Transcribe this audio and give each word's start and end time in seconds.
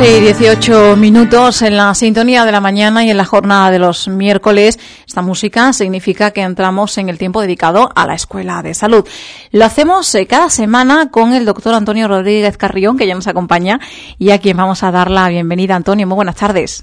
12 0.00 0.16
y 0.16 0.20
18 0.22 0.96
minutos 0.96 1.60
en 1.60 1.76
la 1.76 1.94
sintonía 1.94 2.46
de 2.46 2.52
la 2.52 2.62
mañana 2.62 3.04
y 3.04 3.10
en 3.10 3.18
la 3.18 3.26
jornada 3.26 3.70
de 3.70 3.78
los 3.78 4.08
miércoles. 4.08 4.78
Esta 5.06 5.20
música 5.20 5.74
significa 5.74 6.30
que 6.30 6.40
entramos 6.40 6.96
en 6.96 7.10
el 7.10 7.18
tiempo 7.18 7.42
dedicado 7.42 7.90
a 7.94 8.06
la 8.06 8.14
Escuela 8.14 8.62
de 8.62 8.72
Salud. 8.72 9.06
Lo 9.52 9.62
hacemos 9.62 10.14
eh, 10.14 10.26
cada 10.26 10.48
semana 10.48 11.10
con 11.10 11.34
el 11.34 11.44
doctor 11.44 11.74
Antonio 11.74 12.08
Rodríguez 12.08 12.56
Carrión, 12.56 12.96
que 12.96 13.06
ya 13.06 13.14
nos 13.14 13.26
acompaña 13.26 13.78
y 14.18 14.30
a 14.30 14.38
quien 14.38 14.56
vamos 14.56 14.82
a 14.84 14.90
dar 14.90 15.10
la 15.10 15.28
bienvenida. 15.28 15.76
Antonio, 15.76 16.06
muy 16.06 16.16
buenas 16.16 16.36
tardes. 16.36 16.82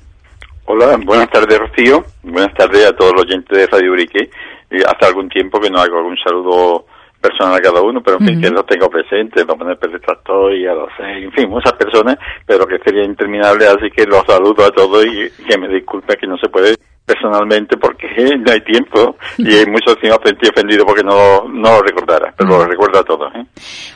Hola, 0.65 0.95
buenas 1.03 1.31
tardes, 1.31 1.57
Rocío. 1.57 2.05
Buenas 2.21 2.53
tardes 2.53 2.85
a 2.85 2.95
todos 2.95 3.13
los 3.13 3.23
oyentes 3.23 3.57
de 3.57 3.65
Radio 3.65 3.93
Urique. 3.93 4.29
Hace 4.69 5.05
algún 5.07 5.27
tiempo 5.27 5.59
que 5.59 5.71
no 5.71 5.79
hago 5.79 5.97
algún 5.97 6.17
saludo 6.23 6.85
personal 7.19 7.55
a 7.55 7.61
cada 7.61 7.81
uno, 7.81 8.01
pero 8.01 8.17
en 8.19 8.27
fin, 8.27 8.41
que 8.41 8.49
lo 8.49 8.63
tengo 8.63 8.89
presente, 8.89 9.43
lo 9.45 9.55
pone 9.57 9.75
Tractor 9.75 10.53
y 10.53 10.67
a 10.67 10.73
los, 10.73 10.89
en 10.99 11.31
fin, 11.31 11.49
muchas 11.49 11.73
personas, 11.73 12.17
pero 12.45 12.65
que 12.65 12.77
sería 12.79 13.03
interminable, 13.03 13.67
así 13.67 13.89
que 13.95 14.05
los 14.05 14.23
saludo 14.25 14.65
a 14.65 14.71
todos 14.71 15.05
y 15.05 15.29
que 15.43 15.57
me 15.57 15.67
disculpe 15.67 16.15
que 16.15 16.27
no 16.27 16.37
se 16.37 16.49
puede 16.49 16.75
personalmente 17.07 17.77
porque 17.77 18.07
no 18.45 18.51
hay 18.51 18.61
tiempo 18.61 19.15
y 19.37 19.55
hay 19.55 19.65
muchos 19.65 19.95
que 19.95 20.09
me 20.09 20.13
ofendido 20.13 20.85
porque 20.85 21.03
no, 21.03 21.47
no 21.47 21.77
lo 21.77 21.81
recordara, 21.81 22.33
pero 22.37 22.49
lo 22.49 22.65
recuerdo 22.65 22.99
a 22.99 23.03
todos. 23.03 23.33
¿eh? 23.33 23.45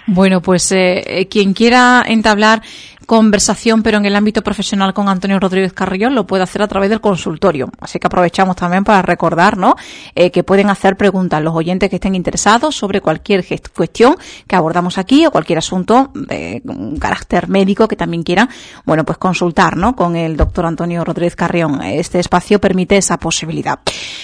Bueno, 0.08 0.42
pues 0.42 0.72
eh, 0.72 1.04
eh, 1.06 1.28
quien 1.28 1.54
quiera 1.54 2.04
entablar 2.08 2.62
conversación, 3.06 3.84
pero 3.84 3.98
en 3.98 4.06
el 4.06 4.16
ámbito 4.16 4.42
profesional 4.42 4.94
con 4.94 5.10
Antonio 5.10 5.40
Rodríguez 5.40 5.74
Carrión, 5.74 6.16
lo 6.16 6.28
puede 6.28 6.44
hacer 6.44 6.62
a 6.62 6.68
través 6.68 6.90
del 6.90 7.02
consultorio. 7.02 7.70
Así 7.80 8.00
que 8.00 8.08
aprovechamos 8.08 8.56
también 8.56 8.84
para 8.84 9.02
recordar 9.02 9.58
¿no? 9.58 9.76
Eh, 10.16 10.32
que 10.32 10.44
pueden 10.44 10.70
hacer 10.70 10.98
preguntas 10.98 11.42
los 11.42 11.56
oyentes 11.56 11.90
que 11.90 11.98
estén 11.98 12.16
interesados 12.16 12.76
sobre 12.76 13.02
cualquier 13.02 13.46
cuestión 13.76 14.16
que 14.48 14.56
abordamos 14.56 14.98
aquí 14.98 15.26
o 15.26 15.32
cualquier 15.32 15.60
asunto 15.60 16.12
de 16.14 16.62
carácter 17.00 17.48
médico 17.48 17.88
que 17.88 17.96
también 17.96 18.24
quieran, 18.24 18.50
bueno, 18.86 19.04
pues 19.04 19.18
consultar 19.18 19.78
¿no? 19.78 19.96
con 19.96 20.16
el 20.16 20.38
doctor 20.38 20.66
Antonio 20.66 21.04
Rodríguez 21.04 21.36
Carrión. 21.36 21.82
Este 21.84 22.20
espacio 22.20 22.60
permite 22.60 22.98
esa 22.98 23.18
posibilidad. 23.18 23.80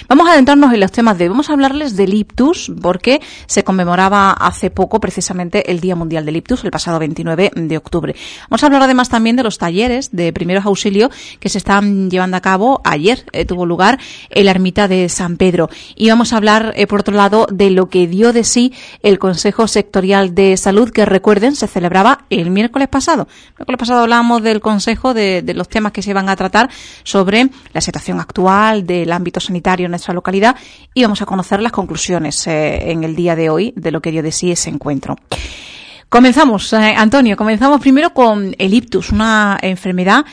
Vamos 0.08 0.28
a 0.28 0.34
adentrarnos 0.34 0.74
en 0.74 0.80
los 0.80 0.92
temas 0.92 1.18
de 1.18 1.26
hoy. 1.26 1.30
Vamos 1.30 1.50
a 1.50 1.54
hablarles 1.54 1.96
del 1.96 2.14
ictus 2.14 2.72
porque 2.82 3.22
se 3.46 3.64
conmemoraba 3.64 4.32
hace 4.32 4.70
poco 4.70 5.00
precisamente 5.00 5.72
el 5.72 5.80
Día 5.80 5.96
Mundial 5.96 6.26
del 6.26 6.38
Ictus, 6.38 6.64
el 6.64 6.72
pasado 6.72 7.00
29 7.00 7.52
de 7.56 7.78
octubre. 7.78 8.16
Vamos 8.50 8.64
a 8.64 8.67
hablar 8.68 8.84
además 8.84 9.10
también 9.10 9.36
de 9.36 9.44
los 9.44 9.58
talleres 9.58 10.12
de 10.12 10.32
primeros 10.34 10.66
auxilios 10.66 11.12
que 11.40 11.50
se 11.50 11.58
están 11.58 12.10
llevando 12.10 12.38
a 12.38 12.42
cabo. 12.42 12.82
Ayer 12.84 13.26
eh, 13.32 13.46
tuvo 13.46 13.66
lugar 13.66 14.00
en 14.30 14.46
la 14.46 14.52
ermita 14.52 14.88
de 14.88 15.10
San 15.10 15.38
Pedro. 15.38 15.70
Y 15.96 16.10
vamos 16.10 16.34
a 16.34 16.38
hablar, 16.38 16.74
eh, 16.76 16.88
por 16.88 17.02
otro 17.02 17.16
lado, 17.16 17.48
de 17.52 17.70
lo 17.70 17.90
que 17.90 18.08
dio 18.08 18.34
de 18.34 18.44
sí 18.44 18.74
el 19.02 19.20
Consejo 19.20 19.68
Sectorial 19.68 20.36
de 20.36 20.56
Salud, 20.58 20.92
que 20.92 21.06
recuerden, 21.06 21.56
se 21.56 21.68
celebraba 21.68 22.26
el 22.30 22.52
miércoles 22.52 22.88
pasado. 22.88 23.28
El 23.50 23.56
miércoles 23.60 23.80
pasado 23.80 24.02
hablábamos 24.02 24.44
del 24.44 24.62
Consejo, 24.62 25.14
de, 25.14 25.44
los 25.56 25.70
temas 25.70 25.92
que 25.92 26.02
se 26.02 26.12
iban 26.12 26.30
a 26.30 26.36
tratar 26.36 26.70
sobre 27.04 27.50
la 27.74 27.82
situación 27.82 28.20
actual 28.20 28.86
del 28.86 29.12
ámbito 29.12 29.40
sanitario 29.40 29.86
en 29.86 29.92
nuestra 29.92 30.14
localidad 30.14 30.56
y 30.94 31.04
vamos 31.04 31.22
a 31.22 31.26
conocer 31.26 31.62
las 31.62 31.72
conclusiones 31.72 32.46
eh, 32.48 32.92
en 32.92 33.04
el 33.04 33.16
día 33.16 33.36
de 33.36 33.50
hoy 33.50 33.74
de 33.76 33.92
lo 33.92 34.02
que 34.02 34.12
dio 34.12 34.24
de 34.24 34.32
sí 34.32 34.52
ese 34.52 34.70
encuentro. 34.70 35.16
Comenzamos, 36.18 36.74
eh, 36.74 36.96
Antonio, 36.98 37.38
comenzamos 37.38 37.80
primero 37.80 38.10
con 38.10 38.56
el 38.58 38.74
ictus, 38.74 39.12
una 39.12 39.56
enfermedad 39.62 40.26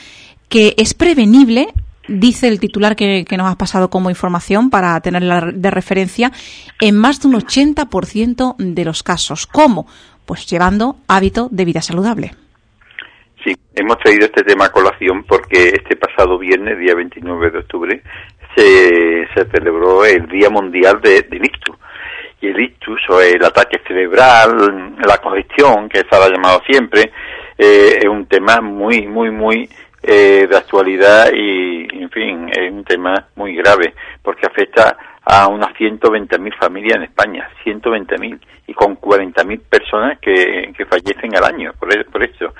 que 0.49 0.73
es 0.77 0.95
prevenible, 0.95 1.67
dice 2.07 2.47
el 2.47 2.59
titular 2.59 2.95
que, 2.95 3.23
nos 3.37 3.47
has 3.47 3.55
pasado 3.55 3.91
como 3.91 4.09
información 4.09 4.71
para 4.71 4.99
tenerla 5.01 5.51
de 5.53 5.69
referencia, 5.69 6.31
en 6.81 6.97
más 6.97 7.21
de 7.21 7.27
un 7.27 7.35
80% 7.35 8.55
de 8.57 8.83
los 8.83 9.03
casos. 9.03 9.45
¿Cómo? 9.45 9.85
Pues 10.25 10.47
llevando 10.47 10.95
hábito 11.07 11.49
de 11.51 11.65
vida 11.65 11.83
saludable. 11.83 12.31
Sí, 13.43 13.53
hemos 13.75 13.99
traído 13.99 14.25
este 14.25 14.41
tema 14.41 14.65
a 14.65 14.71
colación 14.71 15.23
porque 15.23 15.67
este 15.67 15.97
pasado 15.97 16.39
viernes, 16.39 16.79
día 16.79 16.95
29 16.95 17.51
de 17.51 17.59
octubre, 17.59 18.01
se, 18.55 19.27
celebró 19.51 20.03
el 20.03 20.25
Día 20.29 20.49
Mundial 20.49 20.99
de, 20.99 21.21
del 21.29 21.45
Ictus 21.45 21.75
el 22.41 22.59
ictus 22.59 23.01
o 23.09 23.21
el 23.21 23.43
ataque 23.43 23.81
cerebral, 23.87 24.95
la 25.05 25.17
congestión, 25.17 25.89
que 25.89 25.99
se 25.99 26.15
ha 26.15 26.29
llamado 26.29 26.61
siempre, 26.67 27.11
eh, 27.57 27.99
es 28.01 28.09
un 28.09 28.25
tema 28.25 28.61
muy, 28.61 29.07
muy, 29.07 29.31
muy 29.31 29.69
eh, 30.03 30.45
de 30.47 30.57
actualidad 30.57 31.31
y, 31.33 31.87
en 31.91 32.09
fin, 32.09 32.49
es 32.49 32.71
un 32.71 32.83
tema 32.83 33.27
muy 33.35 33.55
grave 33.55 33.93
porque 34.21 34.45
afecta 34.45 34.97
a 35.25 35.47
unas 35.47 35.73
120.000 35.73 36.57
familias 36.59 36.97
en 36.97 37.03
España, 37.03 37.49
120.000, 37.63 38.39
y 38.67 38.73
con 38.73 38.99
40.000 38.99 39.61
personas 39.67 40.19
que, 40.19 40.71
que 40.77 40.85
fallecen 40.85 41.35
al 41.35 41.45
año 41.45 41.73
por, 41.79 41.89
por 42.11 42.23
esto. 42.23 42.53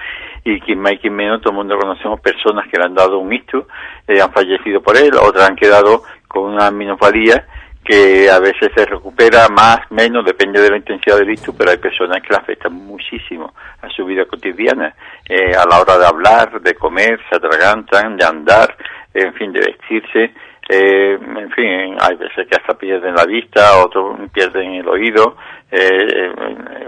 Y 0.43 0.59
quien 0.61 0.79
más 0.79 0.93
y 0.93 0.97
quien 0.97 1.15
menos, 1.15 1.41
todo 1.41 1.51
el 1.51 1.57
mundo 1.57 1.77
conocemos 1.77 2.19
personas 2.21 2.67
que 2.69 2.77
le 2.77 2.85
han 2.85 2.95
dado 2.95 3.19
un 3.19 3.31
ictus, 3.31 3.65
eh, 4.07 4.19
han 4.19 4.31
fallecido 4.31 4.81
por 4.81 4.97
él, 4.97 5.11
otras 5.15 5.47
han 5.47 5.55
quedado 5.55 6.01
con 6.27 6.53
una 6.53 6.71
minusvalía 6.71 7.45
que 7.85 8.29
a 8.29 8.39
veces 8.39 8.71
se 8.75 8.85
recupera 8.85 9.47
más, 9.49 9.79
menos, 9.91 10.25
depende 10.25 10.59
de 10.59 10.71
la 10.71 10.77
intensidad 10.77 11.17
del 11.17 11.29
ictus, 11.29 11.55
pero 11.55 11.71
hay 11.71 11.77
personas 11.77 12.21
que 12.21 12.33
le 12.33 12.37
afectan 12.37 12.73
muchísimo 12.73 13.53
a 13.81 13.89
su 13.89 14.05
vida 14.05 14.25
cotidiana, 14.25 14.95
eh, 15.29 15.55
a 15.55 15.65
la 15.69 15.79
hora 15.79 15.97
de 15.99 16.07
hablar, 16.07 16.61
de 16.61 16.73
comer, 16.73 17.19
se 17.29 17.35
atragantan, 17.35 18.17
de 18.17 18.25
andar, 18.25 18.75
en 19.13 19.33
fin, 19.35 19.53
de 19.53 19.59
vestirse, 19.59 20.33
eh, 20.67 21.13
en 21.21 21.51
fin, 21.51 21.95
hay 21.99 22.15
veces 22.15 22.47
que 22.47 22.55
hasta 22.55 22.75
pierden 22.75 23.13
la 23.13 23.25
vista, 23.25 23.77
otros 23.83 24.17
pierden 24.33 24.73
el 24.73 24.87
oído, 24.87 25.37
eh, 25.71 26.33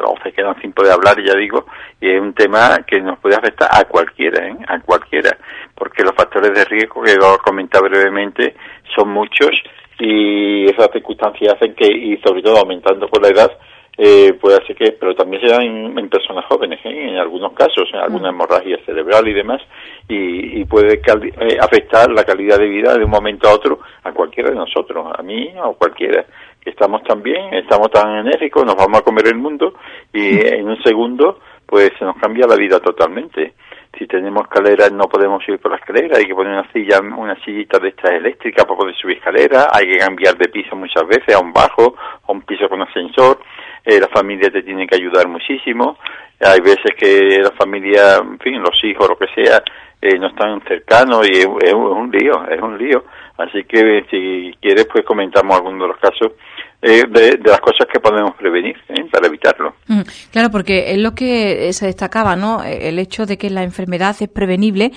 o 0.03 0.15
se 0.23 0.31
quedan 0.31 0.59
sin 0.61 0.71
poder 0.73 0.93
hablar, 0.93 1.15
ya 1.23 1.35
digo, 1.35 1.67
y 2.01 2.09
es 2.09 2.19
un 2.19 2.33
tema 2.33 2.79
que 2.87 2.99
nos 3.01 3.19
puede 3.19 3.35
afectar 3.35 3.69
a 3.71 3.83
cualquiera, 3.85 4.47
¿eh? 4.47 4.57
a 4.67 4.79
cualquiera, 4.79 5.37
porque 5.75 6.03
los 6.03 6.15
factores 6.15 6.53
de 6.53 6.65
riesgo 6.65 7.03
que 7.03 7.15
comentado 7.43 7.83
brevemente 7.83 8.55
son 8.95 9.09
muchos 9.09 9.51
y 9.99 10.65
esas 10.65 10.91
circunstancias 10.91 11.55
hacen 11.55 11.73
que, 11.73 11.87
y 11.87 12.17
sobre 12.17 12.41
todo 12.41 12.57
aumentando 12.57 13.07
con 13.09 13.21
la 13.21 13.29
edad, 13.29 13.51
eh, 13.97 14.33
puede 14.39 14.57
hacer 14.57 14.75
que, 14.75 14.91
pero 14.91 15.15
también 15.15 15.41
se 15.41 15.49
dan 15.49 15.63
en, 15.63 16.09
personas 16.09 16.45
jóvenes, 16.45 16.79
¿eh? 16.85 17.09
en 17.09 17.17
algunos 17.17 17.53
casos, 17.53 17.89
en 17.91 17.99
alguna 17.99 18.31
mm. 18.31 18.35
hemorragia 18.35 18.77
cerebral 18.85 19.27
y 19.27 19.33
demás, 19.33 19.59
y, 20.07 20.61
y 20.61 20.65
puede 20.65 21.01
eh, 21.01 21.57
afectar 21.59 22.11
la 22.11 22.23
calidad 22.23 22.59
de 22.59 22.67
vida 22.67 22.95
de 22.95 23.03
un 23.03 23.09
momento 23.09 23.49
a 23.49 23.53
otro 23.53 23.79
a 24.03 24.11
cualquiera 24.11 24.51
de 24.51 24.55
nosotros, 24.55 25.07
a 25.17 25.23
mí 25.23 25.51
o 25.63 25.73
cualquiera, 25.73 26.25
que 26.61 26.69
estamos 26.69 27.01
tan 27.03 27.23
bien, 27.23 27.55
estamos 27.55 27.89
tan 27.89 28.19
enérgicos, 28.19 28.65
nos 28.65 28.75
vamos 28.75 28.99
a 28.99 29.03
comer 29.03 29.27
el 29.29 29.35
mundo 29.35 29.73
y 30.13 30.19
mm. 30.19 30.45
en 30.45 30.69
un 30.69 30.83
segundo 30.83 31.39
pues 31.65 31.91
se 31.97 32.05
nos 32.05 32.15
cambia 32.17 32.47
la 32.47 32.55
vida 32.55 32.79
totalmente 32.79 33.55
si 33.97 34.07
tenemos 34.07 34.43
escaleras 34.43 34.91
no 34.91 35.07
podemos 35.07 35.43
subir 35.43 35.59
por 35.59 35.71
la 35.71 35.77
escalera, 35.77 36.17
hay 36.17 36.25
que 36.25 36.35
poner 36.35 36.53
una 36.53 36.71
silla, 36.71 36.99
una 36.99 37.35
sillita 37.43 37.79
de 37.79 37.89
estas 37.89 38.11
eléctricas 38.11 38.65
para 38.65 38.77
poder 38.77 38.95
subir 38.95 39.17
escalera, 39.17 39.67
hay 39.71 39.87
que 39.89 39.97
cambiar 39.97 40.37
de 40.37 40.49
piso 40.49 40.75
muchas 40.75 41.07
veces 41.07 41.35
a 41.35 41.39
un 41.39 41.53
bajo, 41.53 41.95
a 42.27 42.31
un 42.31 42.41
piso 42.41 42.69
con 42.69 42.81
ascensor, 42.81 43.39
eh, 43.83 43.99
la 43.99 44.07
familia 44.07 44.49
te 44.49 44.63
tiene 44.63 44.85
que 44.87 44.95
ayudar 44.95 45.27
muchísimo, 45.27 45.97
hay 46.39 46.59
veces 46.59 46.93
que 46.95 47.39
la 47.41 47.51
familia, 47.51 48.17
en 48.17 48.37
fin, 48.39 48.61
los 48.61 48.83
hijos, 48.83 49.09
lo 49.09 49.17
que 49.17 49.27
sea, 49.33 49.63
eh, 49.99 50.19
no 50.19 50.27
están 50.27 50.61
cercanos 50.61 51.27
y 51.27 51.39
es, 51.39 51.45
un 51.73 52.11
lío, 52.11 52.47
es 52.47 52.61
un 52.61 52.77
lío. 52.77 53.03
Así 53.37 53.63
que 53.63 54.05
si 54.09 54.55
quieres, 54.61 54.85
pues 54.85 55.03
comentamos 55.03 55.55
algunos 55.55 55.81
de 55.81 55.87
los 55.87 55.97
casos 55.97 56.33
eh, 56.79 57.05
de, 57.09 57.39
las 57.43 57.59
cosas 57.59 57.87
que 57.91 57.99
podemos 57.99 58.35
prevenir 58.35 58.75
¿eh? 58.89 59.03
para 59.11 59.25
evitarlo. 59.25 59.73
Mm, 59.87 60.01
claro, 60.31 60.51
porque 60.51 60.91
es 60.91 60.99
lo 60.99 61.15
que 61.15 61.73
se 61.73 61.87
destacaba, 61.87 62.35
¿no? 62.35 62.63
El 62.63 62.99
hecho 62.99 63.25
de 63.25 63.35
que 63.35 63.49
la 63.49 63.63
enfermedad 63.63 64.15
es 64.19 64.29
prevenible 64.29 64.91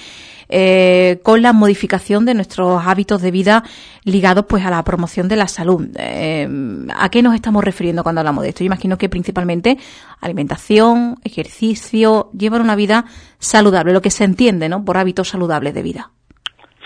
eh, 0.51 1.21
con 1.23 1.41
la 1.41 1.55
modificación 1.55 2.27
de 2.27 2.35
nuestros 2.35 2.87
hábitos 2.87 3.23
de 3.23 3.31
vida 3.31 3.65
ligados, 4.05 4.45
pues, 4.47 4.67
a 4.67 4.71
la 4.71 4.85
promoción 4.85 5.27
de 5.29 5.37
la 5.37 5.49
salud. 5.49 5.89
¿A 5.97 7.09
qué 7.09 7.23
nos 7.23 7.35
estamos 7.35 7.65
refiriendo 7.65 8.03
cuando 8.03 8.21
hablamos 8.21 8.43
de 8.43 8.51
esto? 8.51 8.61
Yo 8.61 8.67
imagino 8.67 8.99
que 8.99 9.09
principalmente 9.09 9.79
alimentación, 10.21 11.17
ejercicio, 11.25 12.29
llevar 12.37 12.61
una 12.61 12.77
vida 12.77 13.07
saludable, 13.39 13.95
lo 13.95 14.03
que 14.03 14.11
se 14.11 14.25
entiende, 14.25 14.69
¿no? 14.69 14.85
Por 14.85 14.99
hábitos 14.99 15.29
saludables 15.29 15.73
de 15.73 15.83
vida. 15.83 16.11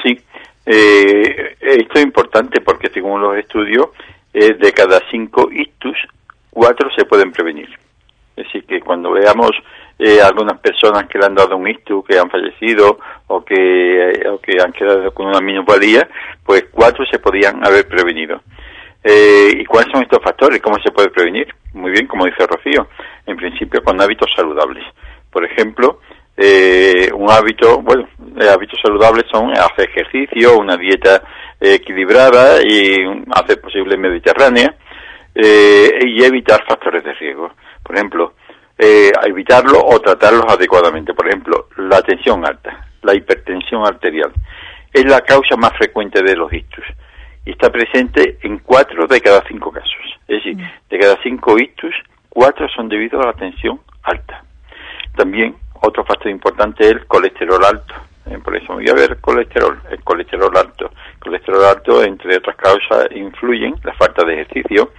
Sí. 0.04 0.20
esto 0.64 1.94
es 1.94 2.02
importante 2.02 2.60
porque 2.60 2.90
según 2.90 3.20
los 3.20 3.36
estudios 3.36 3.88
eh, 4.36 4.54
de 4.54 4.72
cada 4.72 5.00
cinco 5.12 5.48
ictus, 5.52 5.96
cuatro 6.50 6.90
se 6.96 7.04
pueden 7.04 7.30
prevenir. 7.30 7.68
Es 8.36 8.44
decir, 8.44 8.64
que 8.66 8.80
cuando 8.80 9.12
veamos 9.12 9.52
eh, 9.96 10.20
algunas 10.20 10.58
personas 10.58 11.04
que 11.08 11.20
le 11.20 11.26
han 11.26 11.36
dado 11.36 11.56
un 11.56 11.68
ictus, 11.68 12.04
que 12.04 12.18
han 12.18 12.28
fallecido 12.28 12.98
o 13.28 13.44
que, 13.44 13.54
eh, 13.54 14.28
o 14.28 14.40
que 14.40 14.60
han 14.60 14.72
quedado 14.72 15.14
con 15.14 15.26
una 15.26 15.40
minusvalía, 15.40 16.08
pues 16.44 16.64
cuatro 16.72 17.04
se 17.06 17.20
podían 17.20 17.64
haber 17.64 17.86
prevenido. 17.86 18.42
¿Y 19.06 19.64
cuáles 19.66 19.92
son 19.92 20.02
estos 20.02 20.24
factores? 20.24 20.62
¿Cómo 20.62 20.78
se 20.82 20.90
puede 20.90 21.10
prevenir? 21.10 21.46
Muy 21.74 21.90
bien, 21.90 22.06
como 22.06 22.24
dice 22.24 22.46
Rocío, 22.46 22.88
en 23.26 23.36
principio 23.36 23.84
con 23.84 24.00
hábitos 24.00 24.30
saludables. 24.34 24.82
Por 25.30 25.44
ejemplo, 25.44 26.00
un 27.14 27.30
hábito, 27.30 27.82
bueno, 27.82 28.08
hábitos 28.50 28.80
saludables 28.82 29.24
son 29.30 29.50
hacer 29.50 29.90
ejercicio, 29.90 30.58
una 30.58 30.78
dieta 30.78 31.22
equilibrada 31.72 32.62
y 32.62 32.96
hacer 33.32 33.60
posible 33.60 33.96
mediterránea 33.96 34.74
eh, 35.34 35.98
y 36.06 36.22
evitar 36.22 36.64
factores 36.66 37.02
de 37.04 37.14
riesgo. 37.14 37.50
Por 37.82 37.96
ejemplo, 37.96 38.34
eh, 38.78 39.12
evitarlo 39.24 39.78
o 39.84 40.00
tratarlos 40.00 40.44
adecuadamente. 40.48 41.14
Por 41.14 41.28
ejemplo, 41.28 41.68
la 41.76 42.02
tensión 42.02 42.46
alta. 42.46 42.86
la 43.02 43.14
hipertensión 43.14 43.86
arterial. 43.86 44.32
Es 44.92 45.04
la 45.04 45.20
causa 45.20 45.56
más 45.56 45.72
frecuente 45.76 46.22
de 46.22 46.36
los 46.36 46.52
ictus 46.52 46.84
y 47.44 47.50
está 47.50 47.70
presente 47.70 48.38
en 48.42 48.58
cuatro 48.58 49.06
de 49.06 49.20
cada 49.20 49.42
cinco 49.46 49.70
casos. 49.70 49.90
Es 50.26 50.42
decir, 50.42 50.56
mm. 50.56 50.88
de 50.88 50.98
cada 50.98 51.16
cinco 51.22 51.58
ictus, 51.58 51.94
cuatro 52.28 52.66
son 52.74 52.88
debido 52.88 53.20
a 53.20 53.26
la 53.26 53.32
tensión 53.34 53.80
alta. 54.02 54.42
También 55.16 55.54
otro 55.82 56.04
factor 56.04 56.30
importante 56.30 56.84
es 56.84 56.92
el 56.92 57.06
colesterol 57.06 57.62
alto. 57.64 57.94
Eh, 58.26 58.38
por 58.42 58.56
eso 58.56 58.72
voy 58.72 58.88
a 58.88 58.94
ver 58.94 59.20
colesterol, 59.20 59.80
el 59.90 60.02
colesterol 60.02 60.56
alto. 60.56 60.90
Colesterol 61.34 61.64
alto, 61.64 62.04
entre 62.04 62.36
otras 62.36 62.56
causas, 62.56 63.08
influyen 63.10 63.74
la 63.82 63.92
falta 63.94 64.24
de 64.24 64.34
ejercicio, 64.34 64.92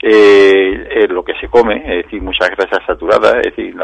eh, 0.00 1.06
lo 1.10 1.22
que 1.22 1.34
se 1.34 1.48
come, 1.48 1.76
es 1.76 2.04
decir, 2.04 2.22
muchas 2.22 2.50
grasas 2.50 2.80
saturadas, 2.86 3.36
es 3.36 3.54
decir, 3.54 3.76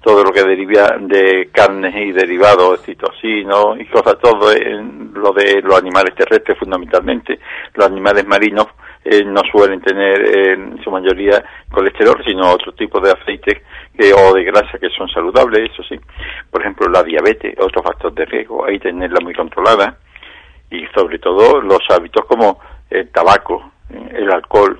todo 0.00 0.22
lo 0.22 0.30
que 0.30 0.44
deriva 0.44 0.96
de 1.00 1.50
carnes 1.52 1.94
y 1.96 2.12
derivados, 2.12 2.82
citocinos 2.82 3.78
y 3.80 3.86
cosas, 3.86 4.18
todo 4.20 4.52
lo 5.14 5.32
de 5.32 5.60
los 5.62 5.78
animales 5.78 6.14
terrestres 6.14 6.56
fundamentalmente, 6.58 7.40
los 7.74 7.86
animales 7.86 8.24
marinos 8.24 8.68
eh, 9.04 9.24
no 9.24 9.40
suelen 9.50 9.80
tener 9.80 10.36
en 10.36 10.82
su 10.84 10.90
mayoría 10.92 11.42
colesterol, 11.72 12.22
sino 12.24 12.52
otro 12.52 12.72
tipo 12.72 13.00
de 13.00 13.10
aceites 13.10 13.62
que, 13.96 14.12
o 14.12 14.32
de 14.32 14.44
grasa 14.44 14.78
que 14.78 14.90
son 14.90 15.08
saludables, 15.08 15.70
eso 15.72 15.82
sí. 15.82 15.98
Por 16.50 16.60
ejemplo, 16.60 16.88
la 16.88 17.02
diabetes, 17.02 17.56
otro 17.58 17.82
factor 17.82 18.12
de 18.14 18.24
riesgo, 18.26 18.64
hay 18.64 18.78
que 18.78 18.90
tenerla 18.90 19.18
muy 19.20 19.34
controlada 19.34 19.98
y 20.70 20.86
sobre 20.94 21.18
todo 21.18 21.60
los 21.60 21.80
hábitos 21.90 22.24
como 22.26 22.60
el 22.90 23.08
tabaco, 23.10 23.72
el 23.90 24.30
alcohol, 24.30 24.78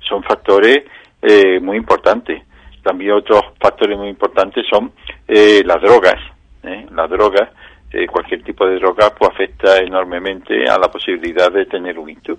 son 0.00 0.22
factores 0.22 0.84
eh, 1.20 1.60
muy 1.60 1.76
importantes. 1.76 2.42
También 2.82 3.12
otros 3.12 3.42
factores 3.60 3.96
muy 3.96 4.08
importantes 4.08 4.64
son 4.68 4.92
eh, 5.28 5.62
las 5.64 5.80
drogas. 5.80 6.16
¿eh? 6.64 6.86
Las 6.90 7.08
drogas, 7.08 7.48
eh, 7.92 8.06
cualquier 8.06 8.42
tipo 8.42 8.66
de 8.66 8.76
droga, 8.76 9.14
pues 9.16 9.30
afecta 9.30 9.78
enormemente 9.78 10.68
a 10.68 10.78
la 10.78 10.90
posibilidad 10.90 11.50
de 11.50 11.66
tener 11.66 11.98
un 11.98 12.10
ictus. 12.10 12.38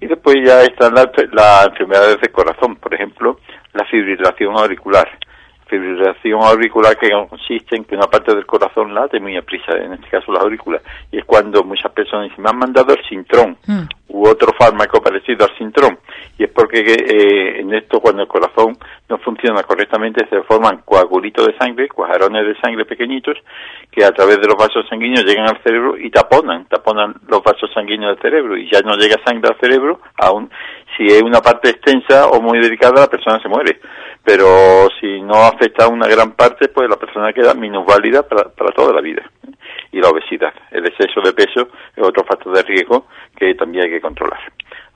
Y 0.00 0.06
después 0.06 0.36
ya 0.44 0.62
están 0.62 0.94
las, 0.94 1.08
las 1.32 1.66
enfermedades 1.66 2.20
del 2.20 2.32
corazón, 2.32 2.76
por 2.76 2.94
ejemplo, 2.94 3.38
la 3.74 3.84
fibrilación 3.84 4.56
auricular 4.56 5.08
fibrilación 5.70 6.42
auricular 6.42 6.98
que 6.98 7.08
consiste 7.28 7.76
en 7.76 7.84
que 7.84 7.94
una 7.94 8.08
parte 8.08 8.34
del 8.34 8.44
corazón 8.44 8.92
late 8.92 9.20
muy 9.20 9.36
a 9.36 9.42
prisa, 9.42 9.72
en 9.72 9.94
este 9.94 10.08
caso 10.08 10.32
la 10.32 10.40
aurícula, 10.40 10.80
y 11.12 11.18
es 11.18 11.24
cuando 11.24 11.62
muchas 11.62 11.92
personas 11.92 12.28
dicen, 12.28 12.42
me 12.42 12.50
han 12.50 12.58
mandado 12.58 12.92
el 12.92 13.02
sintrón 13.08 13.56
mm. 13.66 13.82
u 14.08 14.28
otro 14.28 14.52
fármaco 14.58 15.00
parecido 15.00 15.44
al 15.46 15.56
sintrón, 15.56 15.98
y 16.36 16.44
es 16.44 16.50
porque 16.50 16.80
eh, 16.80 17.60
en 17.60 17.72
esto 17.72 18.00
cuando 18.00 18.22
el 18.22 18.28
corazón 18.28 18.76
no 19.08 19.18
funciona 19.18 19.62
correctamente 19.62 20.26
se 20.28 20.42
forman 20.42 20.82
coagulitos 20.84 21.46
de 21.46 21.56
sangre, 21.56 21.88
cuajarones 21.88 22.44
de 22.46 22.60
sangre 22.60 22.84
pequeñitos, 22.84 23.36
que 23.90 24.04
a 24.04 24.10
través 24.10 24.40
de 24.40 24.48
los 24.48 24.56
vasos 24.56 24.86
sanguíneos 24.88 25.24
llegan 25.24 25.48
al 25.48 25.62
cerebro 25.62 25.96
y 25.96 26.10
taponan, 26.10 26.66
taponan 26.66 27.14
los 27.28 27.42
vasos 27.42 27.70
sanguíneos 27.72 28.16
del 28.16 28.22
cerebro, 28.22 28.56
y 28.56 28.68
ya 28.70 28.80
no 28.80 28.96
llega 28.96 29.16
sangre 29.24 29.50
al 29.50 29.60
cerebro, 29.60 30.00
aún 30.18 30.50
si 30.96 31.06
es 31.06 31.22
una 31.22 31.40
parte 31.40 31.70
extensa 31.70 32.26
o 32.26 32.42
muy 32.42 32.58
delicada 32.58 33.02
la 33.02 33.06
persona 33.06 33.40
se 33.40 33.48
muere 33.48 33.80
pero 34.24 34.88
si 35.00 35.20
no 35.22 35.34
afecta 35.44 35.84
a 35.84 35.88
una 35.88 36.06
gran 36.06 36.32
parte, 36.32 36.68
pues 36.68 36.88
la 36.88 36.96
persona 36.96 37.32
queda 37.32 37.54
minusválida 37.54 38.22
para, 38.22 38.44
para 38.50 38.70
toda 38.72 38.92
la 38.92 39.00
vida. 39.00 39.22
Y 39.92 40.00
la 40.00 40.08
obesidad, 40.08 40.52
el 40.70 40.86
exceso 40.86 41.20
de 41.20 41.32
peso 41.32 41.68
es 41.96 42.04
otro 42.04 42.24
factor 42.24 42.54
de 42.54 42.62
riesgo 42.62 43.06
que 43.36 43.54
también 43.54 43.84
hay 43.84 43.90
que 43.90 44.00
controlar. 44.00 44.40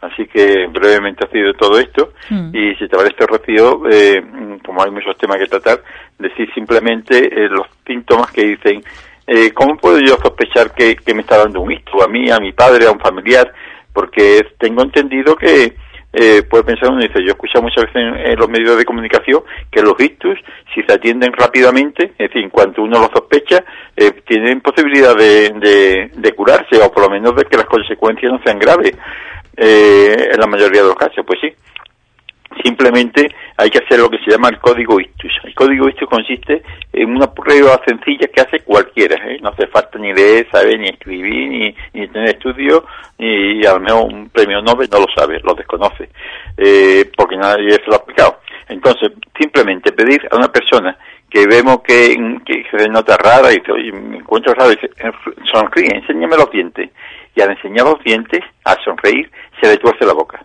Así 0.01 0.27
que 0.27 0.67
brevemente 0.67 1.25
ha 1.25 1.31
sido 1.31 1.55
todo 1.55 1.79
esto 1.79 2.13
mm. 2.29 2.55
y 2.55 2.75
si 2.77 2.87
te 2.87 2.97
parece, 2.97 3.27
Rocío, 3.27 3.83
eh, 3.91 4.23
como 4.65 4.83
hay 4.83 4.91
muchos 4.91 5.17
temas 5.17 5.39
que 5.39 5.47
tratar, 5.47 5.83
decir 6.19 6.53
simplemente 6.53 7.17
eh, 7.19 7.49
los 7.49 7.67
síntomas 7.87 8.31
que 8.31 8.43
dicen, 8.43 8.85
eh, 9.27 9.51
¿cómo 9.53 9.77
puedo 9.79 9.99
yo 10.01 10.17
sospechar 10.23 10.75
que, 10.75 10.97
que 10.97 11.15
me 11.15 11.23
está 11.23 11.39
dando 11.39 11.63
un 11.63 11.73
hijo 11.73 12.03
a 12.03 12.09
mí, 12.09 12.31
a 12.31 12.39
mi 12.39 12.53
padre, 12.53 12.87
a 12.87 12.93
un 12.93 13.01
familiar? 13.01 13.51
Porque 13.95 14.47
tengo 14.59 14.83
entendido 14.83 15.37
que 15.37 15.75
eh, 16.15 16.43
puede 16.49 16.65
pensar 16.65 16.91
uno 16.91 17.01
dice, 17.01 17.21
yo 17.21 17.29
he 17.29 17.33
escuchado 17.33 17.63
muchas 17.63 17.85
veces 17.87 17.97
en, 17.97 18.39
los 18.39 18.49
medios 18.49 18.77
de 18.77 18.85
comunicación 18.85 19.43
que 19.71 19.83
los 19.83 19.99
ictus, 19.99 20.39
si 20.73 20.83
se 20.83 20.93
atienden 20.93 21.33
rápidamente, 21.33 22.13
es 22.17 22.29
decir, 22.29 22.45
en 22.45 22.51
cuanto 22.51 22.83
uno 22.83 23.01
lo 23.01 23.11
sospecha, 23.13 23.65
eh, 23.97 24.13
tienen 24.27 24.61
posibilidad 24.61 25.17
de, 25.17 26.11
de, 26.15 26.33
curarse 26.33 26.77
o 26.83 26.93
por 26.93 27.05
lo 27.05 27.11
menos 27.11 27.35
de 27.35 27.45
que 27.45 27.57
las 27.57 27.67
consecuencias 27.67 28.33
no 28.33 28.41
sean 28.45 28.59
graves. 28.59 28.93
Eh, 29.57 30.31
en 30.33 30.41
la 30.41 30.47
mayoría 30.47 30.83
de 30.83 30.89
los 30.89 30.97
casos, 30.97 31.25
pues 31.27 31.39
sí. 31.41 31.49
Simplemente 32.63 33.35
hay 33.57 33.71
que 33.71 33.79
hacer 33.79 33.99
lo 33.99 34.09
que 34.09 34.19
se 34.19 34.31
llama 34.31 34.49
el 34.49 34.59
código 34.59 35.01
ISTUS. 35.01 35.33
El 35.45 35.55
código 35.55 35.89
ISTUS 35.89 36.09
consiste 36.09 36.63
en 36.93 37.17
una 37.17 37.33
prueba 37.33 37.81
sencilla 37.87 38.29
que 38.29 38.41
hace 38.41 38.61
cualquiera. 38.61 39.17
¿eh? 39.27 39.39
No 39.41 39.51
hace 39.51 39.67
falta 39.69 39.99
ni 39.99 40.13
leer, 40.13 40.47
saber, 40.51 40.79
ni 40.79 40.89
escribir, 40.89 41.49
ni, 41.49 41.75
ni 41.93 42.09
tener 42.09 42.31
estudios, 42.31 42.83
ni 43.19 43.65
a 43.65 43.75
lo 43.75 43.81
mejor 43.81 44.13
un 44.13 44.29
premio 44.29 44.61
Nobel 44.63 44.89
no 44.91 45.01
lo 45.01 45.07
sabe, 45.15 45.41
lo 45.41 45.55
desconoce, 45.55 46.09
eh, 46.57 47.11
porque 47.17 47.37
nadie 47.37 47.71
se 47.71 47.87
lo 47.87 47.95
ha 47.95 47.99
aplicado. 47.99 48.41
Entonces, 48.69 49.13
simplemente 49.39 49.93
pedir 49.93 50.27
a 50.31 50.37
una 50.37 50.51
persona 50.51 50.97
que 51.29 51.47
vemos 51.47 51.81
que, 51.83 52.17
que 52.47 52.65
se 52.71 52.89
nota 52.89 53.17
rara 53.17 53.53
y 53.53 53.57
dice, 53.57 53.73
me 53.93 54.19
encuentro 54.19 54.55
raro, 54.55 54.73
y 54.73 54.77
dice, 54.77 54.91
sonríe, 55.53 55.97
enséñame 55.97 56.37
los 56.37 56.51
dientes. 56.51 56.91
Y 57.37 57.41
al 57.41 57.51
enseñar 57.51 57.87
los 57.87 58.03
dientes, 58.05 58.41
al 58.65 58.79
sonreír, 58.85 59.31
se 59.61 59.69
le 59.69 59.77
tuerce 59.79 60.07
la 60.07 60.13
boca 60.13 60.45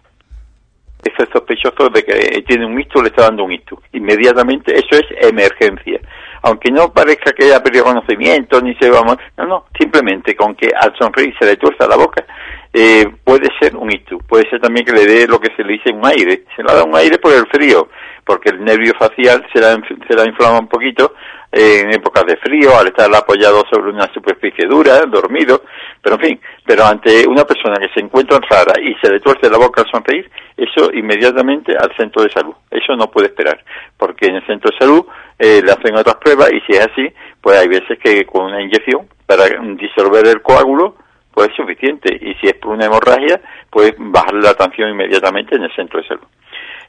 es 1.03 1.29
sospechoso 1.31 1.89
de 1.89 2.03
que 2.03 2.41
tiene 2.47 2.65
un 2.65 2.79
hito, 2.79 3.01
le 3.01 3.09
está 3.09 3.23
dando 3.23 3.43
un 3.43 3.51
hito. 3.51 3.81
Inmediatamente, 3.93 4.73
eso 4.73 4.89
es 4.91 5.05
emergencia. 5.29 5.99
Aunque 6.41 6.71
no 6.71 6.91
parezca 6.93 7.31
que 7.31 7.45
haya 7.45 7.61
perdido 7.61 7.85
conocimiento, 7.85 8.61
ni 8.61 8.73
se 8.75 8.89
va 8.89 8.99
a 8.99 9.17
no, 9.37 9.45
no, 9.45 9.65
simplemente 9.77 10.35
con 10.35 10.55
que 10.55 10.69
al 10.75 10.93
sonreír 10.97 11.33
se 11.39 11.45
le 11.45 11.57
tuerza 11.57 11.87
la 11.87 11.97
boca, 11.97 12.25
eh, 12.73 13.05
puede 13.23 13.49
ser 13.59 13.75
un 13.75 13.91
hito. 13.91 14.17
Puede 14.19 14.49
ser 14.49 14.59
también 14.61 14.85
que 14.85 14.93
le 14.93 15.05
dé 15.05 15.27
lo 15.27 15.39
que 15.39 15.53
se 15.55 15.63
le 15.63 15.73
dice 15.73 15.91
un 15.91 16.05
aire. 16.05 16.45
Se 16.55 16.63
le 16.63 16.73
da 16.73 16.83
un 16.83 16.95
aire 16.95 17.17
por 17.17 17.33
el 17.33 17.47
frío, 17.47 17.89
porque 18.25 18.49
el 18.49 18.63
nervio 18.63 18.93
facial 18.97 19.45
se 19.53 19.59
la, 19.59 19.77
se 20.07 20.15
la 20.15 20.25
inflama 20.25 20.59
un 20.59 20.67
poquito 20.67 21.13
en 21.51 21.91
épocas 21.91 22.25
de 22.25 22.37
frío, 22.37 22.77
al 22.77 22.87
estar 22.87 23.13
apoyado 23.13 23.63
sobre 23.71 23.89
una 23.89 24.11
superficie 24.13 24.67
dura, 24.67 25.01
dormido, 25.07 25.63
pero 26.01 26.15
en 26.15 26.21
fin, 26.21 26.41
pero 26.65 26.85
ante 26.85 27.27
una 27.27 27.43
persona 27.43 27.75
que 27.79 27.91
se 27.93 28.01
encuentra 28.01 28.39
rara 28.49 28.79
y 28.81 28.93
se 29.01 29.11
le 29.11 29.19
tuerce 29.19 29.49
la 29.49 29.57
boca 29.57 29.81
al 29.81 29.91
sonreír, 29.91 30.29
eso 30.55 30.91
inmediatamente 30.93 31.75
al 31.75 31.95
centro 31.97 32.23
de 32.23 32.29
salud. 32.29 32.53
Eso 32.69 32.95
no 32.95 33.09
puede 33.09 33.27
esperar, 33.27 33.63
porque 33.97 34.27
en 34.27 34.35
el 34.35 34.45
centro 34.45 34.69
de 34.71 34.77
salud 34.77 35.05
eh, 35.39 35.61
le 35.63 35.71
hacen 35.71 35.95
otras 35.95 36.15
pruebas 36.15 36.51
y 36.53 36.61
si 36.61 36.77
es 36.77 36.87
así, 36.87 37.11
pues 37.41 37.57
hay 37.57 37.67
veces 37.67 37.97
que 37.99 38.25
con 38.25 38.45
una 38.45 38.61
inyección 38.61 39.07
para 39.25 39.45
disolver 39.45 40.27
el 40.27 40.41
coágulo, 40.41 40.95
pues 41.33 41.49
es 41.49 41.55
suficiente. 41.55 42.13
Y 42.21 42.33
si 42.35 42.47
es 42.47 42.55
por 42.55 42.73
una 42.73 42.85
hemorragia, 42.85 43.41
pues 43.69 43.93
bajarle 43.97 44.41
la 44.41 44.53
tensión 44.53 44.89
inmediatamente 44.89 45.55
en 45.55 45.63
el 45.63 45.75
centro 45.75 46.01
de 46.01 46.07
salud. 46.07 46.27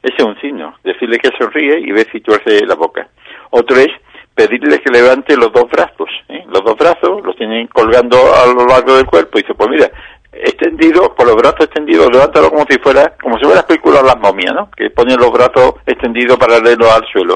Ese 0.03 0.15
es 0.17 0.23
un 0.23 0.39
signo, 0.39 0.75
decirle 0.83 1.19
que 1.19 1.29
sonríe 1.37 1.79
y 1.79 1.91
ver 1.91 2.07
si 2.11 2.21
tuerce 2.21 2.65
la 2.65 2.75
boca. 2.75 3.07
Otro 3.51 3.77
es 3.77 3.89
pedirle 4.35 4.79
que 4.79 4.89
levante 4.89 5.35
los 5.35 5.51
dos 5.51 5.69
brazos. 5.69 6.09
¿eh? 6.29 6.43
Los 6.47 6.63
dos 6.63 6.77
brazos 6.77 7.23
los 7.23 7.35
tienen 7.35 7.67
colgando 7.67 8.17
a 8.33 8.47
lo 8.47 8.65
largo 8.65 8.95
del 8.95 9.05
cuerpo 9.05 9.37
y 9.37 9.41
dice, 9.41 9.53
pues 9.53 9.69
mira, 9.69 9.91
extendido, 10.33 11.13
con 11.15 11.27
los 11.27 11.35
brazos 11.35 11.61
extendidos, 11.61 12.09
levántalo 12.11 12.49
como 12.49 12.65
si 12.69 12.79
fuera, 12.79 13.13
como 13.21 13.37
si 13.37 13.45
fuera 13.45 13.63
película 13.63 14.01
las 14.01 14.17
momias, 14.17 14.53
¿no? 14.53 14.71
Que 14.71 14.89
ponen 14.89 15.19
los 15.19 15.31
brazos 15.31 15.75
extendidos 15.85 16.37
paralelos 16.37 16.89
al 16.89 17.05
suelo. 17.11 17.35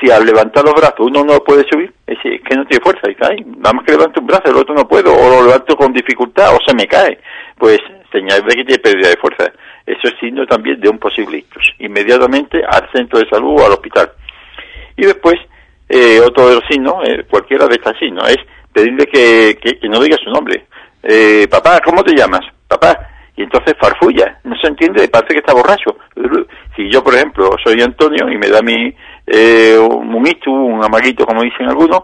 Si 0.00 0.10
al 0.10 0.24
levantar 0.24 0.64
los 0.64 0.74
brazos 0.74 1.00
uno 1.00 1.24
no 1.24 1.38
puede 1.40 1.64
subir, 1.70 1.92
es, 2.06 2.18
que 2.22 2.56
no 2.56 2.64
tiene 2.66 2.82
fuerza, 2.82 3.06
dice, 3.08 3.20
ay, 3.30 3.44
nada 3.58 3.74
más 3.74 3.84
que 3.84 3.92
levante 3.92 4.20
un 4.20 4.26
brazo, 4.26 4.50
el 4.50 4.56
otro 4.56 4.74
no 4.74 4.88
puedo, 4.88 5.12
o 5.14 5.30
lo 5.30 5.46
levanto 5.46 5.76
con 5.76 5.92
dificultad, 5.92 6.54
o 6.54 6.58
se 6.66 6.74
me 6.74 6.86
cae. 6.86 7.18
Pues 7.58 7.80
señal 8.12 8.42
de 8.42 8.54
que 8.54 8.64
tiene 8.64 8.78
pérdida 8.78 9.08
de 9.10 9.16
fuerza. 9.16 9.52
Eso 9.86 10.08
es 10.08 10.14
signo 10.18 10.46
también 10.46 10.80
de 10.80 10.88
un 10.88 10.98
posible 10.98 11.38
ictus. 11.38 11.74
Inmediatamente 11.78 12.62
al 12.64 12.90
centro 12.92 13.18
de 13.18 13.28
salud 13.28 13.60
o 13.60 13.66
al 13.66 13.72
hospital. 13.72 14.10
Y 14.96 15.02
después, 15.02 15.36
eh, 15.88 16.20
otro 16.20 16.48
de 16.48 16.54
los 16.56 16.64
signos, 16.68 16.96
eh, 17.08 17.24
cualquiera 17.28 17.66
de 17.66 17.76
estos 17.76 17.98
signos, 17.98 18.28
es 18.28 18.38
pedirle 18.72 19.06
que, 19.06 19.58
que, 19.60 19.88
no 19.88 20.00
diga 20.00 20.16
su 20.22 20.30
nombre. 20.30 20.66
Eh, 21.02 21.46
papá, 21.50 21.80
¿cómo 21.84 22.02
te 22.02 22.14
llamas? 22.14 22.40
Papá. 22.66 23.08
Y 23.36 23.42
entonces 23.42 23.74
farfulla, 23.78 24.38
no 24.44 24.56
se 24.56 24.66
entiende, 24.66 25.08
parece 25.08 25.34
que 25.34 25.40
está 25.40 25.52
borracho. 25.52 25.96
Si 26.74 26.90
yo, 26.90 27.04
por 27.04 27.14
ejemplo, 27.14 27.50
soy 27.62 27.80
Antonio 27.82 28.30
y 28.30 28.38
me 28.38 28.48
da 28.48 28.62
mi, 28.62 28.94
eh, 29.26 29.76
un 29.78 30.26
hito, 30.26 30.50
un 30.50 30.82
amaguito, 30.82 31.26
como 31.26 31.42
dicen 31.42 31.68
algunos, 31.68 32.02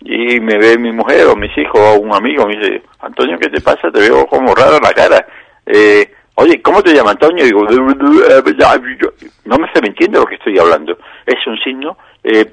y 0.00 0.40
me 0.40 0.58
ve 0.58 0.76
mi 0.78 0.90
mujer 0.90 1.26
o 1.28 1.36
mis 1.36 1.56
hijos 1.56 1.80
o 1.80 2.00
un 2.00 2.12
amigo, 2.12 2.46
me 2.46 2.56
dice, 2.56 2.82
Antonio, 3.00 3.38
¿qué 3.38 3.48
te 3.48 3.60
pasa? 3.60 3.92
Te 3.92 4.00
veo 4.00 4.26
como 4.26 4.54
raro 4.54 4.78
la 4.82 4.92
cara. 4.92 5.24
Eh, 5.64 6.10
Oye, 6.34 6.62
¿cómo 6.62 6.82
te 6.82 6.94
llamas, 6.94 7.12
Antonio? 7.12 7.44
Digo, 7.44 7.64
no 7.64 9.58
me 9.58 9.72
se 9.72 9.80
me 9.82 9.88
entiende 9.88 10.18
lo 10.18 10.24
que 10.24 10.36
estoy 10.36 10.58
hablando. 10.58 10.96
Es 11.26 11.46
un 11.46 11.58
signo 11.58 11.96
eh, 12.24 12.50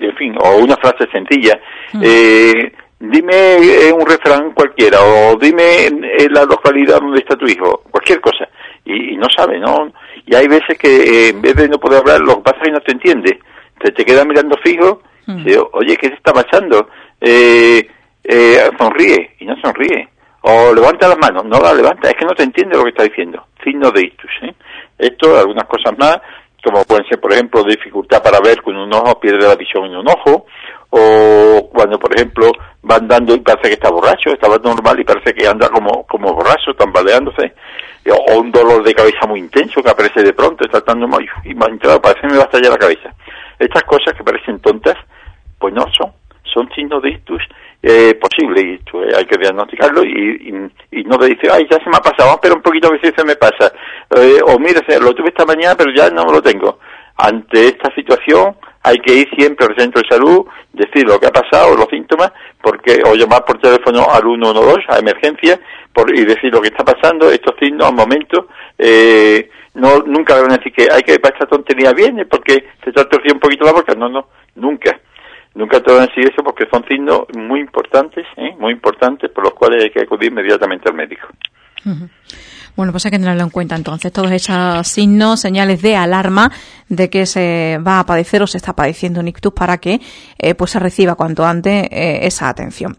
en 0.00 0.16
fin, 0.16 0.34
o 0.38 0.56
una 0.56 0.76
frase 0.76 1.08
sencilla. 1.12 1.58
Mm. 1.92 2.02
Eh, 2.04 2.72
dime 2.98 3.56
eh, 3.56 3.92
un 3.92 4.06
refrán 4.06 4.52
cualquiera, 4.52 4.98
o 5.00 5.36
dime 5.36 5.86
eh, 5.86 6.28
la 6.30 6.44
localidad 6.44 7.00
donde 7.00 7.20
está 7.20 7.36
tu 7.36 7.46
hijo, 7.46 7.82
cualquier 7.90 8.20
cosa. 8.20 8.48
Y, 8.84 9.16
no 9.16 9.26
sabe, 9.34 9.58
¿no? 9.58 9.92
Y 10.26 10.34
hay 10.34 10.48
veces 10.48 10.78
que 10.78 11.28
en 11.28 11.42
vez 11.42 11.54
de 11.54 11.68
no 11.68 11.78
poder 11.78 12.00
hablar, 12.00 12.20
lo 12.20 12.36
que 12.36 12.42
pasa 12.42 12.58
es 12.58 12.64
que 12.64 12.72
no 12.72 12.80
te 12.80 12.92
entiende. 12.92 13.38
Te, 13.78 13.92
te 13.92 14.04
queda 14.04 14.24
mirando 14.24 14.56
fijo, 14.62 15.02
mm. 15.26 15.46
oye, 15.72 15.96
¿qué 15.96 16.08
te 16.08 16.16
está 16.16 16.32
pasando? 16.32 16.88
Eh, 17.20 17.86
eh, 18.24 18.70
sonríe 18.78 19.36
y 19.38 19.44
no 19.44 19.56
sonríe. 19.60 20.08
O 20.42 20.72
levanta 20.74 21.08
las 21.08 21.18
manos, 21.18 21.44
no 21.44 21.60
la 21.60 21.74
levanta, 21.74 22.08
es 22.08 22.14
que 22.14 22.24
no 22.24 22.34
te 22.34 22.42
entiende 22.42 22.76
lo 22.76 22.84
que 22.84 22.90
está 22.90 23.04
diciendo. 23.04 23.46
Signo 23.62 23.90
de 23.90 24.02
ictus. 24.02 24.30
¿eh? 24.42 24.54
Esto, 24.98 25.38
algunas 25.38 25.64
cosas 25.64 25.96
más, 25.98 26.18
como 26.62 26.84
pueden 26.84 27.06
ser, 27.08 27.20
por 27.20 27.32
ejemplo, 27.32 27.64
dificultad 27.64 28.22
para 28.22 28.40
ver 28.40 28.62
con 28.62 28.76
un 28.76 28.92
ojo, 28.92 29.18
pierde 29.18 29.46
la 29.46 29.54
visión 29.54 29.84
en 29.86 29.96
un 29.96 30.08
ojo, 30.08 30.46
o 30.90 31.70
cuando, 31.72 31.98
por 31.98 32.14
ejemplo, 32.14 32.50
va 32.88 32.96
andando 32.96 33.34
y 33.34 33.40
parece 33.40 33.68
que 33.68 33.74
está 33.74 33.90
borracho, 33.90 34.30
estaba 34.30 34.58
normal 34.58 34.98
y 35.00 35.04
parece 35.04 35.32
que 35.32 35.46
anda 35.46 35.68
como, 35.68 36.06
como 36.06 36.34
borracho, 36.34 36.74
tambaleándose, 36.76 37.54
o 38.10 38.40
un 38.40 38.50
dolor 38.50 38.82
de 38.82 38.94
cabeza 38.94 39.26
muy 39.26 39.40
intenso 39.40 39.82
que 39.82 39.90
aparece 39.90 40.22
de 40.22 40.32
pronto, 40.32 40.64
está 40.64 40.78
estando 40.78 41.06
mal 41.06 41.24
y 41.44 41.54
parece 41.54 42.20
que 42.20 42.26
me 42.26 42.36
va 42.36 42.42
a 42.42 42.46
estallar 42.46 42.72
la 42.72 42.78
cabeza. 42.78 43.14
Estas 43.58 43.84
cosas 43.84 44.14
que 44.16 44.24
parecen 44.24 44.58
tontas, 44.60 44.96
pues 45.58 45.72
no 45.74 45.84
son, 45.96 46.12
son 46.42 46.68
signos 46.74 47.02
de 47.02 47.10
ictus 47.10 47.42
eh, 47.82 48.14
posible 48.14 48.60
y 48.60 48.74
eh, 48.74 49.12
hay 49.16 49.24
que 49.24 49.38
diagnosticarlo 49.38 50.04
y, 50.04 50.70
y, 50.92 51.04
no 51.04 51.18
te 51.18 51.26
dice, 51.26 51.48
ay, 51.50 51.66
ya 51.70 51.78
se 51.82 51.88
me 51.88 51.96
ha 51.96 52.00
pasado, 52.00 52.38
pero 52.40 52.54
un 52.56 52.62
poquito 52.62 52.88
a 52.88 52.98
si 52.98 53.10
se 53.10 53.24
me 53.24 53.36
pasa. 53.36 53.72
Eh, 54.16 54.38
o 54.46 54.58
mira, 54.58 54.80
lo 55.00 55.14
tuve 55.14 55.28
esta 55.28 55.46
mañana, 55.46 55.74
pero 55.76 55.90
ya 55.94 56.10
no 56.10 56.24
lo 56.24 56.42
tengo. 56.42 56.78
Ante 57.16 57.68
esta 57.68 57.92
situación 57.94 58.54
hay 58.82 58.98
que 58.98 59.14
ir 59.14 59.28
siempre 59.36 59.66
al 59.66 59.76
centro 59.76 60.02
de 60.02 60.08
salud, 60.08 60.46
decir 60.72 61.06
lo 61.06 61.18
que 61.18 61.26
ha 61.26 61.32
pasado, 61.32 61.74
los 61.74 61.88
síntomas, 61.88 62.32
porque 62.62 63.02
o 63.04 63.14
llamar 63.14 63.44
por 63.44 63.58
teléfono 63.58 64.06
al 64.10 64.22
112 64.22 64.84
a 64.88 64.98
emergencia 64.98 65.58
por, 65.92 66.14
y 66.16 66.24
decir 66.24 66.52
lo 66.52 66.60
que 66.60 66.68
está 66.68 66.84
pasando, 66.84 67.30
estos 67.30 67.54
signos 67.58 67.88
al 67.88 67.94
momento, 67.94 68.48
eh, 68.78 69.50
no 69.74 69.98
nunca 70.00 70.40
van 70.40 70.52
a 70.52 70.56
decir 70.56 70.72
que 70.72 70.88
hay 70.90 71.02
que 71.02 71.18
para 71.18 71.34
esta 71.34 71.46
tontería 71.46 71.92
viene 71.92 72.26
porque 72.26 72.64
se 72.84 72.92
te 72.92 73.00
ha 73.00 73.08
torcido 73.08 73.34
un 73.34 73.40
poquito 73.40 73.64
la 73.64 73.72
boca, 73.72 73.94
no, 73.94 74.08
no, 74.08 74.28
nunca 74.54 74.98
Nunca 75.60 75.78
te 75.82 75.92
van 75.92 76.04
a 76.04 76.06
decir 76.06 76.24
eso 76.24 76.42
porque 76.42 76.64
son 76.72 76.82
signos 76.88 77.26
muy 77.36 77.60
importantes, 77.60 78.24
¿eh? 78.38 78.56
muy 78.58 78.72
importantes, 78.72 79.30
por 79.30 79.44
los 79.44 79.52
cuales 79.52 79.84
hay 79.84 79.90
que 79.90 80.00
acudir 80.00 80.32
inmediatamente 80.32 80.88
al 80.88 80.94
médico. 80.94 81.28
Bueno, 82.74 82.92
pues 82.92 83.04
hay 83.04 83.10
que 83.10 83.18
tenerlo 83.18 83.42
en 83.42 83.50
cuenta 83.50 83.76
entonces, 83.76 84.10
todos 84.10 84.30
esos 84.30 84.88
signos, 84.88 85.38
señales 85.38 85.82
de 85.82 85.96
alarma 85.96 86.50
de 86.88 87.10
que 87.10 87.26
se 87.26 87.78
va 87.86 88.00
a 88.00 88.06
padecer 88.06 88.42
o 88.42 88.46
se 88.46 88.56
está 88.56 88.72
padeciendo 88.72 89.20
un 89.20 89.28
ictus 89.28 89.52
para 89.52 89.76
que 89.76 90.00
eh, 90.38 90.54
pues 90.54 90.70
se 90.70 90.78
reciba 90.78 91.14
cuanto 91.14 91.44
antes 91.44 91.88
eh, 91.90 92.20
esa 92.22 92.48
atención. 92.48 92.96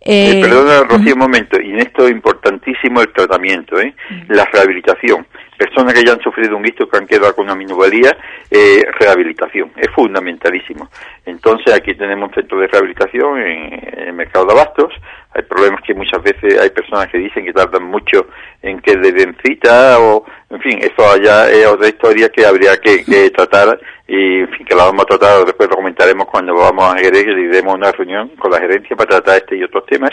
Eh, 0.00 0.40
perdona, 0.40 0.84
Rocío, 0.88 1.12
un 1.12 1.18
momento, 1.18 1.60
y 1.60 1.72
en 1.72 1.80
esto 1.80 2.06
es 2.06 2.10
importantísimo 2.10 3.02
el 3.02 3.12
tratamiento, 3.12 3.78
¿eh? 3.78 3.94
la 4.28 4.46
rehabilitación 4.46 5.26
personas 5.62 5.94
que 5.94 6.04
ya 6.04 6.14
han 6.14 6.20
sufrido 6.20 6.56
un 6.56 6.62
guisto 6.62 6.88
que 6.88 6.96
han 6.96 7.06
quedado 7.06 7.34
con 7.34 7.44
una 7.44 7.54
minuvalía, 7.54 8.16
eh, 8.50 8.84
rehabilitación. 8.98 9.70
Es 9.76 9.90
fundamentalísimo. 9.94 10.88
Entonces 11.24 11.72
aquí 11.72 11.94
tenemos 11.94 12.28
un 12.30 12.34
centro 12.34 12.58
de 12.58 12.66
rehabilitación 12.66 13.38
en, 13.38 14.08
el 14.08 14.12
mercado 14.12 14.46
de 14.46 14.52
abastos. 14.52 14.92
Hay 15.34 15.42
problemas 15.42 15.80
que 15.82 15.94
muchas 15.94 16.22
veces 16.22 16.58
hay 16.60 16.70
personas 16.70 17.08
que 17.08 17.18
dicen 17.18 17.44
que 17.44 17.52
tardan 17.52 17.84
mucho 17.84 18.26
en 18.62 18.80
que 18.80 18.94
le 18.94 19.12
den 19.12 19.36
cita 19.44 19.98
o, 20.00 20.24
en 20.50 20.60
fin, 20.60 20.78
eso 20.80 21.10
allá 21.10 21.50
es 21.50 21.66
otra 21.66 21.88
historia 21.88 22.28
que 22.28 22.44
habría 22.44 22.76
que, 22.76 23.04
que 23.04 23.30
tratar 23.36 23.78
y 24.14 24.40
en 24.40 24.48
fin, 24.50 24.66
que 24.66 24.74
la 24.74 24.84
vamos 24.84 25.04
a 25.04 25.16
tratar, 25.16 25.46
después 25.46 25.70
lo 25.70 25.76
comentaremos 25.76 26.26
cuando 26.26 26.54
vamos 26.54 26.84
a 26.84 26.98
Jerez 26.98 27.24
y 27.26 27.46
demos 27.46 27.74
una 27.74 27.92
reunión 27.92 28.28
con 28.36 28.50
la 28.50 28.58
gerencia 28.58 28.94
para 28.94 29.08
tratar 29.08 29.38
este 29.38 29.56
y 29.56 29.62
otros 29.62 29.86
temas. 29.86 30.10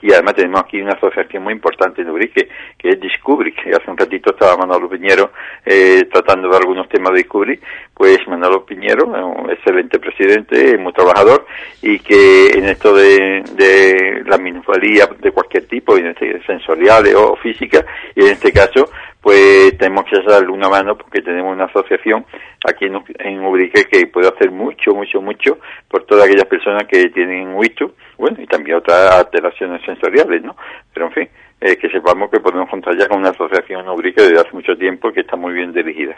Y 0.00 0.10
además 0.10 0.36
tenemos 0.36 0.62
aquí 0.62 0.80
una 0.80 0.94
asociación 0.94 1.42
muy 1.42 1.52
importante 1.52 2.00
en 2.00 2.08
Ubrique 2.08 2.48
que 2.78 2.88
es 2.88 3.00
Discovery, 3.00 3.52
que 3.52 3.70
hace 3.70 3.90
un 3.90 3.98
ratito 3.98 4.30
estaba 4.30 4.56
Manolo 4.56 4.88
Piñero 4.88 5.32
eh, 5.66 6.08
tratando 6.10 6.48
de 6.48 6.56
algunos 6.56 6.88
temas 6.88 7.12
de 7.12 7.18
Discovery, 7.18 7.60
pues 8.02 8.18
Manolo 8.26 8.66
Piñero, 8.66 9.06
un 9.06 9.48
excelente 9.48 10.00
presidente, 10.00 10.76
muy 10.76 10.92
trabajador 10.92 11.46
y 11.80 12.00
que 12.00 12.48
en 12.48 12.64
esto 12.64 12.92
de, 12.96 14.24
la 14.26 14.38
minusvalía 14.38 15.06
de 15.20 15.30
cualquier 15.30 15.68
tipo, 15.68 15.96
este, 15.96 16.42
sensoriales 16.44 17.14
o 17.14 17.36
física, 17.36 17.86
y 18.16 18.22
en 18.22 18.32
este 18.32 18.50
caso 18.50 18.90
pues 19.20 19.78
tenemos 19.78 20.04
que 20.06 20.20
darle 20.20 20.48
una 20.48 20.68
mano 20.68 20.98
porque 20.98 21.22
tenemos 21.22 21.52
una 21.54 21.66
asociación 21.66 22.26
aquí 22.66 22.86
en, 22.86 23.04
en 23.20 23.44
Ubrique 23.44 23.84
que 23.84 24.08
puede 24.08 24.26
hacer 24.26 24.50
mucho, 24.50 24.96
mucho, 24.96 25.22
mucho 25.22 25.58
por 25.86 26.04
todas 26.04 26.24
aquellas 26.26 26.46
personas 26.46 26.88
que 26.88 27.08
tienen 27.10 27.54
huito, 27.54 27.92
bueno, 28.18 28.42
y 28.42 28.48
también 28.48 28.78
otras 28.78 29.14
alteraciones 29.14 29.80
sensoriales, 29.84 30.42
¿no? 30.42 30.56
Pero 30.92 31.06
en 31.06 31.12
fin, 31.12 31.28
eh, 31.60 31.76
que 31.76 31.88
sepamos 31.88 32.32
que 32.32 32.40
podemos 32.40 32.68
contar 32.68 32.98
ya 32.98 33.06
con 33.06 33.20
una 33.20 33.30
asociación 33.30 33.82
en 33.82 33.90
Ubrique 33.90 34.22
desde 34.22 34.40
hace 34.40 34.50
mucho 34.52 34.76
tiempo 34.76 35.12
que 35.12 35.20
está 35.20 35.36
muy 35.36 35.52
bien 35.52 35.72
dirigida. 35.72 36.16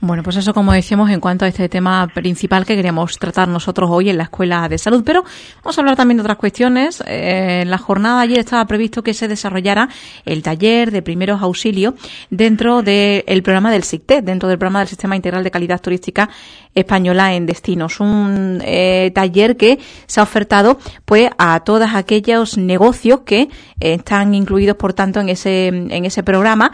Bueno, 0.00 0.22
pues 0.22 0.36
eso 0.36 0.54
como 0.54 0.72
decíamos 0.72 1.10
en 1.10 1.20
cuanto 1.20 1.44
a 1.44 1.48
este 1.48 1.68
tema 1.68 2.06
principal 2.14 2.64
que 2.64 2.76
queríamos 2.76 3.18
tratar 3.18 3.48
nosotros 3.48 3.90
hoy 3.90 4.08
en 4.08 4.16
la 4.16 4.24
Escuela 4.24 4.68
de 4.68 4.78
Salud, 4.78 5.02
pero 5.04 5.24
vamos 5.62 5.76
a 5.76 5.80
hablar 5.80 5.96
también 5.96 6.16
de 6.16 6.22
otras 6.22 6.38
cuestiones. 6.38 7.02
Eh, 7.06 7.60
en 7.62 7.70
la 7.70 7.78
jornada 7.78 8.20
ayer 8.20 8.38
estaba 8.38 8.64
previsto 8.66 9.02
que 9.02 9.12
se 9.14 9.28
desarrollara 9.28 9.88
el 10.24 10.42
taller 10.42 10.90
de 10.90 11.02
primeros 11.02 11.42
auxilios 11.42 11.94
dentro 12.30 12.82
del 12.82 13.42
programa 13.42 13.70
del 13.70 13.82
SICTE, 13.82 14.22
dentro 14.22 14.48
del 14.48 14.58
programa 14.58 14.80
del 14.80 14.88
Sistema 14.88 15.16
Integral 15.16 15.44
de 15.44 15.50
Calidad 15.50 15.80
Turística 15.80 16.30
Española 16.74 17.34
en 17.34 17.46
Destinos. 17.46 18.00
Un 18.00 18.62
eh, 18.64 19.10
taller 19.14 19.56
que 19.56 19.78
se 20.06 20.20
ha 20.20 20.22
ofertado 20.22 20.78
pues 21.04 21.30
a 21.38 21.60
todos 21.60 21.88
aquellos 21.94 22.56
negocios 22.58 23.20
que 23.20 23.40
eh, 23.42 23.48
están 23.94 24.34
incluidos, 24.34 24.76
por 24.76 24.94
tanto, 24.94 25.20
en 25.20 25.28
ese, 25.28 25.68
en 25.68 26.04
ese 26.04 26.22
programa, 26.22 26.72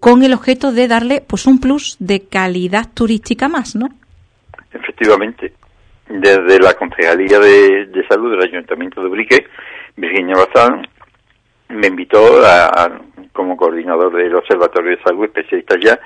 con 0.00 0.22
el 0.22 0.32
objeto 0.32 0.72
de 0.72 0.86
pues 1.26 1.46
un 1.46 1.60
plus 1.60 1.96
de 1.98 2.26
calidad 2.28 2.88
turística 2.92 3.48
más, 3.48 3.74
¿no? 3.76 3.88
Efectivamente. 4.72 5.52
Desde 6.08 6.58
la 6.58 6.74
Concejalía 6.74 7.38
de, 7.38 8.04
Salud 8.08 8.30
del 8.30 8.42
Ayuntamiento 8.42 9.00
de 9.00 9.08
Ubrique, 9.08 9.46
Virginia 9.96 10.34
Bazán 10.36 10.86
me 11.68 11.86
invitó 11.86 12.44
a, 12.44 13.00
como 13.32 13.56
coordinador 13.56 14.14
del 14.14 14.34
Observatorio 14.34 14.96
de 14.96 15.02
Salud, 15.02 15.24
especialista 15.24 15.76
ya, 15.80 15.98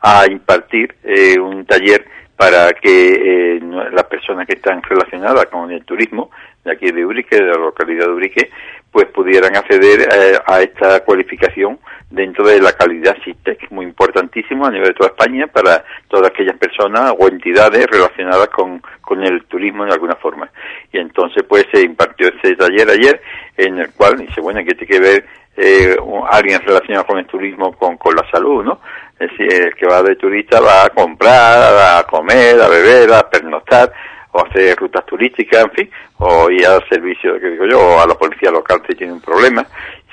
a 0.00 0.26
impartir 0.30 0.94
eh, 1.02 1.38
un 1.38 1.64
taller 1.64 2.06
para 2.36 2.72
que 2.74 3.56
eh, 3.56 3.60
las 3.92 4.04
personas 4.04 4.46
que 4.46 4.54
están 4.54 4.82
relacionadas 4.82 5.46
con 5.46 5.70
el 5.70 5.84
turismo 5.84 6.30
de 6.64 6.72
aquí 6.72 6.90
de 6.90 7.06
Ubrique, 7.06 7.36
de 7.36 7.46
la 7.46 7.56
localidad 7.56 8.06
de 8.06 8.12
Ubrique, 8.12 8.50
pues 8.92 9.06
pudieran 9.06 9.56
acceder 9.56 10.00
eh, 10.02 10.38
a 10.46 10.60
esta 10.60 11.00
cualificación 11.00 11.78
dentro 12.10 12.46
de 12.46 12.60
la 12.60 12.72
calidad 12.72 13.16
SITEC, 13.24 13.70
muy 13.70 13.86
importantísimo 13.86 14.66
a 14.66 14.70
nivel 14.70 14.88
de 14.88 14.94
toda 14.94 15.10
España 15.10 15.46
para 15.48 15.84
todas 16.08 16.30
aquellas 16.30 16.56
personas 16.56 17.12
o 17.18 17.28
entidades 17.28 17.86
relacionadas 17.86 18.48
con, 18.48 18.80
con 19.00 19.22
el 19.24 19.44
turismo 19.46 19.84
de 19.84 19.92
alguna 19.92 20.14
forma. 20.16 20.48
Y 20.92 20.98
entonces 20.98 21.44
pues 21.48 21.66
se 21.72 21.82
impartió 21.82 22.28
este 22.28 22.54
taller 22.54 22.90
ayer 22.90 23.20
en 23.56 23.78
el 23.78 23.92
cual 23.92 24.18
dice, 24.18 24.40
bueno, 24.40 24.60
que 24.64 24.74
tiene 24.74 24.86
que 24.86 25.00
ver 25.00 25.26
eh, 25.56 25.96
alguien 26.30 26.60
relacionado 26.60 27.06
con 27.06 27.18
el 27.18 27.26
turismo 27.26 27.72
con, 27.72 27.96
con 27.96 28.14
la 28.14 28.28
salud, 28.30 28.62
¿no? 28.62 28.80
Es 29.18 29.30
decir, 29.30 29.50
el 29.50 29.74
que 29.74 29.86
va 29.86 30.02
de 30.02 30.16
turista 30.16 30.60
va 30.60 30.84
a 30.84 30.90
comprar, 30.90 31.98
a 31.98 32.02
comer, 32.04 32.60
a 32.60 32.68
beber, 32.68 33.10
a 33.14 33.28
pernoctar, 33.28 33.90
o 34.32 34.44
hacer 34.44 34.76
rutas 34.76 35.06
turísticas, 35.06 35.64
en 35.64 35.70
fin, 35.70 35.90
o 36.18 36.50
ir 36.50 36.66
al 36.66 36.86
servicio, 36.88 37.40
que 37.40 37.48
digo 37.48 37.64
yo, 37.66 37.80
o 37.80 38.00
a 38.00 38.06
la 38.06 38.14
policía 38.14 38.50
local 38.50 38.82
si 38.86 38.94
tiene 38.94 39.14
un 39.14 39.20
problema. 39.22 39.66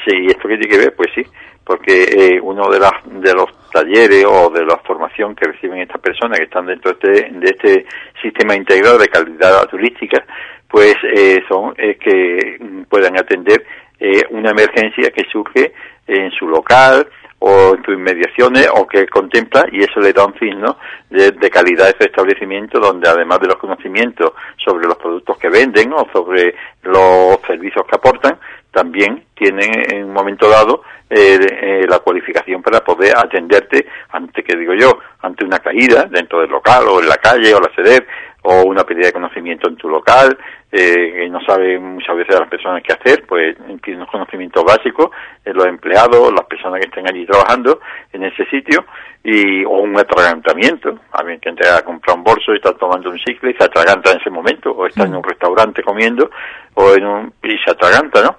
Sí, 0.06 0.28
¿esto 0.28 0.48
qué 0.48 0.58
tiene 0.58 0.70
que 0.70 0.78
ver? 0.78 0.96
Pues 0.96 1.10
sí, 1.14 1.26
porque 1.66 2.04
eh, 2.04 2.40
uno 2.42 2.70
de, 2.70 2.80
las, 2.80 2.92
de 3.06 3.34
los 3.34 3.50
talleres 3.72 4.26
o 4.26 4.50
de 4.50 4.66
la 4.66 4.78
formación 4.78 5.36
que 5.36 5.50
reciben 5.50 5.80
estas 5.80 6.02
personas 6.02 6.38
que 6.38 6.46
están 6.46 6.66
dentro 6.66 6.94
de 6.94 7.12
este, 7.12 7.32
de 7.32 7.50
este 7.50 7.86
sistema 8.22 8.56
integrado 8.56 8.98
de 8.98 9.08
calidad 9.08 9.68
turística, 9.70 10.24
pues 10.70 10.96
eh, 11.04 11.42
son 11.48 11.74
eh, 11.78 11.98
que 11.98 12.58
puedan 12.90 13.18
atender 13.18 13.64
eh, 14.00 14.24
una 14.32 14.52
emergencia 14.52 15.12
que 15.12 15.24
surge 15.32 15.72
en 16.08 16.32
su 16.32 16.48
local 16.48 17.08
o 17.40 17.76
en 17.76 17.84
sus 17.84 17.94
inmediaciones 17.96 18.68
o 18.74 18.88
que 18.88 19.06
contempla 19.08 19.66
y 19.72 19.84
eso 19.84 20.00
le 20.00 20.14
da 20.14 20.26
un 20.26 20.34
signo 20.40 20.78
de, 21.10 21.32
de 21.32 21.50
calidad 21.50 21.88
a 21.88 21.90
ese 21.90 22.06
establecimiento 22.06 22.80
donde 22.80 23.08
además 23.08 23.40
de 23.40 23.48
los 23.48 23.58
conocimientos 23.58 24.34
sobre 24.64 24.88
los 24.88 24.98
productos 24.98 25.38
que 25.38 25.50
venden 25.50 25.94
o 25.94 26.08
sobre 26.12 26.56
los 26.82 27.40
servicios 27.46 27.86
que 27.86 27.96
aportan, 27.96 28.40
también 28.74 29.26
tienen 29.36 29.70
en 29.90 30.06
un 30.06 30.14
momento 30.14 30.50
dado 30.50 30.82
eh, 31.10 31.38
eh, 31.40 31.86
la 31.88 32.00
cualificación 32.00 32.62
para 32.62 32.84
poder 32.84 33.14
atenderte 33.16 33.86
ante, 34.10 34.44
que 34.44 34.58
digo 34.58 34.74
yo, 34.74 35.00
ante 35.22 35.46
una 35.46 35.60
caída 35.60 36.06
dentro 36.10 36.42
del 36.42 36.50
local 36.50 36.86
o 36.90 37.00
en 37.00 37.08
la 37.08 37.18
calle 37.18 37.54
o 37.54 37.60
la 37.60 37.74
sede 37.76 38.06
o 38.44 38.64
una 38.64 38.84
pérdida 38.84 39.08
de 39.08 39.14
conocimiento 39.14 39.70
en 39.70 39.78
tu 39.78 39.88
local, 39.88 40.38
eh, 40.72 41.14
que 41.14 41.30
no 41.30 41.40
saben 41.46 41.94
muchas 41.96 42.16
veces 42.18 42.38
las 42.38 42.50
personas 42.50 42.84
qué 42.84 42.94
hacer, 42.94 43.26
pues 43.26 43.56
tienen 43.82 44.02
unos 44.02 44.10
conocimientos 44.10 44.64
básicos, 44.66 45.12
eh, 45.46 45.54
los 45.54 45.66
empleados, 45.66 46.34
las 46.34 46.46
personas 46.46 46.80
que 46.80 46.88
estén 46.88 47.08
allí 47.08 47.26
trabajando 47.26 47.80
en 48.12 48.24
ese 48.26 48.46
sitio, 48.48 48.86
y, 49.24 49.64
o 49.64 49.78
un 49.78 49.98
atragantamiento, 49.98 51.00
alguien 51.14 51.40
que 51.40 51.50
entra 51.50 51.78
a 51.78 51.82
comprar 51.84 52.18
un 52.18 52.24
bolso 52.24 52.52
y 52.52 52.58
está 52.58 52.74
tomando 52.74 53.10
un 53.10 53.20
cicle 53.20 53.52
y 53.52 53.54
se 53.54 53.64
atraganta 53.64 54.12
en 54.12 54.20
ese 54.20 54.30
momento, 54.30 54.72
o 54.72 54.86
está 54.86 55.06
en 55.06 55.16
un 55.16 55.24
restaurante 55.24 55.82
comiendo, 55.82 56.30
o 56.74 56.94
en 56.94 57.06
un, 57.06 57.34
y 57.44 57.58
se 57.60 57.72
atraganta, 57.72 58.22
¿no? 58.22 58.36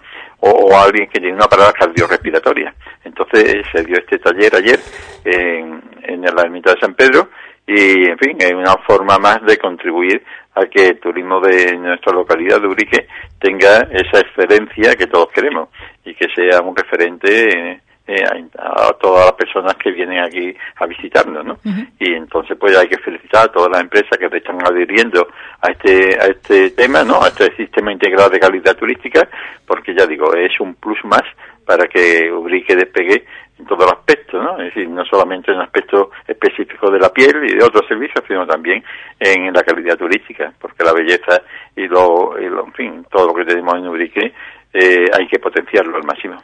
O, 0.47 0.77
alguien 0.77 1.09
que 1.09 1.21
tiene 1.21 1.37
una 1.37 1.47
parada 1.47 1.73
cardiorrespiratoria. 1.73 2.75
Entonces 3.05 3.65
se 3.73 3.83
dio 3.85 3.97
este 3.97 4.19
taller 4.19 4.55
ayer 4.57 4.79
en, 5.25 5.83
en 6.03 6.21
la 6.23 6.43
ermita 6.43 6.75
de 6.75 6.81
San 6.81 6.95
Pedro 6.95 7.29
y 7.67 8.11
en 8.11 8.19
fin, 8.19 8.37
es 8.39 8.53
una 8.53 8.77
forma 8.87 9.19
más 9.19 9.43
de 9.47 9.57
contribuir 9.57 10.23
a 10.55 10.67
que 10.67 10.89
el 10.89 11.01
turismo 11.01 11.41
de 11.41 11.77
nuestra 11.79 12.13
localidad 12.13 12.61
de 12.61 12.69
Urique 12.69 13.07
tenga 13.41 13.89
esa 13.91 14.21
excelencia 14.21 14.95
que 14.95 15.07
todos 15.07 15.29
queremos 15.33 15.71
y 16.05 16.15
que 16.15 16.27
sea 16.35 16.61
un 16.61 16.77
referente 16.77 17.81
eh, 18.07 18.23
a, 18.59 18.93
todas 19.01 19.27
las 19.27 19.33
personas 19.33 19.75
que 19.77 19.91
vienen 19.91 20.23
aquí 20.23 20.55
a 20.77 20.87
visitarnos, 20.87 21.45
¿no? 21.45 21.59
Y 21.99 22.13
entonces 22.13 22.57
pues 22.59 22.77
hay 22.77 22.87
que 22.87 22.99
felicitar 22.99 23.47
a 23.47 23.53
todas 23.53 23.71
las 23.71 23.81
empresas 23.81 24.19
que 24.19 24.29
se 24.29 24.37
están 24.37 24.59
adhiriendo 24.67 25.27
a 25.63 25.71
este 25.71 26.19
a 26.21 26.27
este 26.27 26.71
tema, 26.73 27.03
¿no? 27.03 27.23
A 27.23 27.29
este 27.29 27.55
sistema 27.57 27.93
integrado 27.93 28.29
de 28.29 28.41
calidad 28.41 28.77
turística, 28.77 29.27
porque 29.67 29.95
ya 29.95 30.07
digo 30.07 30.35
es 30.35 30.59
un 30.61 30.75
plus 30.75 31.03
más 31.05 31.23
para 31.65 31.87
que 31.87 32.31
Ubrique 32.31 32.77
despegue 32.77 33.25
en 33.59 33.65
todos 33.65 33.85
los 33.85 33.93
aspectos, 33.93 34.43
¿no? 34.43 34.59
Es 34.59 34.75
decir, 34.75 34.89
no 34.89 35.05
solamente 35.07 35.53
en 35.53 35.61
aspecto 35.61 36.11
específico 36.27 36.91
de 36.91 36.99
la 36.99 37.09
piel 37.11 37.37
y 37.45 37.57
de 37.57 37.65
otros 37.65 37.87
servicios, 37.89 38.23
sino 38.27 38.47
también 38.47 38.85
en 39.19 39.53
la 39.53 39.63
calidad 39.63 39.97
turística, 39.97 40.53
porque 40.61 40.85
la 40.85 40.93
belleza 40.93 41.41
y 41.77 41.87
lo, 41.87 42.39
y 42.39 42.49
lo 42.49 42.67
en 42.67 42.73
fin, 42.75 43.07
todo 43.11 43.29
lo 43.29 43.35
que 43.35 43.45
tenemos 43.45 43.77
en 43.77 43.89
Ubrique 43.89 44.35
eh, 44.75 45.05
hay 45.17 45.29
que 45.29 45.39
potenciarlo 45.39 45.97
al 45.97 46.03
máximo. 46.03 46.43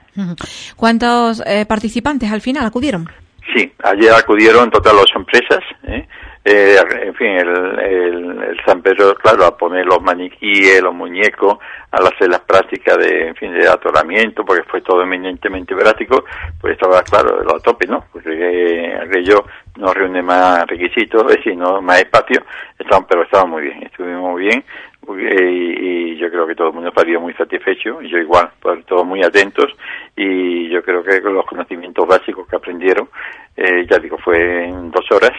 ¿Cuántos 0.76 1.42
eh, 1.44 1.66
participantes 1.66 2.30
al 2.30 2.40
final 2.40 2.64
acudieron? 2.64 3.08
Sí, 3.54 3.72
ayer 3.82 4.12
acudieron 4.12 4.64
en 4.64 4.70
total 4.70 4.96
dos 4.96 5.10
empresas. 5.16 5.60
¿eh? 5.82 6.06
Eh, 6.42 6.76
en 7.02 7.14
fin, 7.16 7.28
el, 7.28 7.78
el, 7.78 8.60
San 8.64 8.80
Pedro, 8.80 9.14
claro, 9.16 9.44
a 9.44 9.56
poner 9.56 9.84
los 9.84 10.00
maniquíes, 10.00 10.80
los 10.80 10.94
muñecos, 10.94 11.58
a 11.90 11.96
hacer 11.96 12.30
las 12.30 12.40
prácticas 12.40 12.96
de, 12.96 13.28
en 13.28 13.34
fin, 13.34 13.52
de 13.52 13.68
atoramiento, 13.68 14.42
porque 14.44 14.62
fue 14.62 14.80
todo 14.80 15.02
eminentemente 15.02 15.74
práctico, 15.74 16.24
pues 16.58 16.74
estaba, 16.74 17.02
claro, 17.02 17.40
a 17.40 17.58
tope, 17.60 17.86
¿no? 17.86 18.04
Porque 18.10 18.94
aquello 19.02 19.44
no 19.76 19.92
reúne 19.92 20.22
más 20.22 20.66
requisitos, 20.66 21.24
es 21.28 21.36
decir, 21.36 21.56
no 21.56 21.82
más 21.82 21.98
espacio, 21.98 22.42
estaban, 22.78 23.06
pero 23.06 23.22
estaba 23.24 23.44
muy 23.44 23.62
bien, 23.62 23.82
estuvimos 23.82 24.30
muy 24.30 24.42
bien, 24.44 24.64
y, 25.18 26.16
yo 26.16 26.30
creo 26.30 26.46
que 26.46 26.54
todo 26.54 26.68
el 26.68 26.74
mundo 26.74 26.92
salió 26.94 27.20
muy 27.20 27.32
satisfecho, 27.34 28.02
y 28.02 28.10
yo 28.10 28.18
igual, 28.18 28.50
pues, 28.60 28.84
todos 28.84 29.06
muy 29.06 29.22
atentos, 29.22 29.72
y 30.14 30.68
yo 30.68 30.82
creo 30.82 31.02
que 31.02 31.18
los 31.20 31.46
conocimientos 31.46 32.06
básicos 32.06 32.46
que 32.46 32.56
aprendieron, 32.56 33.08
eh, 33.56 33.86
ya 33.90 33.98
digo, 33.98 34.18
fue 34.18 34.66
en 34.66 34.90
dos 34.90 35.06
horas, 35.10 35.32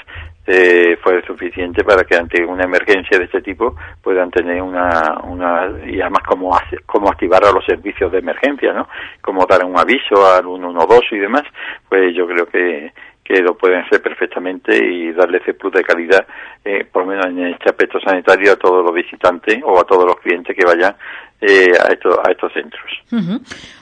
eh, 0.47 0.97
fue 1.03 1.21
suficiente 1.23 1.83
para 1.83 2.03
que 2.03 2.15
ante 2.15 2.43
una 2.43 2.63
emergencia 2.63 3.17
de 3.19 3.25
este 3.25 3.41
tipo 3.41 3.75
puedan 4.01 4.31
tener 4.31 4.59
una, 4.61 5.19
una 5.23 5.69
y 5.85 6.01
además 6.01 6.23
cómo, 6.27 6.57
cómo 6.87 7.09
activar 7.09 7.45
a 7.45 7.51
los 7.51 7.63
servicios 7.63 8.11
de 8.11 8.19
emergencia, 8.19 8.73
¿no? 8.73 8.87
Cómo 9.21 9.45
dar 9.45 9.63
un 9.63 9.77
aviso 9.77 10.25
al 10.25 10.43
112 10.43 11.15
y 11.15 11.19
demás, 11.19 11.43
pues 11.87 12.15
yo 12.15 12.25
creo 12.27 12.47
que 12.47 12.91
que 13.31 13.41
lo 13.41 13.57
pueden 13.57 13.81
hacer 13.81 14.01
perfectamente 14.01 14.75
y 14.75 15.11
darle 15.13 15.37
ese 15.37 15.53
plus 15.53 15.73
de 15.73 15.83
calidad, 15.83 16.25
eh, 16.65 16.85
por 16.91 17.03
lo 17.03 17.11
menos 17.11 17.27
en 17.27 17.47
este 17.47 17.69
aspecto 17.69 17.99
sanitario, 17.99 18.53
a 18.53 18.55
todos 18.57 18.83
los 18.83 18.93
visitantes 18.93 19.59
o 19.63 19.79
a 19.79 19.83
todos 19.83 20.05
los 20.05 20.19
clientes 20.19 20.55
que 20.55 20.65
vayan 20.65 20.95
eh, 21.41 21.71
a, 21.79 21.91
estos, 21.91 22.17
a 22.23 22.31
estos 22.31 22.53
centros. 22.53 22.91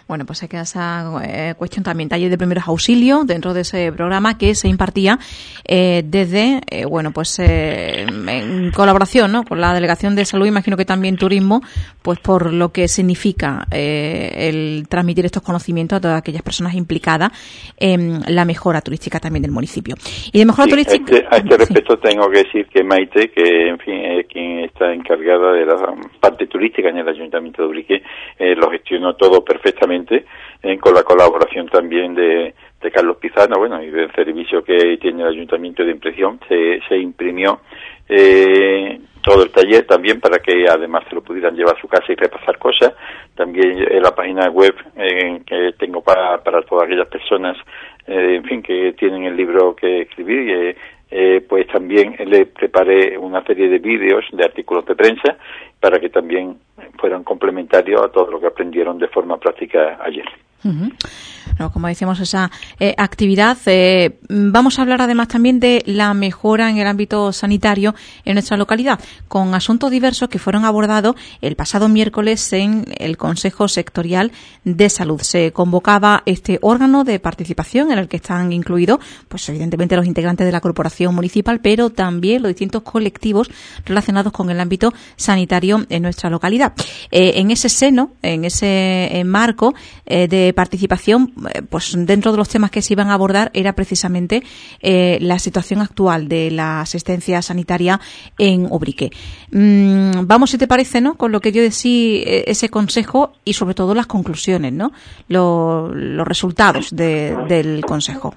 Bueno, 0.10 0.26
pues 0.26 0.42
hay 0.42 0.50
que 0.50 0.58
esa 0.58 1.06
eh, 1.24 1.54
cuestión 1.56 1.84
también, 1.84 2.10
taller 2.10 2.32
de 2.32 2.38
primeros 2.38 2.68
auxilios 2.68 3.28
dentro 3.28 3.54
de 3.54 3.62
ese 3.62 3.92
programa 3.92 4.40
que 4.40 4.56
se 4.56 4.68
impartía 4.68 5.20
eh, 5.68 6.02
desde, 6.04 6.62
eh, 6.72 6.86
bueno, 6.86 7.12
pues 7.12 7.38
en 7.38 8.72
colaboración 8.72 9.32
¿no? 9.32 9.44
con 9.44 9.62
la 9.62 9.72
Delegación 9.72 10.16
de 10.16 10.26
Salud, 10.26 10.48
imagino 10.48 10.78
que 10.78 10.86
también 10.86 11.16
Turismo, 11.16 11.62
pues 12.02 12.18
por 12.20 12.52
lo 12.52 12.70
que 12.70 12.88
significa 12.88 13.68
el 13.70 14.88
transmitir 14.90 15.26
estos 15.26 15.44
conocimientos 15.44 15.98
a 15.98 16.02
todas 16.02 16.18
aquellas 16.18 16.42
personas 16.42 16.74
implicadas 16.74 17.30
en 17.78 18.22
la 18.30 18.46
mejora 18.46 18.82
turística 18.82 19.20
también 19.20 19.44
del 19.44 19.52
municipio. 19.52 19.94
Y 20.34 20.40
de 20.40 20.46
mejora 20.46 20.68
turística. 20.68 21.14
A 21.30 21.38
este, 21.38 21.38
este 21.38 21.58
respecto 21.58 22.00
tengo 22.00 22.28
que 22.32 22.46
decir 22.46 22.66
que 22.74 22.84
Maite, 22.84 23.30
que 23.30 23.70
en 23.70 23.78
fin 23.78 23.94
es 23.94 24.26
quien 24.26 24.62
está 24.62 24.92
encargada 24.92 25.52
de 25.52 25.68
la 25.68 25.76
parte 26.20 26.48
turística 26.48 26.90
en 26.90 26.98
el 26.98 27.08
Ayuntamiento 27.08 27.49
de 27.58 27.68
Ubrique, 27.68 28.04
lo 28.40 28.70
gestionó 28.72 29.16
todo 29.16 29.44
perfectamente 29.44 30.26
con 30.80 30.94
la 30.94 31.04
colaboración 31.04 31.68
también 31.68 32.16
de, 32.16 32.54
Carlos 32.94 33.18
Pizano, 33.18 33.58
bueno, 33.60 33.82
y 33.84 33.90
del 33.90 34.12
servicio 34.14 34.64
que 34.64 34.98
tiene 34.98 35.24
el 35.24 35.30
Ayuntamiento 35.30 35.84
de 35.84 35.92
Impresión, 35.92 36.40
se, 36.48 36.80
se 36.88 36.98
imprimió 36.98 37.60
eh, 38.08 39.00
todo 39.22 39.44
el 39.44 39.52
taller 39.52 39.86
también 39.86 40.20
para 40.20 40.40
que 40.40 40.66
además 40.68 41.04
se 41.08 41.16
lo 41.16 41.22
pudieran 41.22 41.56
llevar 41.56 41.78
a 41.78 41.82
su 41.82 41.88
casa 41.88 42.12
y 42.12 42.16
repasar 42.16 42.58
cosas. 42.58 42.94
También 43.36 43.78
en 43.80 44.02
la 44.02 44.16
página 44.16 44.50
web 44.50 44.74
eh, 44.96 45.42
que 45.46 45.74
tengo 45.78 46.02
para, 46.02 46.42
para 46.44 46.62
todas 46.64 46.86
aquellas 46.86 47.08
personas, 47.08 47.58
eh, 48.08 48.36
en 48.36 48.44
fin, 48.44 48.64
que 48.64 48.94
tienen 48.94 49.26
el 49.26 49.36
libro 49.36 49.76
que 49.76 50.02
escribir, 50.02 50.76
eh, 51.12 51.44
pues 51.48 51.68
también 51.68 52.16
le 52.26 52.46
preparé 52.46 53.18
una 53.18 53.44
serie 53.44 53.68
de 53.68 53.80
vídeos, 53.80 54.26
de 54.32 54.46
artículos 54.46 54.86
de 54.86 54.96
prensa, 54.96 55.38
para 55.80 56.00
que 56.00 56.10
también 56.10 56.58
fueran 56.98 57.24
complementarios 57.24 58.02
a 58.02 58.10
todo 58.10 58.32
lo 58.32 58.40
que 58.40 58.48
aprendieron 58.48 58.98
de 58.98 59.08
forma 59.08 59.38
práctica 59.38 60.00
ayer 60.02 60.26
como 61.68 61.88
decíamos, 61.88 62.20
esa 62.22 62.50
eh, 62.80 62.96
actividad. 62.98 63.58
Eh, 63.66 64.20
vamos 64.30 64.80
a 64.80 64.84
hablar 64.84 65.02
además 65.02 65.28
también 65.28 65.60
de 65.60 65.84
la 65.86 66.14
mejora 66.14 66.70
en 66.70 66.78
el 66.78 66.88
ámbito 66.88 67.34
sanitario 67.34 67.94
en 68.24 68.36
nuestra 68.36 68.56
localidad, 68.56 69.00
con 69.28 69.54
asuntos 69.54 69.92
diversos 69.92 70.30
que 70.30 70.40
fueron 70.40 70.64
abordados 70.64 71.16
el 71.42 71.58
pasado 71.58 71.90
miércoles 71.90 72.54
en 72.54 72.86
el 72.98 73.18
Consejo 73.18 73.68
Sectorial 73.68 74.32
de 74.64 74.90
Salud. 74.90 75.20
Se 75.22 75.52
convocaba 75.52 76.24
este 76.26 76.60
órgano 76.62 77.04
de 77.04 77.20
participación 77.20 77.92
en 77.92 78.00
el 78.00 78.08
que 78.08 78.18
están 78.18 78.54
incluidos, 78.54 79.00
pues 79.28 79.48
evidentemente 79.50 79.98
los 79.98 80.06
integrantes 80.06 80.46
de 80.46 80.52
la 80.54 80.62
corporación 80.62 81.14
municipal, 81.14 81.60
pero 81.60 81.90
también 81.90 82.42
los 82.42 82.50
distintos 82.50 82.84
colectivos 82.84 83.50
relacionados 83.86 84.32
con 84.32 84.50
el 84.50 84.60
ámbito 84.60 84.94
sanitario 85.18 85.86
en 85.90 86.04
nuestra 86.04 86.30
localidad. 86.30 86.74
Eh, 87.12 87.34
en 87.36 87.52
ese 87.52 87.68
seno, 87.68 88.14
en 88.22 88.46
ese 88.46 89.24
marco 89.26 89.74
de 90.06 90.54
participación, 90.56 91.34
pues 91.70 91.94
dentro 92.06 92.32
de 92.32 92.38
los 92.38 92.50
temas 92.50 92.72
que 92.72 92.82
se 92.82 92.94
iban 92.94 93.10
a 93.10 93.14
abordar 93.14 93.52
era 93.54 93.74
precisamente 93.74 94.44
eh, 94.82 95.18
la 95.22 95.40
situación 95.40 95.82
actual 95.82 96.28
de 96.28 96.52
la 96.52 96.82
asistencia 96.82 97.42
sanitaria 97.42 98.00
en 98.38 98.68
Obrique. 98.70 99.10
Mm, 99.52 100.26
vamos, 100.26 100.52
si 100.52 100.58
te 100.58 100.68
parece, 100.68 101.02
¿no? 101.02 101.16
Con 101.16 101.32
lo 101.32 101.40
que 101.40 101.52
yo 101.52 101.62
decía, 101.62 101.90
eh, 101.90 102.44
ese 102.48 102.70
consejo 102.70 103.34
y 103.44 103.54
sobre 103.54 103.74
todo 103.74 103.94
las 103.94 104.08
conclusiones, 104.08 104.74
¿no? 104.74 104.92
los 105.28 106.28
resultados 106.28 106.96
del 106.96 107.84
consejo. 107.86 108.36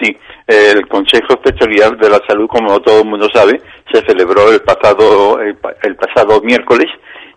Sí, 0.00 0.16
el 0.46 0.86
Consejo 0.88 1.34
Especial 1.34 1.96
de 1.98 2.10
la 2.10 2.20
Salud, 2.28 2.48
como 2.48 2.80
todo 2.80 3.00
el 3.00 3.08
mundo 3.08 3.28
sabe, 3.32 3.60
se 3.92 4.00
celebró 4.06 4.50
el 4.50 4.60
pasado 4.60 5.40
el 5.40 5.96
pasado 5.96 6.40
miércoles 6.42 6.86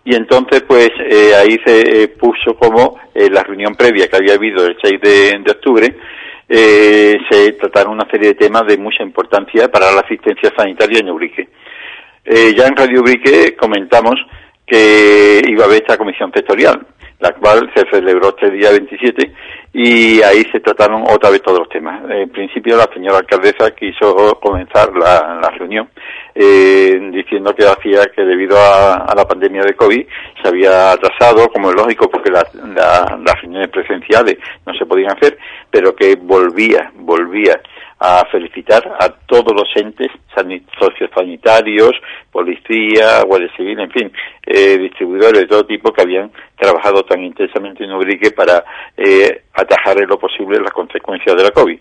y 0.04 0.14
entonces 0.14 0.62
pues 0.66 0.90
eh, 0.98 1.34
ahí 1.34 1.58
se 1.64 2.02
eh, 2.02 2.08
puso 2.08 2.54
como 2.58 2.98
eh, 3.14 3.28
la 3.30 3.42
reunión 3.42 3.74
previa 3.74 4.08
que 4.08 4.16
había 4.16 4.34
habido 4.34 4.66
el 4.66 4.76
6 4.82 5.00
de, 5.00 5.50
octubre 5.50 5.94
se 6.48 7.52
trataron 7.52 7.92
una 7.92 8.10
serie 8.10 8.30
de 8.30 8.34
temas 8.34 8.66
de 8.66 8.76
mucha 8.76 9.04
importancia 9.04 9.70
para 9.70 9.92
la 9.92 10.00
asistencia 10.00 10.52
sanitaria 10.56 10.98
en 10.98 11.10
Ubrique. 11.10 11.48
ya 12.24 12.66
en 12.66 12.76
Radio 12.76 13.02
Ubrique 13.02 13.54
comentamos 13.54 14.16
que 14.66 15.42
iba 15.46 15.62
a 15.62 15.66
haber 15.66 15.82
esta 15.82 15.96
comisión 15.96 16.32
sectorial, 16.32 16.84
la 17.20 17.32
cual 17.34 17.70
se 17.74 17.88
celebró 17.90 18.30
este 18.30 18.50
día 18.50 18.70
27 18.70 19.32
y 19.72 20.22
ahí 20.22 20.42
se 20.50 20.60
trataron 20.60 21.04
otra 21.08 21.30
vez 21.30 21.42
todos 21.42 21.60
los 21.60 21.68
temas. 21.68 22.02
En 22.10 22.28
principio 22.30 22.76
la 22.76 22.88
señora 22.92 23.18
alcaldesa 23.18 23.70
quiso 23.72 24.38
comenzar 24.40 24.92
la, 24.96 25.50
reunión 25.58 25.88
eh, 26.34 26.98
diciendo 27.12 27.54
que 27.54 27.64
hacía 27.64 28.06
que 28.14 28.22
debido 28.22 28.56
a, 28.58 29.12
la 29.14 29.26
pandemia 29.26 29.62
de 29.62 29.74
COVID 29.74 30.06
se 30.42 30.48
había 30.48 30.92
atrasado, 30.92 31.48
como 31.48 31.70
es 31.70 31.76
lógico, 31.76 32.08
porque 32.10 32.30
las 32.30 32.44
reuniones 33.40 33.68
presenciales 33.68 34.38
no 34.66 34.74
se 34.74 34.86
podían 34.86 35.16
hacer, 35.16 35.38
pero 35.70 35.94
que 35.94 36.16
volvía, 36.16 36.90
volvía 36.94 37.60
a 38.00 38.24
felicitar 38.32 38.82
a 38.98 39.10
todos 39.26 39.52
los 39.54 39.68
entes 39.76 40.08
sociosanitarios, 40.78 41.92
policía, 42.32 43.22
guardia 43.26 43.54
civil, 43.54 43.78
en 43.78 43.90
fin, 43.90 44.12
eh, 44.46 44.78
distribuidores 44.78 45.42
de 45.42 45.46
todo 45.46 45.66
tipo 45.66 45.92
que 45.92 46.02
habían 46.02 46.32
trabajado 46.58 47.04
tan 47.04 47.22
intensamente 47.22 47.84
en 47.84 47.92
Ubrique 47.92 48.30
para 48.30 48.64
eh, 48.96 49.42
atajar 49.52 50.00
en 50.00 50.08
lo 50.08 50.18
posible 50.18 50.58
las 50.60 50.72
consecuencias 50.72 51.36
de 51.36 51.42
la 51.42 51.50
COVID. 51.50 51.78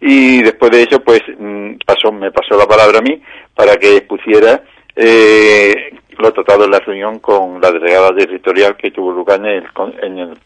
Y 0.00 0.42
después 0.42 0.72
de 0.72 0.82
eso, 0.82 1.00
pues, 1.00 1.22
mm, 1.38 1.76
pasó, 1.86 2.10
me 2.10 2.32
pasó 2.32 2.58
la 2.58 2.66
palabra 2.66 2.98
a 2.98 3.02
mí 3.02 3.22
para 3.54 3.76
que 3.76 3.96
expusiera 3.96 4.62
eh, 4.96 5.92
lo 6.18 6.32
tratado 6.32 6.64
en 6.64 6.70
la 6.70 6.80
reunión 6.80 7.18
con 7.18 7.60
la 7.60 7.70
delegada 7.70 8.14
territorial 8.14 8.76
que 8.76 8.90
tuvo 8.90 9.12
lugar 9.12 9.40
en 9.40 9.46
el, 9.46 9.64
en 10.02 10.18
el, 10.18 10.38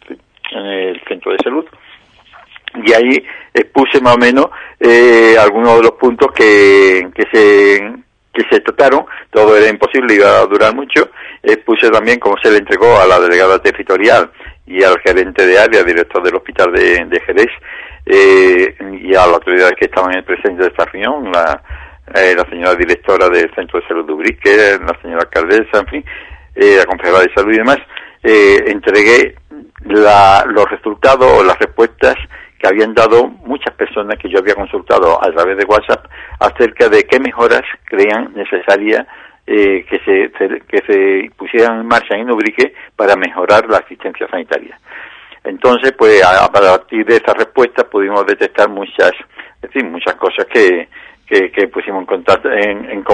en 0.52 0.66
el 0.66 1.00
centro 1.06 1.32
de 1.32 1.38
salud. 1.42 1.64
Y 2.84 2.92
ahí 2.92 3.24
expuse 3.52 4.00
más 4.00 4.14
o 4.14 4.18
menos 4.18 4.46
eh, 4.78 5.36
algunos 5.38 5.76
de 5.76 5.82
los 5.82 5.92
puntos 5.92 6.32
que, 6.32 7.08
que 7.14 7.24
se 7.32 7.92
que 8.38 8.44
se 8.50 8.60
trataron, 8.60 9.04
todo 9.32 9.56
era 9.56 9.68
imposible, 9.68 10.14
iba 10.14 10.38
a 10.38 10.46
durar 10.46 10.72
mucho, 10.72 11.10
expuse 11.42 11.90
también 11.90 12.20
cómo 12.20 12.36
se 12.40 12.52
le 12.52 12.58
entregó 12.58 13.00
a 13.00 13.06
la 13.06 13.18
delegada 13.18 13.58
territorial 13.58 14.30
y 14.64 14.84
al 14.84 15.00
gerente 15.00 15.44
de 15.44 15.58
área, 15.58 15.82
director 15.82 16.22
del 16.22 16.36
hospital 16.36 16.72
de, 16.72 17.20
Jerez, 17.26 17.50
eh, 18.06 18.76
y 19.02 19.12
a 19.14 19.26
las 19.26 19.34
autoridades 19.34 19.74
que 19.76 19.86
estaban 19.86 20.12
en 20.12 20.18
el 20.18 20.24
presente 20.24 20.62
de 20.62 20.68
esta 20.68 20.84
reunión, 20.84 21.32
la, 21.32 21.60
eh, 22.14 22.34
la 22.36 22.44
señora 22.48 22.74
directora 22.74 23.28
del 23.28 23.52
Centro 23.54 23.80
de 23.80 23.86
Salud 23.86 24.06
de 24.06 24.12
Ubrique, 24.12 24.78
la 24.80 25.00
señora 25.00 25.22
alcaldesa, 25.22 25.80
en 25.80 25.86
fin, 25.86 26.04
eh, 26.54 26.76
la 26.78 26.86
consejera 26.86 27.20
de 27.20 27.34
salud 27.34 27.52
y 27.52 27.58
demás, 27.58 27.78
eh, 28.22 28.64
entregué 28.66 29.34
los 29.84 30.70
resultados 30.70 31.26
o 31.26 31.44
las 31.44 31.58
respuestas 31.58 32.16
que 32.58 32.66
habían 32.66 32.92
dado 32.92 33.28
muchas 33.28 33.74
personas 33.74 34.18
que 34.18 34.28
yo 34.28 34.40
había 34.40 34.54
consultado 34.54 35.22
a 35.22 35.30
través 35.30 35.56
de 35.56 35.64
WhatsApp 35.64 36.06
acerca 36.40 36.88
de 36.88 37.04
qué 37.04 37.20
mejoras 37.20 37.62
creían 37.84 38.32
necesarias 38.34 39.06
eh, 39.46 39.86
que, 39.88 39.98
se, 40.00 40.30
que 40.66 40.82
se 40.86 41.30
pusieran 41.36 41.80
en 41.80 41.86
marcha 41.86 42.16
en 42.16 42.30
Ubrique 42.30 42.74
para 42.96 43.16
mejorar 43.16 43.66
la 43.68 43.78
asistencia 43.78 44.28
sanitaria. 44.28 44.78
Entonces, 45.44 45.92
pues 45.96 46.22
a, 46.22 46.50
partir 46.52 47.06
de 47.06 47.16
esa 47.16 47.32
respuesta 47.32 47.88
pudimos 47.88 48.26
detectar 48.26 48.68
muchas, 48.68 49.12
es 49.62 49.72
decir, 49.72 49.84
muchas 49.84 50.16
cosas 50.16 50.44
que, 50.52 50.88
que, 51.28 51.68
pusimos 51.68 52.00
en, 52.00 52.06
contacto, 52.06 52.50
en, 52.50 52.88
en, 52.88 53.04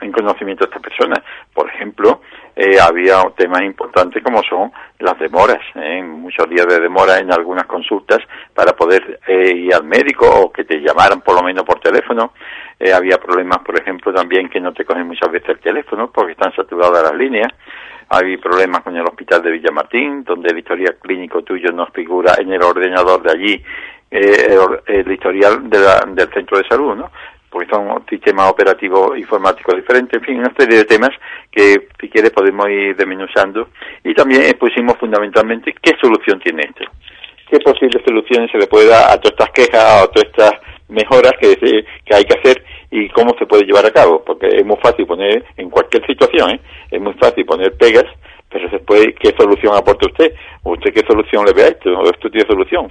en, 0.00 0.12
conocimiento 0.12 0.64
de 0.64 0.70
estas 0.70 0.82
personas. 0.82 1.22
Por 1.54 1.68
ejemplo, 1.68 2.20
eh, 2.56 2.78
había 2.80 3.22
temas 3.36 3.62
importantes 3.62 4.22
como 4.22 4.42
son 4.42 4.72
las 4.98 5.18
demoras, 5.18 5.60
¿eh? 5.76 6.02
muchos 6.02 6.48
días 6.50 6.66
de 6.66 6.80
demora 6.80 7.18
en 7.18 7.32
algunas 7.32 7.66
consultas 7.66 8.18
para 8.52 8.72
poder 8.72 9.20
eh, 9.26 9.52
ir 9.54 9.74
al 9.74 9.84
médico 9.84 10.26
o 10.26 10.52
que 10.52 10.64
te 10.64 10.80
llamaran 10.80 11.20
por 11.20 11.36
lo 11.36 11.42
menos 11.42 11.64
por 11.64 11.78
teléfono. 11.78 12.32
Eh, 12.78 12.92
había 12.92 13.18
problemas, 13.18 13.58
por 13.58 13.78
ejemplo, 13.80 14.12
también 14.12 14.48
que 14.48 14.60
no 14.60 14.72
te 14.72 14.84
cogen 14.84 15.06
muchas 15.06 15.30
veces 15.30 15.50
el 15.50 15.60
teléfono 15.60 16.10
porque 16.12 16.32
están 16.32 16.54
saturadas 16.54 17.04
las 17.04 17.14
líneas. 17.14 17.52
Hay 18.08 18.36
problemas 18.36 18.82
con 18.82 18.96
el 18.96 19.04
hospital 19.04 19.42
de 19.42 19.50
Villamartín, 19.50 20.24
donde 20.24 20.50
el 20.50 20.58
historial 20.58 20.96
clínico 21.00 21.42
tuyo 21.42 21.72
no 21.72 21.86
figura 21.86 22.34
en 22.38 22.52
el 22.52 22.62
ordenador 22.62 23.22
de 23.22 23.32
allí 23.32 23.64
eh, 24.16 24.58
el, 24.86 25.12
historial 25.12 25.68
del 25.68 26.32
centro 26.32 26.58
de 26.58 26.68
salud, 26.68 26.94
¿no? 26.94 27.10
Porque 27.50 27.68
son 27.70 28.04
sistemas 28.08 28.50
operativos 28.50 29.16
informáticos 29.18 29.76
diferentes, 29.76 30.18
en 30.18 30.24
fin, 30.24 30.38
una 30.38 30.54
serie 30.56 30.78
de 30.78 30.84
temas 30.84 31.10
que, 31.50 31.88
si 32.00 32.08
quieres, 32.08 32.30
podemos 32.30 32.68
ir 32.68 32.96
desmenuzando. 32.96 33.68
Y 34.04 34.14
también 34.14 34.42
pusimos 34.58 34.96
fundamentalmente 34.98 35.74
qué 35.80 35.92
solución 36.00 36.40
tiene 36.40 36.62
esto. 36.62 36.84
¿Qué 37.50 37.58
posibles 37.60 38.02
soluciones 38.04 38.50
se 38.50 38.58
le 38.58 38.66
puede 38.66 38.88
dar 38.88 39.10
a 39.10 39.20
todas 39.20 39.32
estas 39.38 39.50
quejas, 39.50 40.02
a 40.02 40.06
todas 40.08 40.28
estas 40.28 40.52
mejoras 40.88 41.32
que, 41.40 41.56
que 41.56 42.14
hay 42.14 42.24
que 42.24 42.38
hacer 42.38 42.64
y 42.90 43.08
cómo 43.10 43.34
se 43.38 43.46
puede 43.46 43.64
llevar 43.64 43.86
a 43.86 43.92
cabo? 43.92 44.24
Porque 44.24 44.48
es 44.48 44.64
muy 44.64 44.76
fácil 44.82 45.06
poner, 45.06 45.44
en 45.56 45.70
cualquier 45.70 46.04
situación, 46.06 46.50
¿eh? 46.50 46.60
es 46.90 47.00
muy 47.00 47.14
fácil 47.14 47.44
poner 47.44 47.76
pegas 47.76 48.06
pero 48.56 48.68
después, 48.70 49.08
¿qué 49.20 49.34
solución 49.36 49.74
aporta 49.74 50.06
usted? 50.06 50.32
¿Usted 50.66 50.92
qué 50.92 51.06
solución 51.06 51.44
le 51.44 51.52
ve 51.52 51.62
a 51.62 51.68
esto? 51.68 51.90
¿O 51.90 52.10
esto 52.10 52.28
tiene 52.28 52.44
solución? 52.48 52.90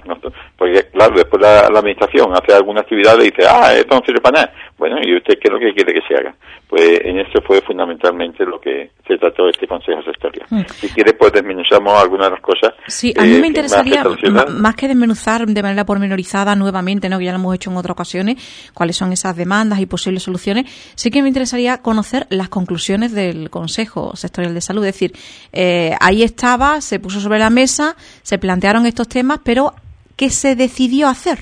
Porque, 0.56 0.84
claro, 0.92 1.14
después 1.14 1.42
la, 1.42 1.66
administración 1.66 2.32
hace 2.32 2.54
alguna 2.54 2.80
actividad 2.80 3.18
y 3.20 3.24
dice, 3.24 3.42
ah, 3.46 3.74
esto 3.74 3.96
no 3.96 4.02
sirve 4.06 4.20
para 4.20 4.40
nada. 4.40 4.54
Bueno, 4.78 4.96
¿y 5.02 5.14
usted 5.14 5.34
qué 5.38 5.48
es 5.48 5.52
lo 5.52 5.58
que 5.58 5.74
quiere 5.74 5.92
que 5.92 6.06
se 6.08 6.14
haga? 6.14 6.34
Pues 6.68 7.00
en 7.04 7.18
eso 7.18 7.40
fue 7.46 7.60
fundamentalmente 7.60 8.44
lo 8.44 8.58
que 8.58 8.90
se 9.06 9.18
trató 9.18 9.48
este 9.48 9.66
Consejo 9.66 10.02
Sectorial. 10.02 10.46
Mm. 10.50 10.62
Si 10.74 10.88
quiere, 10.88 11.12
pues 11.12 11.32
desmenuzamos 11.32 12.00
algunas 12.00 12.28
de 12.28 12.30
las 12.32 12.40
cosas. 12.40 12.74
Sí, 12.86 13.12
a 13.16 13.22
mí 13.22 13.38
me 13.38 13.44
eh, 13.44 13.46
interesaría, 13.48 14.04
más, 14.48 14.74
que 14.74 14.88
desmenuzar 14.88 15.46
de 15.46 15.62
manera 15.62 15.84
pormenorizada 15.84 16.56
nuevamente, 16.56 17.08
¿no? 17.08 17.18
que 17.18 17.26
ya 17.26 17.32
lo 17.32 17.38
hemos 17.38 17.54
hecho 17.54 17.70
en 17.70 17.76
otras 17.76 17.92
ocasiones, 17.92 18.70
cuáles 18.74 18.96
son 18.96 19.12
esas 19.12 19.36
demandas 19.36 19.80
y 19.80 19.86
posibles 19.86 20.22
soluciones, 20.22 20.64
sí 20.94 21.10
que 21.10 21.22
me 21.22 21.28
interesaría 21.28 21.78
conocer 21.82 22.26
las 22.30 22.48
conclusiones 22.48 23.12
del 23.12 23.50
Consejo 23.50 24.16
Sectorial 24.16 24.54
de 24.54 24.60
Salud. 24.60 24.84
Es 24.84 24.94
decir, 24.94 25.12
eh, 25.52 25.94
ahí 26.00 26.22
estaba, 26.22 26.80
se 26.80 26.98
puso 26.98 27.20
sobre 27.20 27.38
la 27.38 27.50
mesa, 27.50 27.65
se 27.66 28.38
plantearon 28.38 28.86
estos 28.86 29.08
temas, 29.08 29.40
pero 29.44 29.72
¿qué 30.16 30.30
se 30.30 30.56
decidió 30.56 31.08
hacer? 31.08 31.38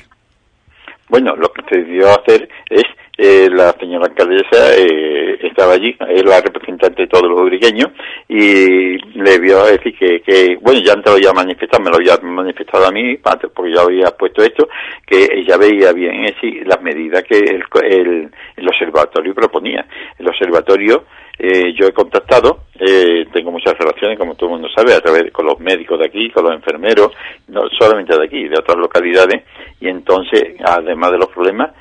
Bueno, 1.09 1.37
lo 1.37 1.53
que 1.53 1.63
se 1.69 1.81
decidió 1.81 2.09
hacer 2.09 2.49
es 2.71 2.85
eh, 3.17 3.49
la 3.51 3.73
señora 3.79 4.07
alcaldesa 4.07 4.75
eh, 4.77 5.39
estaba 5.47 5.75
allí, 5.75 5.97
es 6.09 6.25
la 6.25 6.41
representante 6.41 7.03
de 7.03 7.09
todos 7.09 7.29
los 7.29 7.41
ubriqueños, 7.41 7.91
y 8.29 8.97
le 9.17 9.39
vio 9.39 9.65
decir 9.67 9.97
que, 9.97 10.21
que 10.21 10.57
bueno, 10.61 10.81
ya 10.81 10.95
antes 10.95 11.13
lo 11.13 11.17
había 11.17 11.33
manifestado, 11.33 11.85
me 11.85 11.91
lo 11.91 11.97
había 11.97 12.17
manifestado 12.23 12.87
a 12.87 12.91
mí, 12.91 13.17
porque 13.55 13.73
ya 13.73 13.83
había 13.83 14.11
puesto 14.11 14.43
esto, 14.43 14.69
que 15.07 15.29
ella 15.33 15.57
veía 15.57 15.93
bien 15.93 16.27
las 16.65 16.83
medidas 16.83 17.23
que 17.23 17.39
el, 17.39 17.63
el, 17.85 18.31
el 18.57 18.69
observatorio 18.69 19.33
proponía. 19.33 19.87
El 20.19 20.27
observatorio 20.27 21.05
eh, 21.39 21.75
yo 21.75 21.87
he 21.87 21.93
contactado, 21.93 22.65
eh, 22.79 23.27
tengo 23.33 23.51
muchas 23.51 23.77
relaciones, 23.77 24.19
como 24.19 24.35
todo 24.35 24.51
el 24.51 24.61
mundo 24.61 24.69
sabe, 24.75 24.95
a 24.95 25.01
través 25.01 25.33
con 25.33 25.47
los 25.47 25.59
médicos 25.59 25.99
de 25.99 26.07
aquí, 26.07 26.31
con 26.31 26.45
los 26.45 26.55
enfermeros, 26.55 27.11
no 27.49 27.63
solamente 27.79 28.17
de 28.17 28.25
aquí, 28.25 28.49
de 28.49 28.59
otras 28.59 28.79
localidades, 28.79 29.43
y 29.81 29.89
entonces, 29.89 30.57
además 30.65 31.13
de 31.13 31.19
los 31.19 31.29
problemas, 31.29 31.73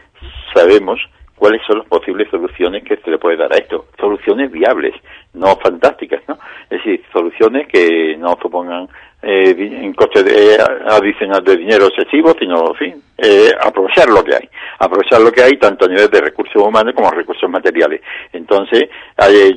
sabemos 0.54 1.00
cuáles 1.36 1.62
son 1.68 1.80
las 1.80 1.88
posibles 1.88 2.30
soluciones 2.30 2.84
que 2.84 2.98
se 2.98 3.12
le 3.12 3.18
puede 3.18 3.38
dar 3.38 3.54
a 3.54 3.58
esto. 3.58 3.88
Soluciones 4.00 4.52
viables, 4.52 4.94
no 5.34 5.56
fantásticas, 5.58 6.22
¿no? 6.28 6.38
Es 6.70 6.84
decir, 6.84 7.04
soluciones 7.12 7.68
que 7.68 8.16
no 8.18 8.38
supongan 8.42 8.88
eh, 9.24 9.56
en 9.58 9.94
coste 9.94 10.24
de, 10.24 10.58
adicional 10.88 11.44
de 11.44 11.58
dinero 11.58 11.88
excesivo, 11.88 12.36
sino, 12.38 12.70
en 12.70 12.76
fin, 12.76 13.04
eh, 13.18 13.52
aprovechar 13.62 14.10
lo 14.10 14.24
que 14.24 14.36
hay. 14.36 14.50
Aprovechar 14.80 15.22
lo 15.22 15.32
que 15.32 15.44
hay 15.44 15.58
tanto 15.58 15.86
a 15.86 15.88
nivel 15.88 16.10
de 16.10 16.22
recursos 16.22 16.62
humanos 16.62 16.94
como 16.96 17.10
recursos 17.12 17.50
materiales. 17.50 18.02
Entonces, 18.32 18.90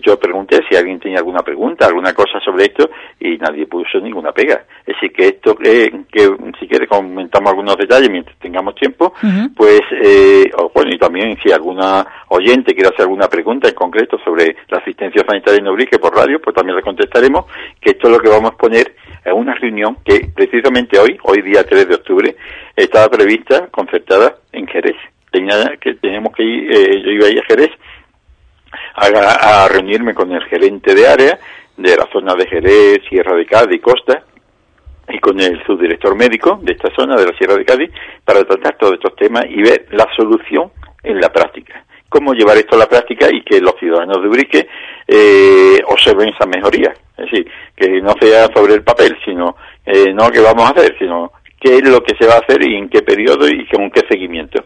yo 0.04 0.18
pregunté 0.18 0.60
si 0.68 0.76
alguien 0.76 1.00
tenía 1.00 1.18
alguna 1.18 1.40
pregunta, 1.40 1.86
alguna 1.86 2.12
cosa 2.12 2.38
sobre 2.40 2.66
esto, 2.66 2.90
y 3.18 3.36
nadie 3.38 3.66
puso 3.66 3.98
ninguna 3.98 4.32
pega. 4.32 4.64
Es 4.86 4.94
decir, 4.94 5.12
que 5.12 5.28
esto, 5.28 5.56
que 5.56 5.90
si 6.60 6.68
quiere 6.68 6.86
comentamos 6.86 7.50
algunos 7.50 7.76
detalles 7.76 8.10
mientras 8.10 8.36
tengamos 8.38 8.74
tiempo, 8.74 9.14
pues, 9.56 9.80
eh, 10.02 10.50
bueno, 10.74 10.90
y 10.92 10.98
también 10.98 11.36
si 11.42 11.50
alguna 11.50 12.06
oyente 12.28 12.74
quiere 12.74 12.90
hacer 12.90 13.02
alguna 13.02 13.28
pregunta 13.28 13.68
en 13.68 13.74
concreto 13.74 14.18
sobre 14.24 14.56
la 14.68 14.78
asistencia 14.78 15.24
sanitaria 15.26 15.58
en 15.58 15.68
Ubrique 15.68 15.98
por 15.98 16.14
radio, 16.14 16.40
pues 16.40 16.54
también 16.54 16.76
le 16.76 16.82
contestaremos, 16.82 17.46
que 17.80 17.90
esto 17.90 18.08
es 18.08 18.12
lo 18.12 18.20
que 18.20 18.28
vamos 18.28 18.52
a 18.52 18.56
poner 18.56 18.94
en 19.24 19.34
una 19.34 19.55
reunión 19.56 19.98
que 20.04 20.28
precisamente 20.34 20.98
hoy, 20.98 21.18
hoy 21.24 21.42
día 21.42 21.64
3 21.64 21.88
de 21.88 21.94
octubre, 21.94 22.36
estaba 22.74 23.08
prevista, 23.08 23.68
concertada 23.68 24.36
en 24.52 24.66
Jerez. 24.66 24.96
Tenía 25.30 25.76
que 25.80 25.94
teníamos 25.94 26.34
que 26.34 26.42
ir, 26.42 26.72
eh, 26.72 27.02
yo 27.04 27.10
iba 27.10 27.26
a 27.26 27.30
ir 27.30 27.40
a 27.40 27.46
Jerez 27.46 27.70
a, 28.94 29.64
a, 29.64 29.68
reunirme 29.68 30.14
con 30.14 30.32
el 30.32 30.44
gerente 30.44 30.94
de 30.94 31.06
área 31.06 31.38
de 31.76 31.96
la 31.96 32.08
zona 32.12 32.34
de 32.34 32.46
Jerez, 32.46 33.00
Sierra 33.08 33.36
de 33.36 33.46
Cádiz, 33.46 33.82
Costa, 33.82 34.24
y 35.08 35.18
con 35.18 35.38
el 35.40 35.62
subdirector 35.64 36.16
médico 36.16 36.58
de 36.62 36.72
esta 36.72 36.88
zona, 36.94 37.16
de 37.16 37.26
la 37.26 37.36
Sierra 37.36 37.56
de 37.56 37.64
Cádiz, 37.64 37.90
para 38.24 38.44
tratar 38.44 38.76
todos 38.76 38.94
estos 38.94 39.14
temas 39.16 39.44
y 39.48 39.62
ver 39.62 39.86
la 39.90 40.06
solución 40.16 40.70
en 41.02 41.20
la 41.20 41.32
práctica. 41.32 41.85
Cómo 42.08 42.32
llevar 42.32 42.56
esto 42.56 42.76
a 42.76 42.78
la 42.78 42.88
práctica 42.88 43.28
y 43.30 43.42
que 43.42 43.60
los 43.60 43.74
ciudadanos 43.78 44.22
de 44.22 44.28
Ubrique 44.28 44.68
eh, 45.06 45.78
observen 45.86 46.28
esa 46.28 46.46
mejoría. 46.46 46.94
Es 47.16 47.30
decir, 47.30 47.50
que 47.74 48.00
no 48.00 48.14
sea 48.20 48.48
sobre 48.54 48.74
el 48.74 48.82
papel, 48.82 49.16
sino 49.24 49.56
eh, 49.84 50.12
no 50.12 50.28
qué 50.30 50.40
vamos 50.40 50.64
a 50.64 50.72
hacer, 50.72 50.96
sino 50.98 51.32
qué 51.60 51.76
es 51.76 51.88
lo 51.88 52.02
que 52.02 52.14
se 52.18 52.26
va 52.26 52.34
a 52.34 52.38
hacer 52.38 52.62
y 52.62 52.76
en 52.76 52.88
qué 52.88 53.02
periodo 53.02 53.48
y 53.48 53.66
con 53.68 53.90
qué 53.90 54.02
seguimiento. 54.08 54.64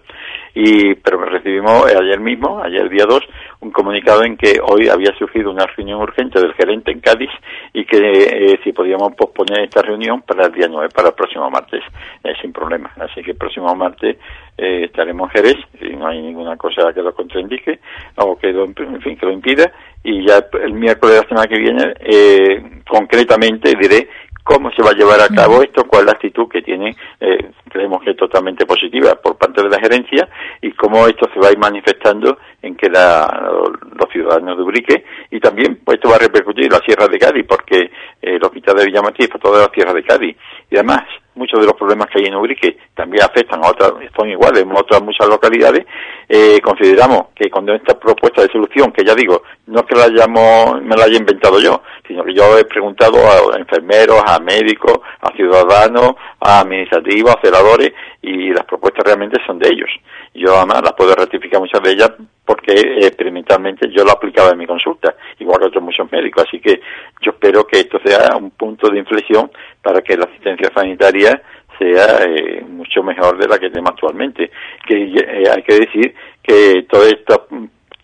Y, 0.55 0.95
pero 0.97 1.25
recibimos 1.25 1.87
ayer 1.87 2.21
mismo, 2.21 2.61
ayer 2.63 2.89
día 2.89 3.05
2, 3.09 3.21
un 3.61 3.71
comunicado 3.71 4.25
en 4.25 4.37
que 4.37 4.59
hoy 4.63 4.89
había 4.89 5.17
surgido 5.19 5.51
una 5.51 5.67
reunión 5.67 6.01
urgente 6.01 6.41
del 6.41 6.55
gerente 6.55 6.91
en 6.91 7.01
Cádiz 7.01 7.31
y 7.73 7.85
que 7.85 7.99
eh, 7.99 8.61
si 8.65 8.73
podíamos 8.73 9.15
posponer 9.15 9.61
esta 9.61 9.83
reunión 9.83 10.23
para 10.23 10.47
el 10.47 10.53
día 10.53 10.67
9, 10.69 10.89
para 10.95 11.09
el 11.09 11.15
próximo 11.15 11.49
martes, 11.51 11.83
eh, 12.25 12.33
sin 12.41 12.53
problema. 12.53 12.93
Así 12.99 13.23
que 13.23 13.33
el 13.33 13.37
próximo 13.37 13.75
martes 13.75 14.17
eh, 14.59 14.85
estaremos 14.85 15.31
en 15.31 15.43
Jerez, 15.43 15.57
y 15.81 15.97
no 15.97 16.09
hay 16.09 16.21
ninguna 16.21 16.57
cosa 16.57 16.93
que 16.93 17.03
lo 17.03 17.15
contraindique 17.15 17.79
o 18.17 18.37
que 18.37 18.53
lo, 18.53 18.65
en 18.65 19.01
fin, 19.03 19.17
que 19.17 19.27
lo 19.27 19.33
impida. 19.33 19.71
Y 20.03 20.27
ya 20.27 20.45
el 20.63 20.73
miércoles 20.73 21.17
de 21.17 21.23
la 21.23 21.29
semana 21.29 21.47
que 21.47 21.61
viene, 21.61 22.83
concretamente 22.89 23.75
diré 23.79 24.09
cómo 24.43 24.71
se 24.73 24.83
va 24.83 24.91
a 24.91 24.95
llevar 24.95 25.21
a 25.21 25.29
cabo 25.29 25.63
esto, 25.63 25.85
cuál 25.85 26.03
es 26.03 26.07
la 26.07 26.13
actitud 26.13 26.49
que 26.49 26.63
tiene, 26.63 26.97
eh, 27.21 27.51
creemos 27.69 28.03
que 28.03 28.11
es 28.11 28.17
totalmente 28.17 28.67
positiva 28.67 29.15
por 29.17 29.37
parte 29.37 29.63
de 29.63 29.69
la 29.69 29.79
gerencia 29.79 30.29
y 30.61 30.73
cómo 30.73 31.07
esto 31.07 31.29
se 31.33 31.41
va 31.41 31.49
a 31.49 31.53
ir 31.53 31.59
manifestando 31.59 32.39
en 32.63 32.75
que 32.77 32.89
los 32.89 34.11
ciudadanos 34.13 34.57
de 34.57 34.63
Ubrique 34.63 35.05
y 35.31 35.41
también 35.41 35.81
pues 35.85 35.97
esto 35.97 36.09
va 36.09 36.17
a 36.17 36.21
repercutir 36.21 36.65
en 36.65 36.73
la 36.73 36.81
Sierra 36.81 37.07
de 37.07 37.19
Cádiz 37.19 37.47
porque 37.49 37.81
eh, 37.81 37.91
el 38.21 38.45
hospital 38.45 38.77
de 38.77 38.87
Villamatí 38.87 39.27
fue 39.29 39.41
toda 39.41 39.67
la 39.67 39.73
Sierra 39.73 39.93
de 39.93 40.03
Cádiz 40.03 40.37
y 40.71 40.77
además 40.77 41.03
muchos 41.35 41.61
de 41.61 41.67
los 41.67 41.75
problemas 41.75 42.09
que 42.09 42.19
hay 42.21 42.27
en 42.27 42.35
Ubrique 42.35 42.77
también 42.95 43.25
afectan 43.25 43.65
a 43.65 43.69
otras, 43.69 43.93
son 44.15 44.29
iguales 44.29 44.63
en 44.63 44.77
otras 44.77 45.03
muchas 45.03 45.27
localidades, 45.27 45.87
eh, 46.29 46.61
consideramos 46.61 47.29
que 47.35 47.51
cuando 47.51 47.73
esta 47.73 47.99
propuesta 47.99 48.43
de 48.43 48.53
solución, 48.53 48.93
que 48.93 49.05
ya 49.05 49.15
digo, 49.15 49.43
no 49.67 49.81
es 49.81 49.87
que 49.87 49.97
la 49.97 50.05
hayamos, 50.05 50.83
me 50.83 50.97
la 50.97 51.05
haya 51.05 51.17
inventado 51.17 51.59
yo, 51.61 51.83
sino 52.07 52.25
que 52.25 52.35
yo 52.35 52.59
he 52.59 52.65
preguntado 52.65 53.19
a 53.19 53.59
enfermeros, 53.59 54.23
a 54.27 54.39
médicos, 54.39 55.01
a 55.21 55.33
ciudadanos, 55.35 56.15
a 56.41 56.61
administrativos, 56.61 57.35
a 57.35 57.41
celadores, 57.41 57.93
y 58.23 58.51
las 58.51 58.65
propuestas 58.67 59.05
realmente 59.05 59.41
son 59.47 59.59
de 59.59 59.69
ellos. 59.69 59.89
Yo 60.35 60.57
además 60.57 60.83
las 60.83 60.93
puedo 60.93 61.15
ratificar 61.15 61.61
muchas 61.61 61.83
de 61.83 61.91
ellas 61.91 62.13
porque 62.45 62.73
experimentalmente 62.73 63.89
yo 63.91 64.05
lo 64.05 64.13
aplicaba 64.13 64.51
en 64.51 64.59
mi 64.59 64.67
consulta, 64.67 65.15
igual 65.39 65.61
que 65.61 65.67
otros 65.67 65.85
muchos 65.85 66.11
médicos. 66.11 66.45
Así 66.47 66.61
que 66.61 66.81
yo 67.21 67.33
espero 67.33 67.67
que 67.67 67.81
esto 67.81 67.99
sea 68.05 68.37
un 68.37 68.51
punto 68.51 68.89
de 68.89 68.99
inflexión 68.99 69.51
para 69.83 70.01
que 70.03 70.17
la 70.17 70.25
asistencia 70.25 70.71
sanitaria 70.75 71.43
sea 71.79 72.25
eh, 72.25 72.65
mucho 72.69 73.03
mejor 73.03 73.39
de 73.39 73.49
la 73.49 73.59
que 73.59 73.71
tenemos 73.71 73.91
actualmente. 73.93 74.51
Que 74.87 75.05
eh, 75.05 75.45
hay 75.51 75.63
que 75.63 75.75
decir 75.75 76.15
que 76.43 76.87
todo 76.89 77.05
esto 77.07 77.47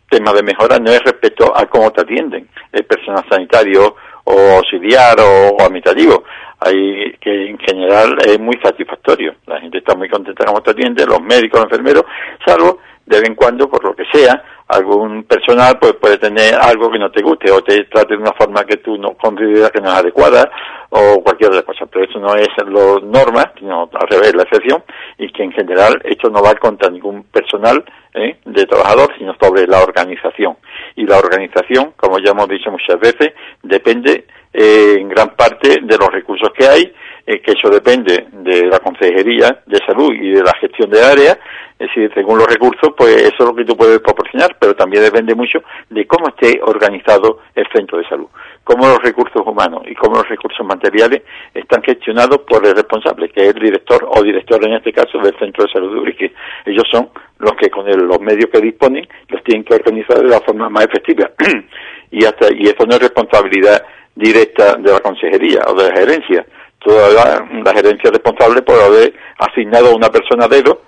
tema 0.09 0.33
de 0.33 0.43
mejora 0.43 0.79
no 0.79 0.91
es 0.91 1.03
respecto 1.03 1.53
a 1.57 1.67
cómo 1.67 1.91
te 1.91 2.03
atienden 2.03 2.49
el 2.73 2.85
personal 2.85 3.25
sanitario 3.29 3.97
o 4.27 4.57
auxiliar 4.57 5.17
o, 5.21 5.57
administrativo. 5.61 6.25
Hay 6.61 7.15
que 7.21 7.51
en 7.51 7.59
general 7.59 8.17
es 8.27 8.39
muy 8.41 8.59
satisfactorio. 8.63 9.35
La 9.47 9.61
gente 9.61 9.79
está 9.79 9.95
muy 9.95 10.09
contenta 10.09 10.45
cómo 10.45 10.63
te 10.63 10.71
atiende, 10.71 11.07
los 11.07 11.21
médicos, 11.21 11.61
los 11.61 11.71
enfermeros, 11.71 12.05
salvo 12.45 12.79
de 13.07 13.21
vez 13.21 13.29
en 13.29 13.35
cuando, 13.35 13.69
por 13.69 13.83
lo 13.85 13.95
que 13.95 14.05
sea, 14.13 14.43
algún 14.69 15.23
personal 15.25 15.79
pues 15.81 15.95
puede 15.95 16.19
tener 16.19 16.55
algo 16.55 16.91
que 16.91 16.99
no 16.99 17.11
te 17.11 17.23
guste 17.23 17.53
o 17.53 17.63
te 17.63 17.85
trate 17.85 18.15
de 18.17 18.21
una 18.21 18.33
forma 18.33 18.65
que 18.65 18.79
tú 18.79 18.99
no 18.99 19.15
consideras 19.15 19.71
que 19.71 19.81
no 19.81 19.89
es 19.91 19.95
adecuada 19.95 20.51
o 20.91 21.23
cualquier 21.23 21.51
otra 21.51 21.63
cosa. 21.63 21.87
Pero 21.87 22.05
eso 22.05 22.19
no 22.19 22.35
es 22.35 22.49
lo 22.67 23.01
norma, 23.01 23.53
sino 23.59 23.89
al 23.93 24.09
revés, 24.09 24.35
la 24.35 24.43
excepción, 24.43 24.83
y 25.19 25.31
que 25.31 25.45
en 25.45 25.53
general 25.53 26.01
esto 26.05 26.29
no 26.31 26.43
va 26.43 26.55
contra 26.57 26.91
ningún 26.91 27.25
personal 27.25 27.85
¿eh? 28.15 28.39
de 28.45 28.67
trabajador, 28.67 29.13
sino 29.19 29.37
sobre 29.41 29.67
la 29.67 29.83
organización. 29.83 30.57
Y 30.97 31.07
la 31.07 31.19
organización, 31.19 31.93
como 31.97 32.19
ya 32.19 32.33
hemos 32.33 32.49
dicho 32.49 32.71
muchas 32.71 32.99
veces, 32.99 33.35
depende 33.63 34.27
eh, 34.53 34.97
en 34.99 35.09
gran 35.09 35.37
parte 35.37 35.81
de 35.83 35.99
los 35.99 36.09
recursos 36.11 36.51
que 36.57 36.67
hay, 36.67 36.93
eh, 37.27 37.41
que 37.41 37.53
eso 37.53 37.69
depende 37.69 38.29
de 38.31 38.67
la 38.67 38.79
Consejería 38.79 39.63
de 39.67 39.79
Salud 39.85 40.13
y 40.15 40.31
de 40.31 40.43
la 40.43 40.53
gestión 40.61 40.89
de 40.91 41.03
área, 41.03 41.39
es 41.79 41.89
decir, 41.89 42.11
según 42.15 42.39
los 42.39 42.47
recursos, 42.47 42.95
pues 42.97 43.17
eso 43.17 43.35
es 43.41 43.45
lo 43.45 43.55
que 43.55 43.65
tú 43.65 43.77
puedes 43.77 43.99
proporcionar, 43.99 44.57
pero 44.59 44.75
también 44.75 45.03
depende 45.03 45.35
mucho 45.35 45.59
de 45.91 46.07
cómo 46.07 46.29
esté 46.29 46.59
organizado 46.63 47.41
el 47.55 47.67
centro 47.75 47.99
de 47.99 48.09
salud, 48.09 48.29
cómo 48.65 48.87
los 48.87 49.03
recursos 49.03 49.43
humanos 49.45 49.83
y 49.87 49.95
cómo 49.95 50.17
los 50.17 50.29
recursos 50.29 50.65
materiales 50.65 51.23
están 51.53 51.83
gestionados 51.83 52.39
por 52.49 52.65
el 52.65 52.75
responsable, 52.75 53.29
que 53.29 53.43
es 53.43 53.55
el 53.55 53.61
director 53.61 54.09
o 54.09 54.23
director 54.23 54.65
en 54.65 54.75
este 54.75 54.93
caso 54.93 55.19
del 55.19 55.37
centro 55.39 55.65
de 55.65 55.73
salud 55.73 55.93
de 55.93 56.01
Urique. 56.01 56.33
Ellos 56.65 56.85
son 56.91 57.11
los 57.41 57.53
que 57.57 57.69
con 57.69 57.85
los 57.85 58.21
medios 58.21 58.49
que 58.51 58.61
disponen 58.61 59.07
los 59.29 59.43
tienen 59.45 59.65
que 59.65 59.75
organizar 59.75 60.19
de 60.19 60.29
la 60.29 60.41
forma 60.41 60.71
más 60.71 60.87
efectiva. 60.87 61.31
y 62.11 62.25
hasta 62.25 62.47
y 62.55 62.63
eso 62.69 62.87
no 62.87 62.95
es 62.95 63.03
responsabilidad 63.03 63.85
directa 64.15 64.77
de 64.77 64.93
la 64.93 65.01
consejería 65.01 65.61
o 65.67 65.75
de 65.75 65.91
la 65.91 65.95
gerencia. 65.95 66.47
Toda 66.87 67.11
la, 67.11 67.73
gerencia 67.75 68.13
responsable 68.13 68.63
por 68.63 68.81
haber 68.81 69.13
asignado 69.39 69.89
a 69.89 69.97
una 69.97 70.09
persona 70.09 70.45
a 70.45 70.49
dedo 70.49 70.83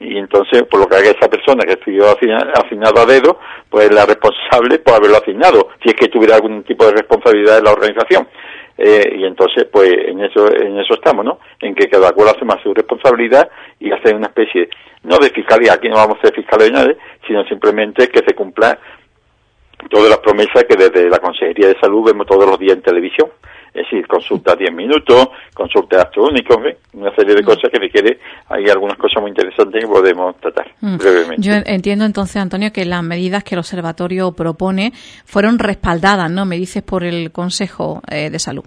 y 0.00 0.18
entonces 0.18 0.64
por 0.64 0.80
lo 0.80 0.86
que 0.86 0.96
haga 0.96 1.10
esa 1.10 1.30
persona 1.30 1.64
que 1.64 1.74
estuvo 1.74 2.06
asignado 2.06 3.00
a 3.00 3.06
dedo, 3.06 3.38
pues 3.70 3.88
la 3.94 4.04
responsable 4.04 4.80
por 4.80 4.94
haberlo 4.94 5.18
asignado, 5.18 5.68
si 5.80 5.90
es 5.90 5.94
que 5.94 6.08
tuviera 6.08 6.34
algún 6.34 6.64
tipo 6.64 6.84
de 6.86 6.92
responsabilidad 6.92 7.58
en 7.58 7.64
la 7.64 7.70
organización. 7.70 8.26
Eh, 8.78 9.16
y 9.16 9.24
entonces 9.24 9.66
pues 9.72 9.90
en 9.92 10.24
eso 10.24 10.52
en 10.52 10.78
eso 10.78 10.94
estamos 10.94 11.24
no 11.24 11.38
en 11.60 11.74
que 11.74 11.88
cada 11.88 12.10
cual 12.12 12.34
más 12.44 12.60
su 12.62 12.74
responsabilidad 12.74 13.48
y 13.78 13.92
hace 13.92 14.14
una 14.14 14.26
especie 14.26 14.68
no 15.02 15.18
de 15.18 15.30
fiscalía 15.30 15.74
aquí 15.74 15.88
no 15.88 15.96
vamos 15.96 16.18
a 16.18 16.26
ser 16.26 16.34
fiscales 16.34 16.68
de 16.68 16.72
nadie 16.72 16.96
sino 17.26 17.44
simplemente 17.46 18.08
que 18.08 18.20
se 18.24 18.36
cumpla 18.36 18.78
todas 19.90 20.08
las 20.08 20.18
promesas 20.18 20.62
que 20.62 20.76
desde 20.76 21.10
la 21.10 21.18
Consejería 21.18 21.66
de 21.66 21.80
Salud 21.80 22.06
vemos 22.06 22.28
todos 22.28 22.46
los 22.46 22.56
días 22.56 22.76
en 22.76 22.82
televisión 22.82 23.30
es 23.74 23.82
decir, 23.84 24.06
consulta 24.06 24.54
10 24.54 24.72
minutos, 24.74 25.28
consulta 25.54 26.02
acto 26.02 26.22
único, 26.22 26.60
una 26.94 27.14
serie 27.14 27.34
de 27.34 27.42
cosas 27.42 27.70
que 27.72 27.78
requiere, 27.78 28.18
hay 28.48 28.64
algunas 28.68 28.96
cosas 28.98 29.20
muy 29.20 29.30
interesantes 29.30 29.82
que 29.82 29.88
podemos 29.88 30.36
tratar 30.40 30.70
mm. 30.80 30.96
brevemente. 30.96 31.42
Yo 31.42 31.52
entiendo 31.64 32.04
entonces, 32.04 32.36
Antonio, 32.36 32.72
que 32.72 32.84
las 32.84 33.02
medidas 33.02 33.44
que 33.44 33.54
el 33.54 33.60
observatorio 33.60 34.32
propone 34.32 34.92
fueron 35.24 35.58
respaldadas, 35.58 36.30
¿no? 36.30 36.44
Me 36.44 36.56
dices 36.56 36.82
por 36.82 37.04
el 37.04 37.32
Consejo 37.32 38.02
eh, 38.10 38.30
de 38.30 38.38
Salud. 38.38 38.64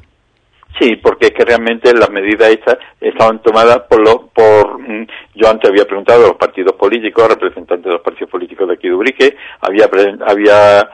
Sí, 0.79 0.95
porque 0.95 1.27
es 1.27 1.33
que 1.33 1.43
realmente 1.43 1.93
las 1.93 2.09
medidas 2.09 2.49
estas 2.49 2.77
estaban 2.99 3.41
tomadas 3.41 3.81
por 3.89 3.99
lo, 3.99 4.27
por, 4.27 4.79
mm, 4.79 5.05
yo 5.35 5.49
antes 5.49 5.69
había 5.69 5.85
preguntado 5.85 6.25
a 6.25 6.27
los 6.29 6.37
partidos 6.37 6.75
políticos, 6.75 7.27
representantes 7.27 7.85
de 7.85 7.91
los 7.91 8.01
partidos 8.01 8.31
políticos 8.31 8.67
de 8.67 8.73
aquí 8.75 8.87
de 8.87 8.95
Ubrique, 8.95 9.35
había, 9.59 9.89
había 10.25 10.89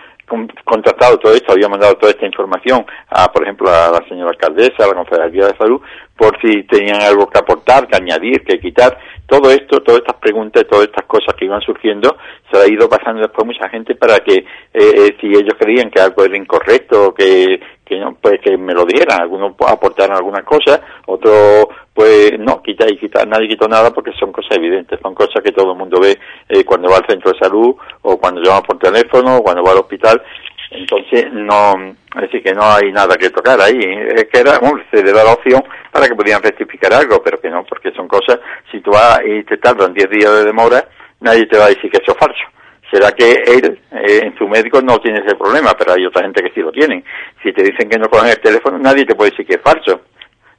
contratado 0.63 1.17
todo 1.19 1.33
esto, 1.33 1.53
había 1.53 1.69
mandado 1.69 1.95
toda 1.95 2.11
esta 2.11 2.25
información 2.25 2.85
a, 3.09 3.31
por 3.31 3.43
ejemplo, 3.43 3.69
a 3.69 3.89
la 3.91 4.07
señora 4.07 4.31
alcaldesa, 4.31 4.83
a 4.83 4.87
la 4.87 4.95
Confederación 4.95 5.51
de 5.51 5.57
Salud, 5.57 5.81
por 6.15 6.39
si 6.41 6.63
tenían 6.63 7.01
algo 7.01 7.29
que 7.29 7.39
aportar, 7.39 7.87
que 7.87 7.95
añadir, 7.95 8.43
que 8.43 8.59
quitar. 8.59 8.97
Todo 9.27 9.51
esto, 9.51 9.81
todas 9.81 9.99
estas 9.99 10.15
preguntas, 10.21 10.65
todas 10.69 10.85
estas 10.85 11.05
cosas 11.05 11.35
que 11.35 11.45
iban 11.45 11.59
surgiendo, 11.59 12.15
se 12.49 12.59
ha 12.59 12.65
ido 12.65 12.87
pasando 12.87 13.21
después 13.21 13.45
mucha 13.45 13.67
gente 13.67 13.93
para 13.95 14.19
que, 14.19 14.35
eh, 14.35 14.45
eh, 14.73 15.17
si 15.19 15.27
ellos 15.27 15.53
creían 15.59 15.91
que 15.91 15.99
algo 15.99 16.23
era 16.23 16.37
incorrecto, 16.37 17.13
que, 17.13 17.59
que 17.83 18.01
pues 18.21 18.39
que 18.41 18.57
me 18.57 18.73
lo 18.73 18.85
dieran, 18.85 19.21
algunos 19.21 19.53
aportaran 19.67 20.15
alguna 20.15 20.43
cosa, 20.43 20.79
otros 21.07 21.67
pues 21.93 22.39
no, 22.39 22.61
quita 22.61 22.85
y 22.87 22.97
quita, 22.97 23.25
nadie 23.25 23.49
quitó 23.49 23.67
nada 23.67 23.91
porque 23.91 24.11
son 24.19 24.31
cosas 24.31 24.55
evidentes, 24.55 24.99
son 25.01 25.13
cosas 25.13 25.43
que 25.43 25.51
todo 25.51 25.71
el 25.71 25.77
mundo 25.77 25.99
ve 25.99 26.17
eh, 26.47 26.63
cuando 26.63 26.89
va 26.89 26.97
al 26.97 27.07
centro 27.07 27.31
de 27.31 27.39
salud 27.39 27.75
o 28.03 28.17
cuando 28.17 28.41
llama 28.41 28.61
por 28.61 28.77
teléfono 28.77 29.37
o 29.37 29.43
cuando 29.43 29.63
va 29.63 29.71
al 29.71 29.79
hospital, 29.79 30.21
entonces 30.71 31.31
no, 31.31 31.95
es 32.15 32.21
decir 32.21 32.43
que 32.43 32.53
no 32.53 32.63
hay 32.63 32.91
nada 32.91 33.15
que 33.15 33.29
tocar 33.29 33.59
ahí, 33.61 33.79
es 33.79 34.25
que 34.25 34.39
era, 34.39 34.59
bueno, 34.59 34.83
se 34.91 35.03
le 35.03 35.11
da 35.11 35.23
la 35.23 35.33
opción 35.33 35.63
para 35.91 36.07
que 36.07 36.15
pudieran 36.15 36.43
rectificar 36.43 36.93
algo, 36.93 37.21
pero 37.23 37.39
que 37.39 37.49
no, 37.49 37.63
porque 37.63 37.91
son 37.91 38.07
cosas, 38.07 38.39
si 38.71 38.81
tú 38.81 38.91
vas 38.91 39.21
y 39.25 39.43
te 39.43 39.57
tardan 39.57 39.93
10 39.93 40.09
días 40.09 40.31
de 40.31 40.45
demora, 40.45 40.87
nadie 41.21 41.45
te 41.45 41.57
va 41.57 41.65
a 41.65 41.69
decir 41.69 41.89
que 41.89 41.97
eso 42.01 42.11
es 42.11 42.17
falso 42.17 42.43
será 42.91 43.11
que 43.11 43.31
él 43.31 43.79
eh, 43.91 44.21
en 44.23 44.37
su 44.37 44.47
médico 44.47 44.81
no 44.81 44.99
tiene 44.99 45.19
ese 45.19 45.35
problema, 45.35 45.73
pero 45.77 45.93
hay 45.93 46.05
otra 46.05 46.23
gente 46.23 46.41
que 46.41 46.51
sí 46.53 46.61
lo 46.61 46.71
tiene. 46.71 47.03
Si 47.43 47.51
te 47.51 47.63
dicen 47.63 47.89
que 47.89 47.97
no 47.97 48.09
cogen 48.09 48.29
el 48.29 48.39
teléfono, 48.39 48.77
nadie 48.77 49.05
te 49.05 49.15
puede 49.15 49.31
decir 49.31 49.45
que 49.45 49.55
es 49.55 49.61
falso. 49.61 50.01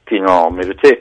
Si 0.07 0.19
no, 0.19 0.49
mire 0.49 0.71
usted, 0.71 0.99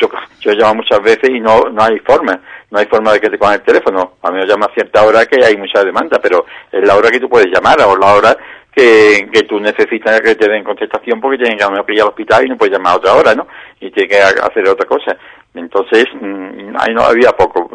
yo, 0.00 0.08
yo, 0.40 0.52
llamo 0.52 0.76
muchas 0.76 1.02
veces 1.02 1.30
y 1.30 1.40
no, 1.40 1.70
no 1.70 1.82
hay 1.82 1.98
forma, 2.00 2.40
no 2.70 2.78
hay 2.78 2.86
forma 2.86 3.12
de 3.12 3.20
que 3.20 3.30
te 3.30 3.38
cojan 3.38 3.54
el 3.54 3.62
teléfono. 3.62 4.14
A 4.22 4.30
mí 4.30 4.38
me 4.38 4.46
llama 4.46 4.66
a 4.66 4.74
cierta 4.74 5.04
hora 5.04 5.26
que 5.26 5.44
hay 5.44 5.56
mucha 5.56 5.84
demanda, 5.84 6.18
pero 6.22 6.46
es 6.70 6.86
la 6.86 6.96
hora 6.96 7.10
que 7.10 7.20
tú 7.20 7.28
puedes 7.28 7.48
llamar 7.52 7.80
o 7.82 7.96
la 7.96 8.14
hora 8.14 8.36
que, 8.74 9.28
que 9.32 9.42
tú 9.44 9.60
necesitas 9.60 10.20
que 10.20 10.34
te 10.34 10.48
den 10.48 10.64
contestación 10.64 11.20
porque 11.20 11.38
tienen 11.38 11.58
que 11.58 11.92
ir 11.92 12.00
al 12.02 12.08
hospital 12.08 12.44
y 12.44 12.48
no 12.48 12.56
puedes 12.56 12.72
llamar 12.72 12.94
a 12.94 12.96
otra 12.96 13.14
hora, 13.14 13.34
¿no? 13.34 13.46
Y 13.80 13.90
tienes 13.90 14.16
que 14.16 14.22
hacer 14.22 14.68
otra 14.68 14.86
cosa. 14.86 15.16
Entonces, 15.54 16.06
mm, 16.20 16.74
ahí 16.78 16.92
no 16.92 17.02
había 17.02 17.30
poco, 17.30 17.70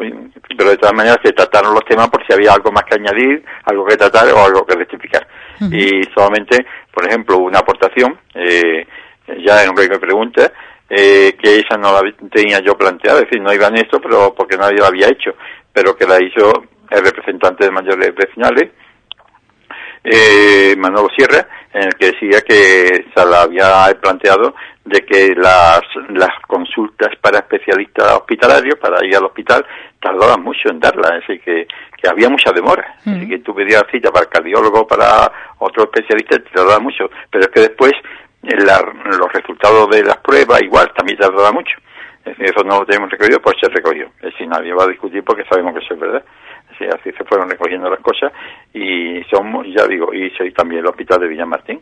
pero 0.56 0.70
de 0.70 0.76
todas 0.76 0.94
maneras 0.94 1.18
se 1.24 1.32
trataron 1.32 1.72
los 1.72 1.84
temas 1.86 2.10
por 2.10 2.24
si 2.26 2.34
había 2.34 2.52
algo 2.52 2.70
más 2.70 2.84
que 2.84 2.96
añadir, 2.96 3.42
algo 3.64 3.86
que 3.86 3.96
tratar 3.96 4.30
o 4.32 4.44
algo 4.44 4.66
que 4.66 4.76
rectificar. 4.76 5.26
Y 5.60 6.02
solamente, 6.14 6.64
por 6.92 7.06
ejemplo, 7.06 7.38
una 7.38 7.58
aportación, 7.58 8.18
eh, 8.34 8.86
ya 9.44 9.62
en 9.62 9.70
un 9.70 9.76
que 9.76 9.88
me 9.88 9.98
pregunta, 9.98 10.50
eh, 10.90 11.36
que 11.40 11.60
esa 11.60 11.76
no 11.78 11.92
la 11.92 12.12
tenía 12.32 12.58
yo 12.58 12.76
planteada, 12.76 13.20
es 13.20 13.26
decir, 13.26 13.40
no 13.40 13.52
iba 13.52 13.68
en 13.68 13.78
esto, 13.78 14.00
pero 14.00 14.34
porque 14.34 14.56
nadie 14.56 14.78
lo 14.78 14.86
había 14.86 15.08
hecho, 15.08 15.30
pero 15.72 15.96
que 15.96 16.04
la 16.04 16.20
hizo 16.20 16.52
el 16.90 17.04
representante 17.04 17.64
de 17.64 17.70
mayores 17.70 18.12
vecinales, 18.14 18.70
eh, 20.02 20.74
Manolo 20.76 21.08
Sierra, 21.16 21.46
en 21.72 21.84
el 21.84 21.94
que 21.94 22.06
decía 22.06 22.40
que 22.40 23.04
se 23.14 23.26
la 23.26 23.42
había 23.42 23.86
planteado 24.00 24.54
de 24.84 25.04
que 25.04 25.34
las, 25.36 25.82
las 26.08 26.30
consultas 26.48 27.14
para 27.20 27.38
especialistas 27.38 28.12
hospitalarios, 28.12 28.76
para 28.78 29.04
ir 29.06 29.14
al 29.14 29.26
hospital, 29.26 29.64
tardaban 30.00 30.42
mucho 30.42 30.70
en 30.70 30.80
darlas, 30.80 31.20
decir, 31.20 31.40
que, 31.42 31.68
que 31.96 32.08
había 32.08 32.28
mucha 32.28 32.50
demora. 32.50 32.96
Así 33.06 33.28
que 33.28 33.38
tú 33.40 33.54
pedías 33.54 33.84
cita 33.92 34.10
para 34.10 34.26
cardiólogo, 34.26 34.86
para 34.86 35.30
otro 35.58 35.84
especialista, 35.84 36.38
te 36.38 36.50
tardaba 36.50 36.80
mucho. 36.80 37.10
Pero 37.30 37.44
es 37.44 37.50
que 37.50 37.60
después 37.60 37.92
eh, 38.42 38.56
los 38.56 39.32
resultados 39.32 39.90
de 39.90 40.04
las 40.04 40.18
pruebas 40.18 40.62
igual 40.62 40.92
también 40.96 41.18
tardaba 41.18 41.52
mucho. 41.52 41.76
Es 42.24 42.38
eso 42.38 42.62
no 42.64 42.80
lo 42.80 42.86
tenemos 42.86 43.10
recogido, 43.10 43.40
pues 43.40 43.56
se 43.60 43.68
recogió. 43.68 44.06
Es 44.18 44.32
decir, 44.32 44.46
nadie 44.46 44.74
va 44.74 44.84
a 44.84 44.88
discutir 44.88 45.24
porque 45.24 45.44
sabemos 45.44 45.72
que 45.74 45.84
eso 45.84 45.94
es 45.94 46.00
verdad 46.00 46.24
así 46.88 47.12
se 47.12 47.24
fueron 47.24 47.50
recogiendo 47.50 47.90
las 47.90 48.00
cosas 48.00 48.32
y 48.72 49.22
somos, 49.24 49.66
ya 49.66 49.86
digo, 49.86 50.12
y 50.14 50.30
soy 50.30 50.52
también 50.52 50.80
el 50.80 50.86
hospital 50.86 51.20
de 51.20 51.28
Villamartín, 51.28 51.80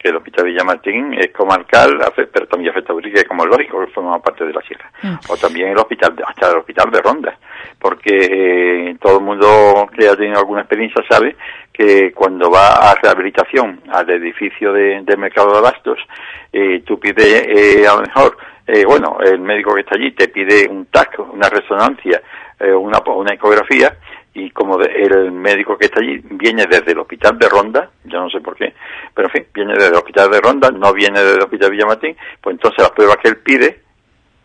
que 0.00 0.08
el 0.08 0.16
hospital 0.16 0.44
de 0.44 0.50
Villamartín 0.52 1.14
es 1.14 1.30
comarcal, 1.30 1.98
pero 2.32 2.46
también 2.46 2.70
afecta 2.70 2.92
a 2.92 2.96
Urique 2.96 3.24
como 3.26 3.44
lógico, 3.44 3.84
que 3.84 3.92
forma 3.92 4.18
parte 4.20 4.46
de 4.46 4.52
la 4.52 4.62
sierra. 4.62 4.90
Mm. 5.02 5.14
O 5.28 5.36
también 5.36 5.68
el 5.68 5.76
hospital, 5.76 6.14
hasta 6.26 6.50
el 6.50 6.58
hospital 6.58 6.90
de 6.90 7.02
Ronda, 7.02 7.38
porque 7.78 8.10
eh, 8.14 8.96
todo 9.00 9.18
el 9.18 9.24
mundo 9.24 9.90
que 9.94 10.08
ha 10.08 10.16
tenido 10.16 10.38
alguna 10.38 10.62
experiencia 10.62 11.04
sabe 11.08 11.36
que 11.70 12.12
cuando 12.12 12.50
va 12.50 12.90
a 12.90 12.94
rehabilitación 12.94 13.80
al 13.90 14.08
edificio 14.10 14.72
de, 14.72 15.16
mercado 15.18 15.52
de 15.52 15.58
abastos, 15.58 15.98
eh, 16.52 16.82
tú 16.84 16.98
pides 16.98 17.46
eh, 17.46 17.86
a 17.86 17.96
lo 17.96 18.02
mejor, 18.02 18.36
eh, 18.66 18.84
bueno, 18.86 19.18
el 19.22 19.40
médico 19.40 19.74
que 19.74 19.80
está 19.80 19.96
allí 19.96 20.12
te 20.12 20.28
pide 20.28 20.66
un 20.68 20.86
TAC, 20.86 21.18
una 21.32 21.48
resonancia, 21.48 22.22
una, 22.60 22.98
una 23.06 23.32
ecografía, 23.32 23.96
y 24.40 24.50
como 24.50 24.80
el 24.80 25.32
médico 25.32 25.76
que 25.76 25.86
está 25.86 26.00
allí 26.00 26.18
viene 26.30 26.66
desde 26.66 26.92
el 26.92 26.98
hospital 26.98 27.38
de 27.38 27.48
Ronda, 27.48 27.90
yo 28.04 28.20
no 28.20 28.30
sé 28.30 28.40
por 28.40 28.56
qué, 28.56 28.72
pero 29.14 29.28
en 29.28 29.32
fin, 29.32 29.46
viene 29.52 29.74
desde 29.74 29.88
el 29.88 29.96
hospital 29.96 30.30
de 30.30 30.40
Ronda, 30.40 30.70
no 30.70 30.92
viene 30.92 31.20
desde 31.20 31.36
el 31.36 31.42
hospital 31.42 31.70
Villamartín, 31.70 32.16
pues 32.40 32.54
entonces 32.54 32.78
las 32.78 32.92
pruebas 32.92 33.18
que 33.18 33.28
él 33.28 33.36
pide, 33.38 33.66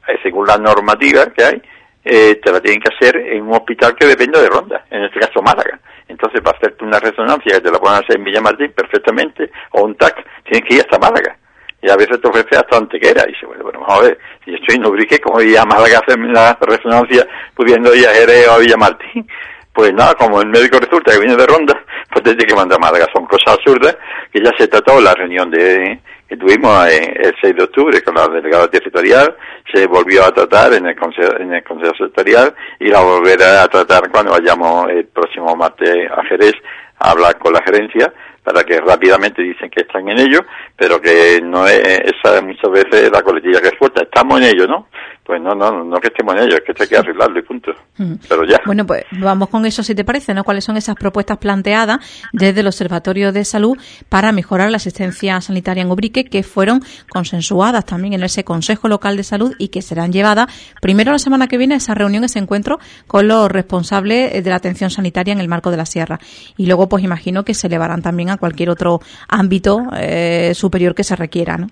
eh, 0.08 0.20
según 0.22 0.48
la 0.48 0.58
normativa 0.58 1.28
que 1.28 1.44
hay, 1.44 1.62
eh, 2.04 2.36
te 2.44 2.52
la 2.52 2.60
tienen 2.60 2.82
que 2.82 2.94
hacer 2.94 3.16
en 3.16 3.44
un 3.44 3.54
hospital 3.54 3.96
que 3.96 4.06
depende 4.06 4.42
de 4.42 4.50
Ronda, 4.50 4.86
en 4.92 5.04
este 5.04 5.20
caso 5.20 5.42
Málaga. 5.42 5.80
Entonces, 6.08 6.40
para 6.42 6.58
hacerte 6.58 6.84
una 6.84 7.00
resonancia 7.00 7.56
que 7.56 7.62
te 7.62 7.72
la 7.72 7.80
pueden 7.80 8.04
hacer 8.04 8.18
en 8.18 8.24
Villamartín 8.24 8.72
perfectamente, 8.74 9.50
o 9.72 9.84
un 9.84 9.96
TAC, 9.96 10.24
tienes 10.44 10.68
que 10.68 10.76
ir 10.76 10.82
hasta 10.82 11.00
Málaga. 11.00 11.36
Y 11.82 11.90
a 11.90 11.96
veces 11.96 12.22
te 12.22 12.28
ofrece 12.28 12.56
hasta 12.56 12.78
Antequera. 12.78 13.24
Y 13.28 13.34
dice, 13.34 13.48
bueno, 13.48 13.64
bueno, 13.64 13.80
vamos 13.80 14.00
a 14.00 14.02
ver, 14.04 14.20
si 14.44 14.52
yo 14.52 14.58
estoy 14.58 14.76
en 14.76 14.86
Ubrique, 14.86 15.20
¿cómo 15.20 15.38
voy 15.38 15.56
a 15.56 15.66
Málaga 15.66 15.98
a 15.98 16.00
hacer 16.02 16.20
la 16.20 16.58
resonancia 16.62 17.28
pudiendo 17.56 17.94
ir 17.96 18.08
a 18.08 18.14
Jerez 18.14 18.48
o 18.50 18.54
a 18.54 18.58
Villamartín? 18.60 19.28
Pues 19.76 19.94
nada, 19.94 20.14
como 20.16 20.42
el 20.42 20.48
médico 20.48 20.80
resulta 20.80 21.12
que 21.12 21.20
viene 21.20 21.36
de 21.36 21.46
ronda, 21.46 21.78
pues 22.10 22.24
tiene 22.24 22.46
que 22.46 22.56
mandar 22.56 22.78
a 22.78 22.82
Málaga. 22.82 23.08
Son 23.14 23.26
cosas 23.26 23.56
absurdas 23.56 23.98
que 24.32 24.42
ya 24.42 24.52
se 24.58 24.70
trató 24.70 25.02
la 25.02 25.14
reunión 25.14 25.52
de 25.52 26.00
que 26.28 26.38
tuvimos 26.38 26.88
el 26.88 27.36
6 27.40 27.56
de 27.56 27.64
octubre 27.64 28.02
con 28.02 28.16
la 28.16 28.28
delegada 28.28 28.68
territorial, 28.68 29.36
se 29.72 29.86
volvió 29.86 30.24
a 30.24 30.32
tratar 30.32 30.74
en 30.74 30.88
el 30.88 30.96
Consejo, 30.96 31.38
en 31.38 31.54
el 31.54 31.64
consejo 31.64 31.94
Sectorial 31.98 32.56
y 32.80 32.88
la 32.88 33.02
volverá 33.02 33.64
a 33.64 33.68
tratar 33.68 34.10
cuando 34.10 34.32
vayamos 34.32 34.90
el 34.90 35.06
próximo 35.06 35.56
martes 35.56 36.10
a 36.10 36.24
Jerez 36.24 36.56
a 36.98 37.12
hablar 37.12 37.38
con 37.38 37.54
la 37.54 37.62
gerencia 37.62 38.12
para 38.44 38.64
que 38.64 38.80
rápidamente 38.80 39.42
dicen 39.42 39.70
que 39.70 39.82
están 39.82 40.08
en 40.08 40.20
ello, 40.20 40.40
pero 40.78 41.02
que 41.02 41.42
no 41.44 41.68
es 41.68 41.80
esa 41.80 42.42
muchas 42.42 42.72
veces 42.72 43.12
la 43.12 43.22
coletilla 43.24 43.60
que 43.60 43.70
es 43.70 43.78
fuerte. 43.78 44.04
Estamos 44.04 44.40
en 44.40 44.46
ello, 44.46 44.68
¿no? 44.68 44.88
Pues 45.26 45.42
no, 45.42 45.56
no, 45.56 45.84
no 45.84 45.98
que 45.98 46.10
estemos 46.10 46.36
en 46.36 46.44
ello, 46.44 46.58
es 46.58 46.62
que 46.62 46.84
hay 46.84 46.88
que 46.88 46.98
arreglarlo 46.98 47.40
y 47.40 47.42
punto. 47.42 47.72
Mm. 47.98 48.14
Pero 48.30 48.44
ya. 48.46 48.62
Bueno, 48.64 48.86
pues 48.86 49.06
vamos 49.12 49.50
con 49.50 49.66
eso 49.66 49.82
si 49.82 49.96
te 49.96 50.04
parece, 50.04 50.36
¿no? 50.36 50.44
¿Cuáles 50.44 50.64
son 50.64 50.78
esas 50.78 50.96
propuestas 50.96 51.40
planteadas 51.40 51.98
desde 52.32 52.60
el 52.60 52.68
Observatorio 52.68 53.32
de 53.32 53.44
Salud 53.44 53.76
para 54.08 54.32
mejorar 54.32 54.70
la 54.70 54.78
asistencia 54.78 55.42
sanitaria 55.42 55.82
en 55.82 55.90
Ubrique 55.90 56.26
que 56.26 56.44
fueron 56.44 56.84
consensuadas 57.10 57.86
también 57.86 58.14
en 58.14 58.22
ese 58.22 58.44
Consejo 58.44 58.88
Local 58.88 59.18
de 59.18 59.24
Salud 59.24 59.56
y 59.58 59.70
que 59.70 59.82
serán 59.82 60.12
llevadas 60.12 60.46
primero 60.80 61.12
la 61.12 61.18
semana 61.18 61.48
que 61.48 61.58
viene 61.58 61.74
a 61.74 61.78
esa 61.78 61.96
reunión, 61.96 62.24
ese 62.24 62.38
encuentro 62.38 62.78
con 63.08 63.28
los 63.28 63.50
responsables 63.52 64.44
de 64.44 64.50
la 64.52 64.58
atención 64.58 64.92
sanitaria 64.92 65.32
en 65.32 65.40
el 65.40 65.48
marco 65.48 65.72
de 65.72 65.78
la 65.78 65.88
Sierra. 65.88 66.20
Y 66.56 66.68
luego, 66.68 66.88
pues 66.88 67.04
imagino 67.04 67.44
que 67.44 67.56
se 67.56 67.66
elevarán 67.66 68.04
también 68.04 68.30
a 68.30 68.38
cualquier 68.38 68.70
otro 68.70 69.00
ámbito 69.28 69.80
eh, 69.98 70.52
superior 70.54 70.94
que 70.94 71.04
se 71.04 71.16
requiera, 71.16 71.58
¿no? 71.58 71.68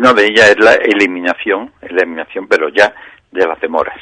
Una 0.00 0.14
de 0.14 0.28
ellas 0.28 0.48
es 0.48 0.58
la 0.58 0.72
eliminación, 0.76 1.72
eliminación, 1.82 2.48
pero 2.48 2.70
ya 2.70 2.90
de 3.30 3.46
las 3.46 3.60
demoras. 3.60 4.00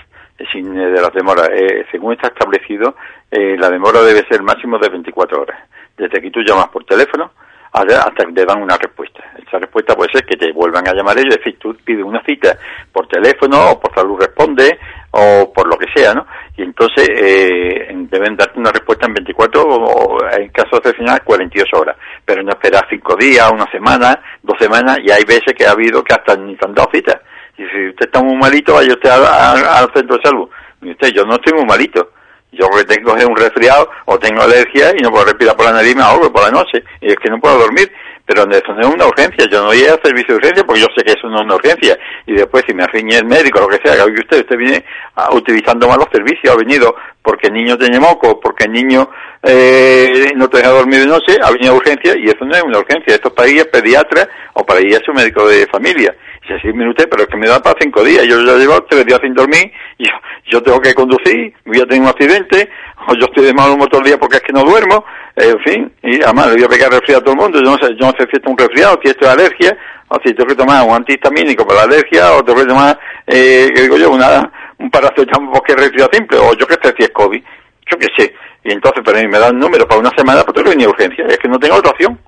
Sin, 0.52 0.72
de 0.72 1.02
las 1.02 1.12
demoras. 1.12 1.50
Eh, 1.52 1.86
según 1.90 2.12
está 2.12 2.28
establecido, 2.28 2.94
eh, 3.28 3.56
la 3.58 3.68
demora 3.68 4.00
debe 4.02 4.24
ser 4.28 4.40
máximo 4.44 4.78
de 4.78 4.90
24 4.90 5.42
horas. 5.42 5.58
Desde 5.96 6.20
que 6.22 6.30
tú 6.30 6.38
llamas 6.46 6.68
por 6.68 6.84
teléfono 6.84 7.32
hasta 7.72 8.26
que 8.26 8.32
te 8.32 8.44
dan 8.44 8.62
una 8.62 8.76
respuesta. 8.76 9.24
Esa 9.44 9.58
respuesta 9.58 9.96
puede 9.96 10.12
ser 10.12 10.24
que 10.24 10.36
te 10.36 10.52
vuelvan 10.52 10.86
a 10.86 10.94
llamar 10.94 11.18
ellos, 11.18 11.34
es 11.34 11.44
decir, 11.44 11.58
tú 11.58 11.76
pides 11.84 12.04
una 12.04 12.22
cita 12.22 12.56
por 12.92 13.08
teléfono 13.08 13.72
o 13.72 13.80
por 13.80 13.92
salud 13.92 14.20
responde 14.20 14.78
o 15.10 15.52
por 15.52 15.66
lo 15.68 15.78
que 15.78 15.86
sea, 15.94 16.14
¿no? 16.14 16.26
Y 16.56 16.62
entonces 16.62 17.08
eh, 17.08 17.88
deben 18.10 18.36
darte 18.36 18.58
una 18.58 18.70
respuesta 18.70 19.06
en 19.06 19.14
24 19.14 19.62
o 19.62 20.30
en 20.30 20.48
caso 20.50 20.76
excepcional 20.76 21.22
48 21.24 21.76
horas, 21.78 21.96
pero 22.24 22.42
no 22.42 22.50
esperar 22.50 22.86
5 22.88 23.16
días, 23.16 23.50
una 23.50 23.70
semana, 23.70 24.20
dos 24.42 24.58
semanas 24.58 24.98
y 25.02 25.10
hay 25.10 25.24
veces 25.24 25.54
que 25.56 25.66
ha 25.66 25.72
habido 25.72 26.02
que 26.02 26.14
hasta 26.14 26.36
ni 26.36 26.56
tan 26.56 26.74
dos 26.74 26.86
citas. 26.92 27.20
Y 27.56 27.62
si 27.66 27.88
usted 27.88 28.06
está 28.06 28.22
muy 28.22 28.36
malito, 28.36 28.74
vaya 28.74 28.92
usted 28.92 29.10
al, 29.10 29.90
centro 29.92 30.16
de 30.16 30.22
salud. 30.22 30.48
Y 30.80 30.90
usted, 30.92 31.08
yo 31.08 31.24
no 31.24 31.34
estoy 31.34 31.54
muy 31.54 31.64
malito. 31.66 32.12
Yo 32.52 32.66
lo 32.70 32.78
que 32.78 32.84
tengo 32.84 33.16
es 33.16 33.24
un 33.24 33.36
resfriado 33.36 33.90
o 34.06 34.18
tengo 34.18 34.42
alergia 34.42 34.92
y 34.96 35.02
no 35.02 35.10
puedo 35.10 35.24
respirar 35.24 35.56
por 35.56 35.66
la 35.66 35.72
nariz, 35.72 35.94
me 35.94 36.02
ahogo 36.02 36.32
por 36.32 36.44
la 36.44 36.50
noche. 36.50 36.84
Y 37.00 37.08
es 37.08 37.16
que 37.16 37.28
no 37.28 37.40
puedo 37.40 37.58
dormir 37.58 37.90
pero 38.28 38.42
es 38.42 38.86
una 38.86 39.06
urgencia, 39.06 39.46
yo 39.50 39.62
no 39.62 39.66
voy 39.68 39.82
a 39.86 39.98
servicio 40.04 40.34
de 40.34 40.36
urgencia 40.36 40.64
porque 40.64 40.82
yo 40.82 40.86
sé 40.94 41.02
que 41.02 41.12
eso 41.12 41.30
no 41.30 41.36
es 41.36 41.44
una 41.44 41.54
urgencia. 41.54 41.98
Y 42.26 42.34
después 42.34 42.62
si 42.68 42.74
me 42.74 42.86
riñe 42.86 43.16
el 43.16 43.24
médico, 43.24 43.58
lo 43.58 43.68
que 43.68 43.80
sea, 43.82 44.04
que 44.04 44.20
usted, 44.20 44.40
usted 44.40 44.56
viene 44.58 44.84
ah, 45.16 45.30
utilizando 45.32 45.88
malos 45.88 46.08
servicios, 46.12 46.52
ha 46.52 46.58
venido 46.58 46.94
porque 47.22 47.46
el 47.46 47.54
niño 47.54 47.78
tiene 47.78 47.98
moco, 47.98 48.38
porque 48.38 48.64
el 48.64 48.72
niño 48.72 49.08
eh, 49.42 50.30
no 50.36 50.46
te 50.50 50.58
deja 50.58 50.68
dormir 50.68 51.00
de 51.00 51.06
noche, 51.06 51.38
ha 51.42 51.50
venido 51.50 51.72
a 51.72 51.76
urgencia 51.76 52.12
y 52.18 52.24
eso 52.24 52.44
no 52.44 52.54
es 52.54 52.62
una 52.62 52.80
urgencia, 52.80 53.14
esto 53.14 53.28
es 53.28 53.34
para 53.34 53.48
ir 53.48 53.62
a 53.62 53.64
pediatra 53.64 54.28
o 54.52 54.66
para 54.66 54.82
ir 54.82 54.94
a 54.94 55.00
su 55.00 55.14
médico 55.14 55.48
de 55.48 55.66
familia. 55.66 56.14
Y 56.46 56.52
así 56.52 56.68
minutos, 56.68 57.06
pero 57.10 57.22
es 57.22 57.28
que 57.28 57.36
me 57.36 57.46
da 57.46 57.62
para 57.62 57.78
cinco 57.80 58.04
días, 58.04 58.26
yo 58.26 58.42
ya 58.42 58.56
llevo 58.56 58.82
tres 58.84 59.06
días 59.06 59.20
sin 59.22 59.34
dormir, 59.34 59.72
yo, 59.98 60.10
yo 60.46 60.62
tengo 60.62 60.80
que 60.80 60.94
conducir, 60.94 61.54
voy 61.64 61.80
a 61.80 61.86
tener 61.86 62.02
un 62.02 62.08
accidente, 62.08 62.70
o 63.06 63.14
yo 63.20 63.26
estoy 63.26 63.46
de 63.46 63.54
mal 63.54 63.70
humor 63.70 63.88
todo 63.88 64.00
el 64.00 64.06
día 64.08 64.18
porque 64.18 64.36
es 64.36 64.42
que 64.42 64.52
no 64.52 64.62
duermo, 64.62 65.04
en 65.36 65.58
fin, 65.60 65.92
y 66.02 66.22
además 66.22 66.48
le 66.48 66.54
voy 66.54 66.64
a 66.64 66.68
pegar 66.68 66.90
resfriado 66.90 67.20
a 67.20 67.24
todo 67.24 67.34
el 67.34 67.40
mundo, 67.40 67.58
yo 67.62 67.70
no 67.70 67.78
sé, 67.78 67.94
yo 67.94 68.06
no 68.06 68.12
sé 68.12 68.26
si 68.30 68.36
esto 68.36 68.46
es 68.46 68.50
un 68.50 68.58
resfriado, 68.58 68.98
si 69.02 69.10
esto 69.10 69.24
es 69.24 69.30
alergia, 69.30 69.78
o 70.08 70.16
si 70.24 70.34
tengo 70.34 70.48
que 70.48 70.54
tomar 70.56 70.86
un 70.86 70.94
antihistamínico 70.94 71.66
para 71.66 71.80
la 71.80 71.86
alergia, 71.86 72.32
o 72.32 72.44
tengo 72.44 72.60
que 72.60 72.66
tomar, 72.66 72.98
eh, 73.26 73.68
que 73.74 73.82
digo 73.82 73.96
yo, 73.96 74.10
una, 74.10 74.50
un 74.78 74.90
paracetamol 74.90 75.52
porque 75.52 75.72
es 75.72 75.78
resfriado 75.78 76.10
simple, 76.12 76.38
o 76.38 76.54
yo 76.54 76.66
qué 76.66 76.76
sé 76.82 76.94
si 76.96 77.04
es 77.04 77.10
COVID, 77.10 77.42
yo 77.90 77.98
qué 77.98 78.06
sé. 78.16 78.34
Y 78.64 78.72
entonces, 78.72 79.02
pero 79.04 79.18
mí 79.18 79.28
me 79.28 79.38
dan 79.38 79.58
número 79.58 79.86
para 79.86 80.00
una 80.00 80.10
semana, 80.10 80.42
pues 80.42 80.54
tengo 80.54 80.64
que 80.64 80.76
venir 80.76 80.88
urgencia, 80.88 81.24
es 81.26 81.38
que 81.38 81.48
no 81.48 81.58
tengo 81.58 81.76
otra 81.76 81.92
opción, 81.92 82.18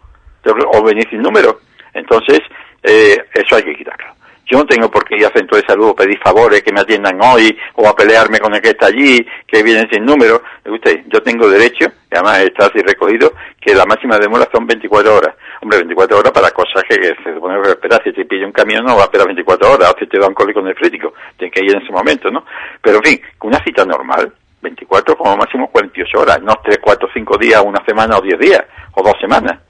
o 0.73 0.83
venir 0.83 1.09
sin 1.11 1.23
número. 1.23 1.61
Entonces, 1.93 2.41
eh, 2.83 3.19
eso 3.35 3.57
hay 3.57 3.63
que 3.65 3.75
quitarlo. 3.75 4.20
Yo 4.51 4.59
no 4.59 4.67
tengo 4.67 4.91
por 4.91 5.05
qué 5.05 5.15
ir 5.17 5.27
a 5.27 5.31
centro 5.31 5.57
de 5.57 5.65
salud 5.65 5.91
o 5.91 5.95
pedir 5.95 6.19
favores 6.19 6.63
que 6.63 6.73
me 6.73 6.81
atiendan 6.81 7.17
hoy 7.23 7.57
o 7.77 7.87
a 7.87 7.95
pelearme 7.95 8.41
con 8.41 8.53
el 8.53 8.61
que 8.61 8.71
está 8.71 8.87
allí, 8.87 9.25
que 9.47 9.63
viene 9.63 9.89
sin 9.93 10.05
número. 10.05 10.43
Usted, 10.67 11.05
yo 11.07 11.23
tengo 11.23 11.49
derecho, 11.49 11.87
y 12.11 12.15
además 12.17 12.41
está 12.41 12.67
así 12.67 12.81
recogido, 12.81 13.33
que 13.61 13.77
la 13.77 13.87
máxima 13.87 14.19
demora 14.19 14.49
son 14.53 14.67
24 14.67 15.15
horas. 15.15 15.37
Hombre, 15.63 15.79
24 15.79 16.19
horas 16.19 16.33
para 16.33 16.51
cosas 16.51 16.83
que, 16.89 16.97
se 16.97 17.35
supone 17.35 17.63
que 17.63 17.71
esperar. 17.71 18.03
Si 18.03 18.13
te 18.13 18.25
pilla 18.25 18.45
un 18.45 18.51
camión 18.53 18.85
no 18.85 18.97
va 18.97 19.03
a 19.03 19.05
esperar 19.05 19.29
24 19.29 19.73
horas, 19.73 19.95
o 19.95 19.99
si 20.01 20.07
te 20.09 20.19
da 20.19 20.27
un 20.27 20.35
cólico 20.35 20.61
nefrítico, 20.61 21.15
tiene 21.37 21.53
que 21.53 21.61
ir 21.61 21.77
en 21.77 21.83
ese 21.83 21.93
momento, 21.93 22.29
¿no? 22.29 22.45
Pero 22.83 22.97
en 22.97 23.05
fin, 23.05 23.21
una 23.43 23.63
cita 23.63 23.85
normal, 23.85 24.33
24 24.63 25.17
como 25.17 25.37
máximo 25.37 25.71
48 25.71 26.19
horas, 26.19 26.43
no 26.43 26.55
3, 26.65 26.79
4, 26.83 27.09
5 27.15 27.39
días, 27.39 27.63
una 27.65 27.85
semana 27.85 28.19
o 28.19 28.21
10 28.21 28.37
días, 28.37 28.65
o 28.95 29.03
dos 29.03 29.15
semanas. 29.21 29.61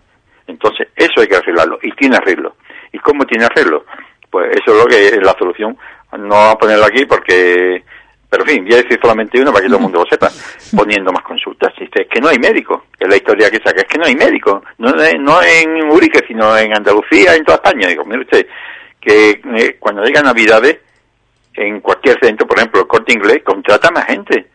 Entonces, 0.46 0.88
eso 0.96 1.20
hay 1.20 1.26
que 1.26 1.36
arreglarlo, 1.36 1.78
y 1.82 1.92
tiene 1.92 2.16
arreglo. 2.16 2.56
¿Y 2.92 2.98
cómo 2.98 3.26
tiene 3.26 3.44
arreglo? 3.44 3.84
Pues 4.30 4.50
eso 4.56 4.76
es 4.76 4.84
lo 4.84 4.86
que 4.86 5.08
es 5.08 5.22
la 5.22 5.34
solución. 5.38 5.76
No 6.12 6.28
vamos 6.28 6.54
a 6.54 6.58
ponerlo 6.58 6.84
aquí 6.84 7.04
porque, 7.04 7.82
pero 8.28 8.44
en 8.44 8.48
fin, 8.48 8.64
voy 8.64 8.74
a 8.74 8.82
decir 8.82 8.98
solamente 9.00 9.40
uno 9.40 9.52
para 9.52 9.62
que 9.62 9.68
todo 9.68 9.78
el 9.78 9.82
mundo 9.82 10.00
lo 10.00 10.06
sepa, 10.10 10.30
poniendo 10.76 11.12
más 11.12 11.22
consultas. 11.22 11.72
Es 11.78 12.08
que 12.08 12.20
no 12.20 12.28
hay 12.28 12.38
médico, 12.38 12.86
es 12.98 13.08
la 13.08 13.16
historia 13.16 13.50
que 13.50 13.58
saca, 13.58 13.82
es 13.82 13.88
que 13.88 13.98
no 13.98 14.06
hay 14.06 14.14
médico, 14.14 14.62
no, 14.78 14.90
no 14.92 15.42
en 15.42 15.90
Urique, 15.90 16.24
sino 16.26 16.56
en 16.56 16.76
Andalucía, 16.76 17.34
en 17.34 17.44
toda 17.44 17.56
España. 17.56 17.88
Digo, 17.88 18.04
mire 18.04 18.22
usted, 18.22 18.46
que 19.00 19.40
eh, 19.56 19.76
cuando 19.78 20.02
llega 20.02 20.22
Navidades, 20.22 20.78
en 21.54 21.80
cualquier 21.80 22.18
centro, 22.20 22.46
por 22.46 22.58
ejemplo, 22.58 22.80
el 22.80 22.86
corte 22.86 23.12
inglés, 23.12 23.42
contrata 23.44 23.90
más 23.90 24.06
gente 24.06 24.46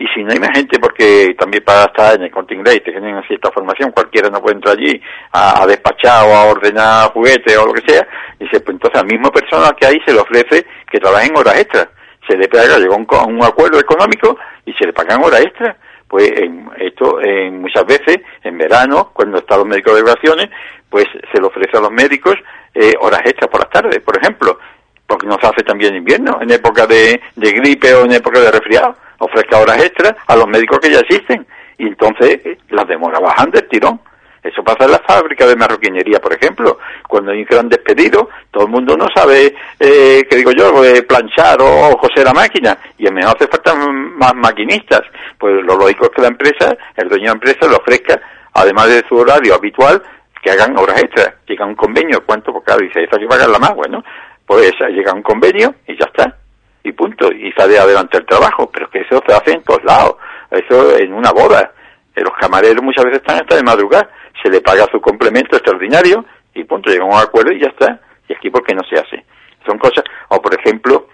y 0.00 0.06
si 0.14 0.24
no 0.24 0.32
hay 0.32 0.38
más 0.38 0.56
gente, 0.56 0.78
porque 0.78 1.34
también 1.38 1.62
para 1.62 1.84
estar 1.84 2.14
en 2.14 2.22
el 2.22 2.30
corte 2.30 2.54
inglés 2.54 2.82
te 2.82 2.90
generan 2.90 3.22
cierta 3.24 3.50
formación, 3.52 3.92
cualquiera 3.92 4.30
no 4.30 4.40
puede 4.40 4.56
entrar 4.56 4.74
allí 4.74 4.98
a, 5.30 5.66
despachar 5.66 6.26
o 6.26 6.34
a 6.34 6.44
ordenar 6.46 7.12
juguetes 7.12 7.58
o 7.58 7.66
lo 7.66 7.74
que 7.74 7.82
sea, 7.86 8.08
dice, 8.38 8.60
pues 8.60 8.76
entonces 8.76 8.98
al 8.98 9.06
mismo 9.06 9.30
persona 9.30 9.76
que 9.78 9.86
hay 9.86 10.00
se 10.06 10.14
le 10.14 10.20
ofrece 10.20 10.64
que 10.90 10.98
trabaje 10.98 11.26
en 11.26 11.36
horas 11.36 11.60
extras. 11.60 11.88
Se 12.26 12.34
le 12.34 12.48
paga, 12.48 12.78
llegó 12.78 12.96
un, 12.96 13.06
un 13.28 13.44
acuerdo 13.44 13.78
económico 13.78 14.38
y 14.64 14.72
se 14.72 14.86
le 14.86 14.94
pagan 14.94 15.22
horas 15.22 15.42
extras. 15.42 15.76
Pues 16.08 16.32
en, 16.40 16.70
esto 16.78 17.20
en, 17.20 17.60
muchas 17.60 17.84
veces, 17.84 18.22
en 18.42 18.56
verano, 18.56 19.10
cuando 19.12 19.38
están 19.38 19.58
los 19.58 19.66
médicos 19.66 19.96
de 19.96 20.02
vacaciones, 20.02 20.48
pues 20.88 21.04
se 21.30 21.40
le 21.40 21.46
ofrece 21.46 21.76
a 21.76 21.80
los 21.80 21.92
médicos 21.92 22.36
eh, 22.72 22.94
horas 23.00 23.20
extras 23.26 23.50
por 23.50 23.60
las 23.60 23.70
tardes, 23.70 24.00
por 24.00 24.16
ejemplo, 24.16 24.58
porque 25.06 25.26
no 25.26 25.36
se 25.38 25.46
hace 25.46 25.62
también 25.62 25.94
invierno, 25.94 26.38
en 26.40 26.50
época 26.50 26.86
de 26.86 27.20
gripe 27.36 27.92
o 27.94 28.06
en 28.06 28.12
época 28.12 28.40
de 28.40 28.50
resfriado 28.50 28.96
ofrezca 29.20 29.58
horas 29.58 29.82
extras 29.82 30.14
a 30.26 30.36
los 30.36 30.48
médicos 30.48 30.78
que 30.80 30.90
ya 30.90 31.00
existen. 31.00 31.46
Y 31.78 31.86
entonces 31.86 32.40
eh, 32.44 32.58
las 32.70 32.86
demoras 32.86 33.20
bajan 33.20 33.50
del 33.50 33.68
tirón. 33.68 34.00
Eso 34.42 34.64
pasa 34.64 34.84
en 34.84 34.92
la 34.92 35.02
fábrica 35.06 35.46
de 35.46 35.54
marroquinería, 35.54 36.18
por 36.18 36.32
ejemplo. 36.32 36.78
Cuando 37.06 37.30
hay 37.30 37.40
un 37.40 37.44
gran 37.44 37.68
despedido, 37.68 38.30
todo 38.50 38.64
el 38.64 38.70
mundo 38.70 38.96
no 38.96 39.06
sabe, 39.14 39.54
eh, 39.78 40.26
que 40.28 40.36
digo 40.36 40.50
yo, 40.52 40.82
eh, 40.82 41.02
planchar 41.02 41.58
o, 41.60 41.96
coser 41.98 42.24
la 42.24 42.32
máquina. 42.32 42.78
Y 42.96 43.06
a 43.06 43.10
mejor 43.10 43.36
hace 43.36 43.48
falta 43.48 43.74
más 43.74 44.34
maquinistas. 44.34 45.02
Pues 45.38 45.62
lo 45.64 45.76
lógico 45.76 46.06
es 46.06 46.10
que 46.10 46.22
la 46.22 46.28
empresa, 46.28 46.74
el 46.96 47.08
dueño 47.08 47.24
de 47.24 47.28
la 47.28 47.34
empresa, 47.34 47.68
le 47.68 47.76
ofrezca, 47.76 48.18
además 48.54 48.88
de 48.88 49.04
su 49.06 49.16
horario 49.16 49.54
habitual, 49.54 50.02
que 50.42 50.50
hagan 50.50 50.78
horas 50.78 51.02
extras. 51.02 51.34
Llega 51.46 51.66
un 51.66 51.74
convenio, 51.74 52.24
¿cuánto? 52.24 52.50
Porque 52.50 52.66
claro, 52.66 52.80
dice, 52.82 53.02
eso 53.02 53.16
hay 53.16 53.22
que 53.22 53.28
pagarla 53.28 53.58
más, 53.58 53.74
bueno. 53.74 54.02
Pues 54.46 54.72
llega 54.88 55.12
un 55.12 55.22
convenio 55.22 55.74
y 55.86 55.98
ya 55.98 56.06
está 56.06 56.34
y 56.82 56.92
punto, 56.92 57.30
y 57.32 57.52
sale 57.52 57.78
adelante 57.78 58.18
el 58.18 58.26
trabajo, 58.26 58.70
pero 58.70 58.88
que 58.90 59.00
eso 59.00 59.22
se 59.26 59.34
hace 59.34 59.52
en 59.52 59.62
todos 59.62 59.84
lados, 59.84 60.16
eso 60.50 60.96
en 60.96 61.12
una 61.12 61.30
boda. 61.30 61.72
Los 62.16 62.34
camareros 62.38 62.82
muchas 62.82 63.04
veces 63.04 63.20
están 63.20 63.40
hasta 63.40 63.56
de 63.56 63.62
madrugada, 63.62 64.10
se 64.42 64.50
le 64.50 64.60
paga 64.60 64.86
su 64.90 65.00
complemento 65.00 65.56
extraordinario 65.56 66.24
y 66.54 66.64
punto, 66.64 66.90
llega 66.90 67.04
a 67.04 67.06
un 67.06 67.14
acuerdo 67.14 67.52
y 67.52 67.60
ya 67.60 67.68
está. 67.68 68.00
Y 68.28 68.34
aquí 68.34 68.50
porque 68.50 68.74
no 68.74 68.82
se 68.84 68.96
hace. 68.96 69.24
Son 69.66 69.78
cosas, 69.78 70.04
o 70.28 70.40
por 70.40 70.58
ejemplo, 70.58 71.08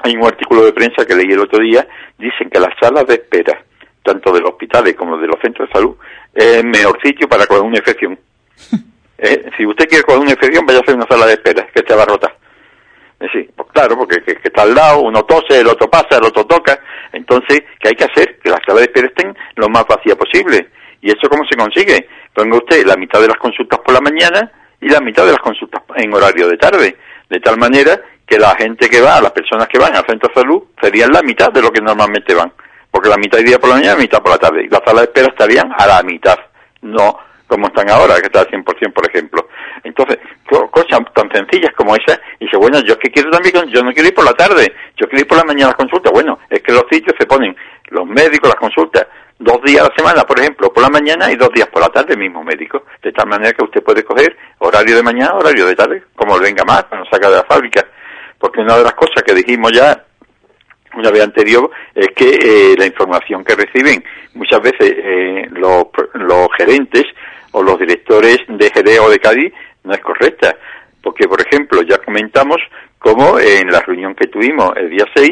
hay 0.00 0.16
un 0.16 0.26
artículo 0.26 0.64
de 0.64 0.72
prensa 0.72 1.04
que 1.04 1.14
leí 1.14 1.32
el 1.32 1.40
otro 1.40 1.58
día, 1.60 1.86
dicen 2.16 2.48
que 2.50 2.60
las 2.60 2.74
salas 2.80 3.06
de 3.06 3.14
espera, 3.14 3.62
tanto 4.02 4.32
de 4.32 4.40
los 4.40 4.50
hospitales 4.50 4.94
como 4.94 5.18
de 5.18 5.26
los 5.26 5.40
centros 5.40 5.68
de 5.68 5.74
salud, 5.74 5.96
es 6.34 6.56
el 6.58 6.66
mejor 6.66 6.98
sitio 7.02 7.28
para 7.28 7.46
coger 7.46 7.64
una 7.64 7.78
infección. 7.78 8.18
Eh, 9.20 9.50
si 9.56 9.66
usted 9.66 9.88
quiere 9.88 10.04
coger 10.04 10.20
una 10.20 10.30
infección, 10.30 10.64
vaya 10.64 10.78
a 10.78 10.82
hacer 10.82 10.94
una 10.94 11.08
sala 11.08 11.26
de 11.26 11.32
espera, 11.32 11.66
que 11.74 11.82
te 11.82 11.92
va 11.92 12.04
a 12.04 12.06
rotar. 12.06 12.36
Sí, 13.32 13.50
pues 13.54 13.68
claro, 13.72 13.98
porque 13.98 14.22
que, 14.22 14.38
está 14.42 14.62
al 14.62 14.74
lado, 14.74 15.00
uno 15.00 15.24
tose, 15.24 15.60
el 15.60 15.66
otro 15.66 15.90
pasa, 15.90 16.18
el 16.18 16.24
otro 16.24 16.46
toca. 16.46 16.78
Entonces, 17.12 17.62
¿qué 17.80 17.88
hay 17.88 17.94
que 17.94 18.04
hacer? 18.04 18.38
Que 18.38 18.50
las 18.50 18.60
salas 18.64 18.82
de 18.82 18.84
espera 18.84 19.08
estén 19.08 19.36
lo 19.56 19.68
más 19.68 19.84
vacías 19.88 20.16
posible. 20.16 20.68
¿Y 21.00 21.10
eso 21.10 21.28
cómo 21.28 21.42
se 21.48 21.56
consigue? 21.56 22.08
Ponga 22.32 22.56
usted 22.56 22.86
la 22.86 22.96
mitad 22.96 23.20
de 23.20 23.28
las 23.28 23.38
consultas 23.38 23.80
por 23.80 23.92
la 23.92 24.00
mañana 24.00 24.52
y 24.80 24.88
la 24.88 25.00
mitad 25.00 25.24
de 25.26 25.32
las 25.32 25.40
consultas 25.40 25.82
en 25.96 26.14
horario 26.14 26.48
de 26.48 26.56
tarde. 26.56 26.96
De 27.28 27.40
tal 27.40 27.58
manera 27.58 28.00
que 28.24 28.38
la 28.38 28.54
gente 28.56 28.88
que 28.88 29.00
va, 29.00 29.20
las 29.20 29.32
personas 29.32 29.66
que 29.66 29.78
van 29.78 29.96
al 29.96 30.06
centro 30.06 30.28
de 30.28 30.40
salud, 30.40 30.62
serían 30.80 31.10
la 31.10 31.22
mitad 31.22 31.50
de 31.50 31.62
lo 31.62 31.70
que 31.70 31.80
normalmente 31.80 32.34
van. 32.34 32.52
porque 32.90 33.08
la 33.08 33.16
mitad 33.16 33.38
día 33.38 33.58
por 33.58 33.70
la 33.70 33.76
mañana 33.76 33.94
y 33.94 33.96
la 33.96 34.02
mitad 34.02 34.22
por 34.22 34.30
la 34.30 34.38
tarde. 34.38 34.64
Y 34.64 34.68
las 34.68 34.80
salas 34.84 35.02
de 35.02 35.06
espera 35.06 35.28
estarían 35.28 35.72
a 35.76 35.86
la 35.86 36.02
mitad, 36.02 36.38
no 36.82 37.18
como 37.48 37.66
están 37.66 37.90
ahora, 37.90 38.20
que 38.20 38.26
está 38.26 38.40
al 38.40 38.48
100%, 38.48 38.92
por 38.92 39.08
ejemplo. 39.08 39.48
Entonces, 39.82 40.18
cosas 40.70 41.00
tan 41.14 41.30
sencillas 41.32 41.72
como 41.74 41.96
esa, 41.96 42.20
y 42.38 42.44
dice, 42.44 42.56
bueno, 42.56 42.78
yo 42.80 42.98
que 42.98 43.10
quiero 43.10 43.30
también, 43.30 43.68
yo 43.68 43.82
no 43.82 43.92
quiero 43.92 44.08
ir 44.08 44.14
por 44.14 44.24
la 44.24 44.34
tarde, 44.34 44.72
yo 44.96 45.08
quiero 45.08 45.22
ir 45.22 45.26
por 45.26 45.38
la 45.38 45.44
mañana 45.44 45.66
a 45.66 45.68
las 45.70 45.76
consultas. 45.76 46.12
Bueno, 46.12 46.38
es 46.48 46.62
que 46.62 46.72
los 46.72 46.84
sitios 46.90 47.16
se 47.18 47.26
ponen, 47.26 47.56
los 47.88 48.06
médicos, 48.06 48.50
las 48.50 48.60
consultas, 48.60 49.06
dos 49.38 49.62
días 49.62 49.82
a 49.82 49.88
la 49.88 49.94
semana, 49.96 50.24
por 50.24 50.38
ejemplo, 50.38 50.72
por 50.72 50.82
la 50.82 50.90
mañana 50.90 51.32
y 51.32 51.36
dos 51.36 51.50
días 51.52 51.68
por 51.68 51.82
la 51.82 51.88
tarde, 51.88 52.16
mismo 52.16 52.44
médico. 52.44 52.84
De 53.02 53.12
tal 53.12 53.26
manera 53.28 53.52
que 53.52 53.64
usted 53.64 53.82
puede 53.82 54.04
coger 54.04 54.36
horario 54.58 54.96
de 54.96 55.02
mañana, 55.02 55.34
horario 55.34 55.66
de 55.66 55.74
tarde, 55.74 56.02
como 56.14 56.38
venga 56.38 56.64
más, 56.64 56.84
cuando 56.84 57.08
saca 57.10 57.30
de 57.30 57.36
la 57.36 57.44
fábrica. 57.44 57.86
Porque 58.38 58.60
una 58.60 58.76
de 58.76 58.84
las 58.84 58.94
cosas 58.94 59.22
que 59.24 59.34
dijimos 59.34 59.72
ya 59.72 60.04
una 60.94 61.10
vez 61.10 61.22
anterior 61.22 61.70
es 61.94 62.08
que 62.16 62.30
eh, 62.30 62.74
la 62.76 62.86
información 62.86 63.44
que 63.44 63.54
reciben 63.54 64.02
muchas 64.34 64.60
veces 64.60 64.90
eh, 64.96 65.46
los, 65.50 65.84
los 66.14 66.48
gerentes 66.56 67.04
o 67.52 67.62
los 67.62 67.78
directores 67.78 68.38
de 68.48 68.70
Jerez 68.70 69.00
o 69.00 69.10
de 69.10 69.18
Cádiz 69.18 69.52
no 69.84 69.92
es 69.92 70.00
correcta. 70.00 70.56
Porque, 71.02 71.26
por 71.28 71.40
ejemplo, 71.40 71.82
ya 71.82 71.98
comentamos 71.98 72.58
cómo 72.98 73.38
en 73.38 73.70
la 73.70 73.80
reunión 73.80 74.14
que 74.14 74.26
tuvimos 74.26 74.72
el 74.76 74.90
día 74.90 75.06
6, 75.14 75.30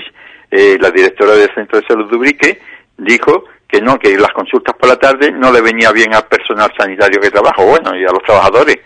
eh, 0.50 0.78
la 0.80 0.90
directora 0.90 1.32
del 1.32 1.52
Centro 1.54 1.80
de 1.80 1.86
Salud 1.86 2.10
de 2.10 2.16
Ubrique 2.16 2.60
dijo 2.96 3.44
que 3.68 3.80
no, 3.80 3.98
que 3.98 4.16
las 4.16 4.30
consultas 4.30 4.76
por 4.76 4.88
la 4.88 4.96
tarde 4.96 5.32
no 5.32 5.52
le 5.52 5.60
venía 5.60 5.90
bien 5.92 6.14
al 6.14 6.26
personal 6.26 6.72
sanitario 6.78 7.20
que 7.20 7.30
trabaja, 7.30 7.64
bueno, 7.64 7.96
y 7.96 8.04
a 8.04 8.12
los 8.12 8.22
trabajadores. 8.22 8.78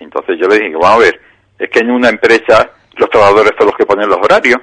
Entonces 0.00 0.36
yo 0.40 0.48
le 0.48 0.58
dije, 0.58 0.74
vamos 0.74 0.96
a 0.96 0.98
ver, 0.98 1.20
es 1.58 1.70
que 1.70 1.78
en 1.80 1.90
una 1.90 2.08
empresa 2.08 2.70
los 2.96 3.08
trabajadores 3.10 3.52
son 3.56 3.68
los 3.68 3.76
que 3.76 3.86
ponen 3.86 4.08
los 4.08 4.18
horarios. 4.18 4.58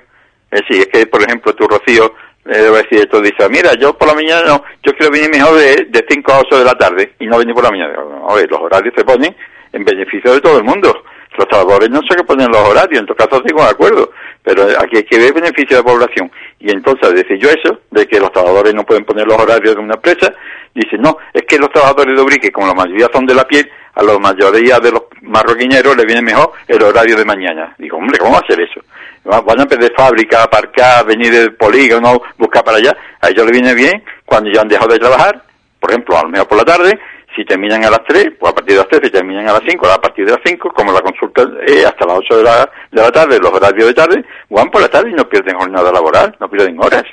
Es 0.51 0.61
decir, 0.61 0.81
es 0.81 0.87
que, 0.87 1.07
por 1.07 1.21
ejemplo, 1.23 1.55
tú, 1.55 1.67
Rocío, 1.67 2.13
le 2.45 2.57
debo 2.57 2.75
decir 2.75 2.99
esto, 2.99 3.21
dice, 3.21 3.47
mira, 3.49 3.73
yo 3.75 3.97
por 3.97 4.07
la 4.07 4.15
mañana 4.15 4.43
no, 4.47 4.63
yo 4.83 4.93
quiero 4.93 5.11
venir 5.11 5.29
mejor 5.29 5.55
de, 5.55 5.85
de 5.89 6.05
5 6.09 6.31
a 6.31 6.39
8 6.39 6.59
de 6.59 6.65
la 6.65 6.73
tarde 6.73 7.13
y 7.19 7.27
no 7.27 7.37
venir 7.37 7.53
por 7.53 7.63
la 7.63 7.71
mañana. 7.71 7.93
A 8.27 8.33
ver, 8.33 8.49
los 8.49 8.59
horarios 8.59 8.93
se 8.95 9.03
ponen 9.03 9.35
en 9.73 9.85
beneficio 9.85 10.33
de 10.33 10.41
todo 10.41 10.57
el 10.57 10.63
mundo. 10.63 11.03
Los 11.37 11.47
trabajadores 11.47 11.89
no 11.89 12.01
sé 12.01 12.15
qué 12.17 12.23
ponen 12.23 12.49
los 12.51 12.67
horarios, 12.67 12.99
en 12.99 13.05
todo 13.05 13.15
caso 13.15 13.37
estoy 13.37 13.55
de 13.55 13.69
acuerdo, 13.69 14.11
pero 14.43 14.63
aquí 14.79 14.97
hay 14.97 15.03
que 15.03 15.17
ver 15.17 15.33
beneficio 15.33 15.77
de 15.77 15.83
la 15.83 15.89
población. 15.89 16.29
Y 16.59 16.71
entonces 16.71 17.13
decir 17.13 17.37
yo 17.37 17.49
eso, 17.49 17.79
de 17.89 18.05
que 18.05 18.19
los 18.19 18.31
trabajadores 18.33 18.73
no 18.73 18.83
pueden 18.83 19.05
poner 19.05 19.25
los 19.25 19.39
horarios 19.39 19.75
de 19.75 19.81
una 19.81 19.93
empresa, 19.93 20.33
dice 20.75 20.97
no, 20.97 21.17
es 21.33 21.43
que 21.43 21.57
los 21.57 21.69
trabajadores 21.69 22.15
de 22.15 22.21
Ubrique, 22.21 22.51
como 22.51 22.67
la 22.67 22.73
mayoría 22.73 23.07
son 23.13 23.25
de 23.25 23.35
la 23.35 23.45
piel, 23.45 23.69
a 23.93 24.03
la 24.03 24.17
mayoría 24.19 24.79
de 24.79 24.91
los 24.91 25.03
marroquineros 25.21 25.95
le 25.95 26.05
viene 26.05 26.21
mejor 26.21 26.51
el 26.67 26.81
horario 26.83 27.15
de 27.15 27.25
mañana. 27.25 27.75
Digo, 27.77 27.97
hombre, 27.97 28.17
¿cómo 28.17 28.33
va 28.33 28.39
a 28.39 28.41
hacer 28.41 28.59
eso? 28.59 28.81
Van 29.23 29.61
a 29.61 29.65
perder 29.65 29.93
fábrica, 29.95 30.43
aparcar, 30.43 31.05
venir 31.05 31.31
del 31.31 31.53
polígono, 31.53 32.21
buscar 32.37 32.63
para 32.63 32.77
allá. 32.77 32.95
A 33.21 33.29
ellos 33.29 33.45
les 33.45 33.51
viene 33.51 33.75
bien 33.75 34.03
cuando 34.25 34.49
ya 34.51 34.61
han 34.61 34.67
dejado 34.67 34.93
de 34.93 34.99
trabajar, 34.99 35.43
por 35.79 35.91
ejemplo, 35.91 36.17
a 36.17 36.23
lo 36.23 36.47
por 36.47 36.57
la 36.57 36.63
tarde, 36.63 36.99
si 37.35 37.45
terminan 37.45 37.83
a 37.85 37.89
las 37.89 38.03
3, 38.07 38.33
pues 38.39 38.51
a 38.51 38.55
partir 38.55 38.75
de 38.75 38.81
las 38.81 38.89
3, 38.89 39.01
si 39.05 39.11
terminan 39.11 39.47
a 39.47 39.53
las 39.53 39.63
5, 39.67 39.87
a 39.87 40.01
partir 40.01 40.25
de 40.25 40.31
las 40.31 40.41
5, 40.45 40.69
como 40.73 40.91
la 40.91 41.01
consulta 41.01 41.41
hasta 41.41 42.05
las 42.05 42.17
8 42.17 42.37
de 42.37 42.43
la, 42.43 42.69
de 42.91 43.01
la 43.01 43.11
tarde, 43.11 43.39
los 43.39 43.51
horarios 43.51 43.87
de 43.87 43.93
tarde, 43.93 44.25
van 44.49 44.69
por 44.69 44.81
la 44.81 44.89
tarde 44.89 45.09
y 45.09 45.13
no 45.13 45.27
pierden 45.27 45.57
jornada 45.57 45.91
laboral, 45.91 46.35
no 46.39 46.49
pierden 46.49 46.77
horas. 46.79 47.03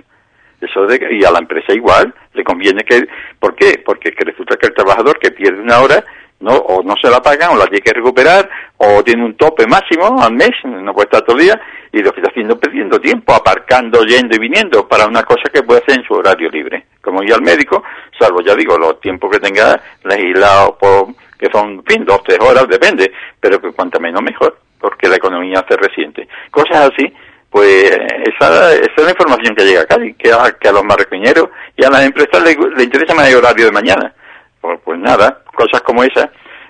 Eso 0.60 0.86
de, 0.86 0.98
y 1.12 1.24
a 1.24 1.30
la 1.30 1.38
empresa 1.38 1.72
igual, 1.72 2.12
le 2.34 2.42
conviene 2.42 2.82
que, 2.82 3.06
¿por 3.38 3.54
qué? 3.54 3.80
Porque 3.84 4.10
que 4.10 4.24
resulta 4.24 4.56
que 4.56 4.66
el 4.66 4.74
trabajador 4.74 5.18
que 5.18 5.30
pierde 5.30 5.60
una 5.60 5.80
hora, 5.80 6.04
no, 6.40 6.52
o 6.52 6.82
no 6.82 6.94
se 7.00 7.10
la 7.10 7.20
pagan, 7.20 7.50
o 7.50 7.56
la 7.56 7.66
tiene 7.66 7.80
que 7.80 7.92
recuperar, 7.92 8.50
o 8.76 9.02
tiene 9.04 9.24
un 9.24 9.36
tope 9.36 9.66
máximo 9.66 10.20
al 10.20 10.32
mes, 10.32 10.50
no 10.64 10.92
puede 10.92 11.06
estar 11.06 11.22
todo 11.22 11.36
el 11.36 11.44
día, 11.44 11.60
y 11.92 12.00
lo 12.00 12.12
que 12.12 12.20
está 12.20 12.30
haciendo 12.30 12.58
perdiendo 12.58 13.00
tiempo, 13.00 13.34
aparcando, 13.34 14.02
yendo 14.04 14.36
y 14.36 14.38
viniendo 14.38 14.86
para 14.86 15.06
una 15.06 15.22
cosa 15.22 15.50
que 15.52 15.62
puede 15.62 15.80
hacer 15.80 15.98
en 15.98 16.04
su 16.04 16.14
horario 16.14 16.50
libre. 16.50 16.86
Como 17.00 17.22
ir 17.22 17.32
al 17.32 17.42
médico, 17.42 17.82
salvo 18.18 18.40
ya 18.42 18.54
digo, 18.54 18.76
los 18.76 19.00
tiempos 19.00 19.30
que 19.30 19.40
tenga 19.40 19.80
legislado 20.04 20.76
por, 20.76 21.08
que 21.38 21.48
son, 21.50 21.82
fin, 21.84 22.04
dos, 22.04 22.22
tres 22.24 22.38
horas, 22.40 22.66
depende, 22.68 23.12
pero 23.40 23.60
que 23.60 23.72
cuanto 23.72 24.00
menos 24.00 24.22
mejor, 24.22 24.58
porque 24.78 25.08
la 25.08 25.16
economía 25.16 25.64
se 25.68 25.76
resiente. 25.76 26.28
Cosas 26.50 26.90
así, 26.92 27.12
pues 27.50 27.90
esa, 27.90 28.74
esa 28.74 28.94
es 28.96 29.04
la 29.04 29.10
información 29.10 29.54
que 29.54 29.64
llega 29.64 29.82
acá, 29.82 29.96
que 30.18 30.32
a, 30.32 30.52
que 30.60 30.68
a 30.68 30.72
los 30.72 30.84
marroquineros 30.84 31.48
y 31.76 31.84
a 31.84 31.90
las 31.90 32.04
empresas 32.04 32.42
les, 32.42 32.56
interesa 32.84 33.14
más 33.14 33.28
el 33.28 33.36
horario 33.36 33.66
de 33.66 33.72
mañana. 33.72 34.12
Pues, 34.60 34.78
pues 34.84 34.98
nada, 34.98 35.42
cosas 35.54 35.80
como 35.82 36.04
esas. 36.04 36.28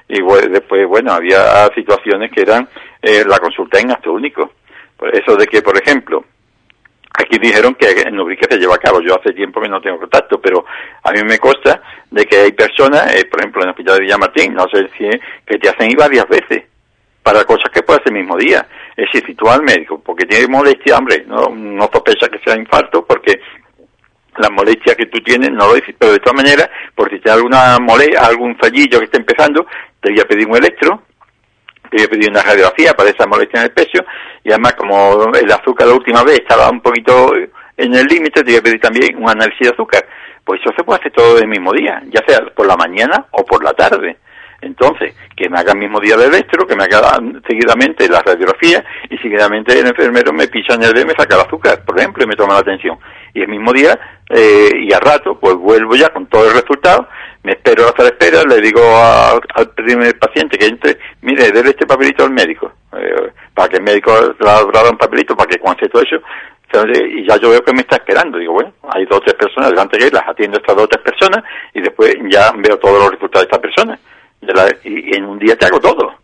Y 0.09 0.23
después, 0.49 0.87
bueno, 0.87 1.13
había 1.13 1.67
situaciones 1.75 2.31
que 2.31 2.43
eran 2.43 2.67
eh, 3.03 3.25
la 3.27 3.39
consulta 3.39 3.79
en 3.79 3.91
acto 3.91 4.13
único 4.13 4.53
eso 5.13 5.37
de 5.37 5.47
que, 5.47 5.63
por 5.63 5.77
ejemplo, 5.77 6.25
aquí 7.19 7.39
dijeron 7.39 7.75
que 7.75 7.91
en 7.91 8.19
Ubrique 8.19 8.47
se 8.49 8.59
lleva 8.59 8.77
a 8.77 8.79
cabo. 8.79 9.01
Yo 9.01 9.17
hace 9.19 9.33
tiempo 9.33 9.61
que 9.61 9.69
no 9.69 9.81
tengo 9.81 9.99
contacto, 9.99 10.41
pero 10.41 10.65
a 11.03 11.13
mí 11.13 11.21
me 11.25 11.39
consta 11.39 11.83
de 12.11 12.25
que 12.25 12.37
hay 12.37 12.53
personas, 12.53 13.15
eh, 13.15 13.25
por 13.27 13.41
ejemplo, 13.41 13.63
en 13.63 13.69
el 13.69 13.71
hospital 13.71 13.97
de 13.97 14.03
Villamartín, 14.03 14.55
no 14.55 14.67
sé 14.73 14.89
si 14.97 15.09
que 15.47 15.59
te 15.59 15.69
hacen 15.69 15.91
ir 15.91 15.97
varias 15.97 16.29
veces 16.29 16.65
para 17.23 17.45
cosas 17.45 17.71
que 17.73 17.83
puede 17.83 18.03
ser 18.03 18.13
el 18.13 18.21
mismo 18.21 18.37
día. 18.37 18.67
Es 18.97 19.07
decir, 19.07 19.25
si 19.27 19.35
tú 19.35 19.49
al 19.49 19.63
médico 19.63 20.01
porque 20.01 20.27
tiene 20.27 20.49
molestia, 20.49 20.97
hombre, 20.97 21.25
no, 21.27 21.49
no 21.55 21.89
sospecha 21.93 22.29
que 22.29 22.39
sea 22.39 22.57
infarto 22.57 23.05
porque 23.05 23.41
la 24.39 24.51
molestia 24.51 24.95
que 24.95 25.07
tú 25.07 25.19
tienes 25.21 25.51
no 25.51 25.67
lo 25.67 25.75
dices, 25.75 25.95
pero 25.99 26.13
de 26.13 26.21
todas 26.21 26.37
maneras, 26.37 26.71
por 26.95 27.11
si 27.11 27.19
tienes 27.19 27.37
alguna 27.37 27.79
molestia, 27.81 28.21
algún 28.21 28.57
fallillo 28.57 28.99
que 28.99 29.07
esté 29.07 29.19
empezando, 29.19 29.67
te 30.01 30.11
voy 30.11 30.21
a 30.21 30.25
pedir 30.25 30.47
un 30.47 30.57
electro, 30.57 31.03
voy 31.91 32.27
a 32.27 32.31
una 32.31 32.43
radiografía 32.43 32.95
para 32.95 33.11
esa 33.11 33.27
molestia 33.27 33.61
en 33.61 33.67
el 33.67 33.73
pecho 33.73 34.01
y 34.45 34.51
además 34.51 34.75
como 34.75 35.33
el 35.35 35.51
azúcar 35.51 35.89
la 35.89 35.95
última 35.95 36.23
vez 36.23 36.41
estaba 36.41 36.71
un 36.71 36.81
poquito 36.81 37.33
en 37.77 37.95
el 37.95 38.07
límite, 38.07 38.43
te 38.43 38.51
voy 38.51 38.57
a 38.57 38.63
pedir 38.63 38.81
también 38.81 39.17
un 39.17 39.31
análisis 39.31 39.69
de 39.69 39.75
azúcar. 39.75 40.07
Pues 40.45 40.61
eso 40.61 40.73
se 40.77 40.83
puede 40.83 40.99
hacer 41.01 41.13
todo 41.13 41.39
el 41.39 41.47
mismo 41.47 41.73
día, 41.73 42.03
ya 42.11 42.23
sea 42.27 42.41
por 42.55 42.67
la 42.67 42.77
mañana 42.77 43.27
o 43.31 43.45
por 43.45 43.63
la 43.63 43.73
tarde. 43.75 44.17
Entonces, 44.61 45.15
que 45.37 45.49
me 45.49 45.59
haga 45.59 45.73
el 45.73 45.79
mismo 45.79 46.01
día 46.01 46.17
de 46.17 46.27
electro, 46.27 46.67
que 46.67 46.75
me 46.75 46.85
haga 46.85 47.19
seguidamente 47.47 48.09
la 48.09 48.21
radiografía 48.21 48.85
y 49.09 49.17
seguidamente 49.19 49.79
el 49.79 49.87
enfermero 49.87 50.33
me 50.33 50.49
pisa 50.49 50.75
en 50.75 50.83
el 50.83 50.93
dedo 50.93 51.05
y 51.05 51.09
me 51.09 51.15
saca 51.15 51.37
el 51.37 51.43
azúcar, 51.43 51.85
por 51.85 51.99
ejemplo, 51.99 52.25
y 52.25 52.27
me 52.27 52.37
toma 52.37 52.55
la 52.55 52.61
atención. 52.61 52.99
Y 53.35 53.43
el 53.43 53.49
mismo 53.49 53.73
día 53.73 53.99
eh, 54.31 54.71
y 54.75 54.93
a 54.93 54.99
rato, 54.99 55.39
pues 55.39 55.55
vuelvo 55.55 55.95
ya 55.95 56.09
con 56.09 56.27
todo 56.27 56.49
el 56.49 56.55
resultado 56.55 57.09
me 57.43 57.53
espero 57.53 57.87
hasta 57.87 58.03
la 58.03 58.09
espera, 58.11 58.43
le 58.45 58.61
digo 58.61 58.81
al 59.55 59.71
primer 59.71 60.19
paciente 60.19 60.59
que 60.59 60.67
entre, 60.67 60.99
mire, 61.23 61.51
déle 61.51 61.71
este 61.71 61.87
papelito 61.87 62.25
al 62.25 62.31
médico, 62.31 62.73
eh, 62.93 63.33
para 63.55 63.69
que 63.69 63.77
el 63.77 63.85
médico 63.85 64.13
le 64.39 64.51
abra 64.51 64.91
un 64.91 64.99
papelito 64.99 65.37
para 65.37 65.49
que 65.49 65.59
cuente 65.59 65.89
todo 65.89 66.03
eso, 66.03 66.17
y 66.95 67.27
ya 67.27 67.37
yo 67.39 67.51
veo 67.51 67.63
que 67.63 67.73
me 67.73 67.81
está 67.81 67.97
esperando, 67.97 68.39
digo, 68.39 68.53
bueno, 68.53 68.75
hay 68.93 69.07
dos 69.07 69.19
o 69.19 69.23
tres 69.23 69.35
personas 69.35 69.71
delante 69.71 69.99
de 69.99 70.07
él, 70.09 70.11
las 70.13 70.29
atiendo 70.29 70.59
estas 70.59 70.77
dos 70.77 70.85
o 70.85 70.89
tres 70.89 71.03
personas, 71.03 71.43
y 71.73 71.81
después 71.81 72.15
ya 72.29 72.53
veo 72.57 72.79
todos 72.79 73.01
los 73.01 73.13
resultados 73.13 73.47
de 73.47 73.99
esta 74.41 74.55
persona, 74.55 74.81
y, 74.85 75.17
en 75.17 75.25
un 75.25 75.39
día 75.39 75.57
te 75.57 75.67
hago 75.67 75.81
todo, 75.81 76.15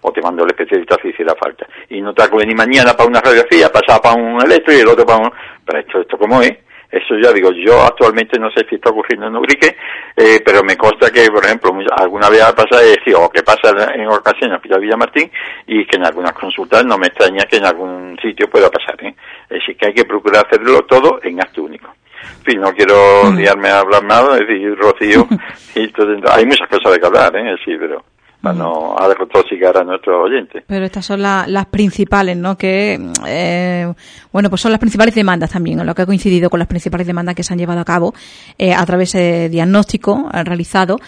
o 0.00 0.12
te 0.12 0.20
mando 0.20 0.44
el 0.44 0.50
especialista 0.50 0.96
si 1.00 1.08
hiciera 1.08 1.34
falta, 1.34 1.66
y 1.88 2.00
no 2.00 2.12
te 2.12 2.22
hago 2.22 2.38
ni 2.40 2.54
mañana 2.54 2.94
para 2.94 3.08
una 3.08 3.20
radiografía, 3.20 3.70
pasar 3.70 4.00
para 4.00 4.16
un 4.16 4.42
electro 4.42 4.74
y 4.74 4.80
el 4.80 4.88
otro 4.88 5.06
para 5.06 5.18
un, 5.18 5.32
pero 5.64 5.80
esto, 5.80 6.00
esto 6.00 6.18
como 6.18 6.42
es, 6.42 6.58
eso 6.94 7.16
ya 7.20 7.32
digo, 7.32 7.50
yo 7.50 7.82
actualmente 7.82 8.38
no 8.38 8.50
sé 8.52 8.64
si 8.68 8.76
está 8.76 8.90
ocurriendo 8.90 9.26
en 9.26 9.34
Ubrique, 9.34 9.76
eh, 10.16 10.40
pero 10.44 10.62
me 10.62 10.76
consta 10.76 11.10
que, 11.10 11.28
por 11.28 11.44
ejemplo, 11.44 11.72
alguna 11.96 12.30
vez 12.30 12.42
ha 12.42 12.54
pasado, 12.54 12.82
eh, 12.82 13.14
o 13.16 13.28
que 13.28 13.42
pasa 13.42 13.70
en 13.92 14.06
ocasiones 14.06 14.50
en 14.50 14.52
Hospital 14.52 14.80
Villamartín, 14.80 15.30
y 15.66 15.84
que 15.86 15.96
en 15.96 16.06
algunas 16.06 16.32
consultas 16.34 16.84
no 16.84 16.96
me 16.96 17.08
extraña 17.08 17.46
que 17.46 17.56
en 17.56 17.66
algún 17.66 18.16
sitio 18.22 18.48
pueda 18.48 18.70
pasar. 18.70 18.94
¿eh? 19.04 19.12
Decir, 19.50 19.76
que 19.76 19.86
hay 19.86 19.94
que 19.94 20.04
procurar 20.04 20.46
hacerlo 20.46 20.82
todo 20.82 21.18
en 21.24 21.40
acto 21.40 21.64
único. 21.64 21.92
En 22.38 22.44
fin, 22.44 22.60
no 22.60 22.72
quiero 22.72 23.24
mm. 23.24 23.36
liarme 23.36 23.68
a 23.68 23.80
hablar 23.80 24.04
nada, 24.04 24.34
es 24.38 24.48
decir, 24.48 24.76
Rocío, 24.76 25.26
y 25.74 25.92
hay 26.30 26.46
muchas 26.46 26.68
cosas 26.68 26.92
de 26.92 27.00
que 27.00 27.06
hablar, 27.06 27.34
¿eh? 27.36 27.56
sí, 27.64 27.72
pero 27.78 28.02
para 28.44 28.58
no 28.58 28.94
a 28.96 29.06
a 29.06 29.84
nuestros 29.84 30.16
oyentes. 30.22 30.62
Pero 30.66 30.84
estas 30.84 31.06
son 31.06 31.22
las 31.22 31.66
principales, 31.66 32.36
¿no? 32.36 32.56
Que, 32.56 33.00
eh, 33.26 33.92
bueno, 34.32 34.50
pues 34.50 34.60
son 34.60 34.70
las 34.70 34.78
principales 34.78 35.14
demandas 35.14 35.50
también, 35.50 35.80
en 35.80 35.86
lo 35.86 35.94
que 35.94 36.02
ha 36.02 36.06
coincidido 36.06 36.50
con 36.50 36.58
las 36.58 36.68
principales 36.68 37.06
demandas 37.06 37.34
que 37.34 37.42
se 37.42 37.52
han 37.52 37.58
llevado 37.58 37.80
a 37.80 37.84
cabo 37.84 38.14
eh, 38.58 38.74
a 38.74 38.84
través 38.84 39.12
de 39.12 39.48
diagnóstico 39.48 40.28
realizado 40.44 40.98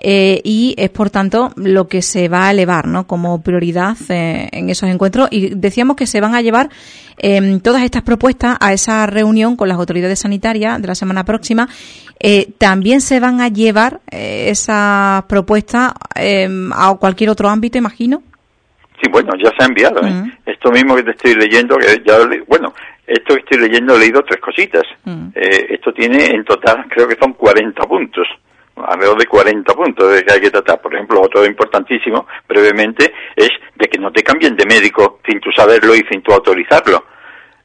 eh, 0.00 0.40
y 0.42 0.74
es, 0.78 0.90
por 0.90 1.10
tanto, 1.10 1.52
lo 1.56 1.86
que 1.86 2.00
se 2.00 2.28
va 2.28 2.48
a 2.48 2.50
elevar, 2.50 2.86
¿no? 2.86 3.06
Como 3.06 3.42
prioridad 3.42 3.96
en 4.08 4.70
esos 4.70 4.88
encuentros 4.88 5.28
y 5.30 5.54
decíamos 5.54 5.96
que 5.96 6.06
se 6.06 6.20
van 6.20 6.34
a 6.34 6.40
llevar 6.40 6.70
em, 7.18 7.60
todas 7.60 7.82
estas 7.82 8.02
propuestas 8.02 8.56
a 8.60 8.72
esa 8.72 9.06
reunión 9.06 9.56
con 9.56 9.68
las 9.68 9.78
autoridades 9.78 10.20
sanitarias 10.20 10.80
de 10.80 10.88
la 10.88 10.94
semana 10.94 11.24
próxima. 11.24 11.68
también 12.58 13.02
se 13.02 13.20
van 13.20 13.40
a 13.40 13.48
llevar 13.48 14.00
esas 14.10 15.24
propuestas 15.24 15.92
em, 16.14 16.72
a 16.86 16.98
cualquier 16.98 17.30
otro 17.30 17.48
ámbito, 17.48 17.78
imagino. 17.78 18.22
Sí, 19.00 19.10
bueno, 19.10 19.32
ya 19.42 19.50
se 19.50 19.62
ha 19.62 19.66
enviado. 19.66 20.00
¿eh? 20.06 20.10
Mm. 20.10 20.32
Esto 20.46 20.70
mismo 20.70 20.96
que 20.96 21.02
te 21.02 21.10
estoy 21.10 21.34
leyendo, 21.34 21.76
que 21.76 22.02
ya, 22.04 22.18
bueno, 22.46 22.72
esto 23.06 23.34
que 23.34 23.40
estoy 23.40 23.68
leyendo 23.68 23.94
he 23.94 24.00
leído 24.00 24.22
tres 24.22 24.40
cositas. 24.40 24.84
Mm. 25.04 25.28
Eh, 25.34 25.66
esto 25.70 25.92
tiene 25.92 26.26
en 26.26 26.44
total, 26.44 26.86
creo 26.88 27.06
que 27.06 27.16
son 27.20 27.34
40 27.34 27.82
puntos, 27.86 28.26
alrededor 28.76 29.18
de 29.18 29.26
40 29.26 29.74
puntos 29.74 30.12
de 30.12 30.24
que 30.24 30.32
hay 30.32 30.40
que 30.40 30.50
tratar. 30.50 30.80
Por 30.80 30.94
ejemplo, 30.94 31.20
otro 31.20 31.44
importantísimo, 31.44 32.26
brevemente, 32.48 33.12
es 33.34 33.50
de 33.74 33.86
que 33.88 33.98
no 33.98 34.10
te 34.10 34.22
cambien 34.22 34.56
de 34.56 34.66
médico 34.66 35.20
sin 35.26 35.40
tú 35.40 35.50
saberlo 35.52 35.94
y 35.94 36.04
sin 36.10 36.22
tú 36.22 36.32
autorizarlo. 36.32 37.04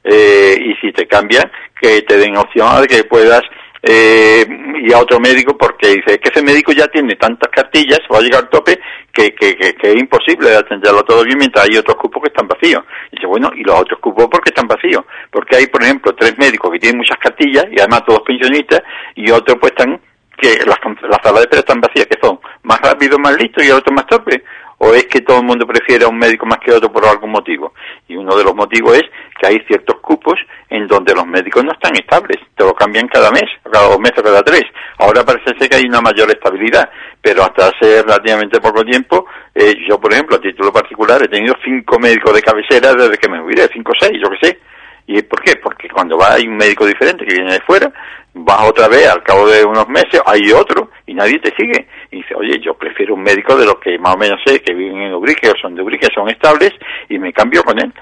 Eh, 0.04 0.58
y 0.60 0.74
si 0.80 0.92
te 0.92 1.06
cambian, 1.06 1.50
que 1.80 2.02
te 2.02 2.16
den 2.16 2.36
opción 2.36 2.68
a 2.70 2.86
que 2.86 3.04
puedas 3.04 3.42
eh, 3.82 4.46
y 4.84 4.92
a 4.92 4.98
otro 4.98 5.18
médico 5.18 5.56
porque 5.56 5.88
dice, 5.88 6.18
que 6.20 6.30
ese 6.30 6.42
médico 6.42 6.72
ya 6.72 6.86
tiene 6.86 7.16
tantas 7.16 7.50
cartillas, 7.50 8.00
va 8.12 8.18
a 8.18 8.22
llegar 8.22 8.44
al 8.44 8.48
tope, 8.48 8.78
que, 9.12 9.34
que, 9.34 9.56
que, 9.56 9.74
es 9.82 9.96
imposible 9.96 10.54
atenderlo 10.54 11.02
todo 11.02 11.24
bien 11.24 11.38
mientras 11.38 11.68
hay 11.68 11.76
otros 11.76 11.96
cupos 11.96 12.22
que 12.22 12.28
están 12.28 12.46
vacíos. 12.46 12.82
Y 13.10 13.16
dice, 13.16 13.26
bueno, 13.26 13.50
y 13.54 13.64
los 13.64 13.80
otros 13.80 13.98
cupos 14.00 14.28
porque 14.30 14.50
están 14.50 14.68
vacíos. 14.68 15.04
Porque 15.30 15.56
hay, 15.56 15.66
por 15.66 15.82
ejemplo, 15.82 16.14
tres 16.14 16.36
médicos 16.38 16.70
que 16.72 16.78
tienen 16.78 16.98
muchas 16.98 17.18
cartillas 17.18 17.66
y 17.70 17.80
además 17.80 18.04
todos 18.06 18.22
pensionistas 18.22 18.82
y 19.16 19.30
otros 19.30 19.58
pues 19.60 19.72
están 19.76 20.00
que 20.38 20.64
las, 20.66 20.78
las 21.08 21.20
salas 21.22 21.40
de 21.40 21.42
espera 21.42 21.60
están 21.60 21.80
vacías, 21.80 22.06
que 22.06 22.18
son 22.20 22.40
más 22.62 22.80
rápidos, 22.80 23.18
más 23.20 23.36
listos 23.36 23.64
y 23.64 23.70
otros 23.70 23.94
más 23.94 24.06
torpes 24.06 24.42
o 24.84 24.92
es 24.94 25.04
que 25.04 25.20
todo 25.20 25.38
el 25.38 25.46
mundo 25.46 25.64
prefiere 25.64 26.04
a 26.04 26.08
un 26.08 26.18
médico 26.18 26.44
más 26.44 26.58
que 26.58 26.72
otro 26.72 26.90
por 26.90 27.06
algún 27.06 27.30
motivo. 27.30 27.72
Y 28.08 28.16
uno 28.16 28.34
de 28.34 28.42
los 28.42 28.52
motivos 28.52 28.96
es 28.96 29.04
que 29.38 29.46
hay 29.46 29.58
ciertos 29.68 30.00
cupos 30.00 30.34
en 30.68 30.88
donde 30.88 31.14
los 31.14 31.24
médicos 31.24 31.62
no 31.64 31.70
están 31.70 31.94
estables, 31.94 32.38
te 32.56 32.64
lo 32.64 32.74
cambian 32.74 33.06
cada 33.06 33.30
mes, 33.30 33.44
cada 33.62 33.86
dos 33.86 34.00
meses, 34.00 34.20
cada 34.20 34.42
tres. 34.42 34.64
Ahora 34.98 35.24
parece 35.24 35.56
ser 35.56 35.68
que 35.68 35.76
hay 35.76 35.84
una 35.84 36.00
mayor 36.00 36.28
estabilidad, 36.30 36.90
pero 37.20 37.44
hasta 37.44 37.68
hace 37.68 38.02
relativamente 38.02 38.60
poco 38.60 38.84
tiempo, 38.84 39.26
eh, 39.54 39.72
yo 39.88 40.00
por 40.00 40.12
ejemplo, 40.12 40.34
a 40.34 40.40
título 40.40 40.72
particular, 40.72 41.22
he 41.22 41.28
tenido 41.28 41.54
cinco 41.64 42.00
médicos 42.00 42.34
de 42.34 42.42
cabecera 42.42 42.92
desde 42.92 43.18
que 43.18 43.28
me 43.28 43.40
jubilé, 43.40 43.68
cinco 43.72 43.92
o 43.92 44.00
seis, 44.00 44.18
yo 44.20 44.28
qué 44.30 44.48
sé. 44.48 44.58
¿Y 45.06 45.20
por 45.22 45.42
qué? 45.42 45.56
Porque 45.56 45.88
cuando 45.88 46.16
va 46.16 46.34
hay 46.34 46.46
un 46.46 46.56
médico 46.56 46.86
diferente 46.86 47.24
que 47.26 47.34
viene 47.34 47.54
de 47.54 47.60
fuera, 47.60 47.92
vas 48.34 48.68
otra 48.68 48.88
vez, 48.88 49.08
al 49.08 49.22
cabo 49.22 49.48
de 49.48 49.64
unos 49.64 49.88
meses, 49.88 50.20
hay 50.24 50.52
otro 50.52 50.90
y 51.06 51.14
nadie 51.14 51.38
te 51.38 51.54
sigue. 51.56 51.86
Y 52.10 52.18
dice, 52.18 52.34
oye, 52.34 52.58
yo 52.60 52.74
prefiero 52.74 53.14
un 53.14 53.22
médico 53.22 53.56
de 53.56 53.66
los 53.66 53.76
que 53.76 53.98
más 53.98 54.14
o 54.14 54.18
menos 54.18 54.40
sé 54.44 54.60
que 54.60 54.74
viven 54.74 55.02
en 55.02 55.14
Ubrique 55.14 55.50
o 55.50 55.54
son 55.60 55.74
de 55.74 55.82
Ubrique, 55.82 56.08
son 56.14 56.28
estables 56.28 56.72
y 57.08 57.18
me 57.18 57.32
cambio 57.32 57.62
con 57.62 57.78
él. 57.78 57.92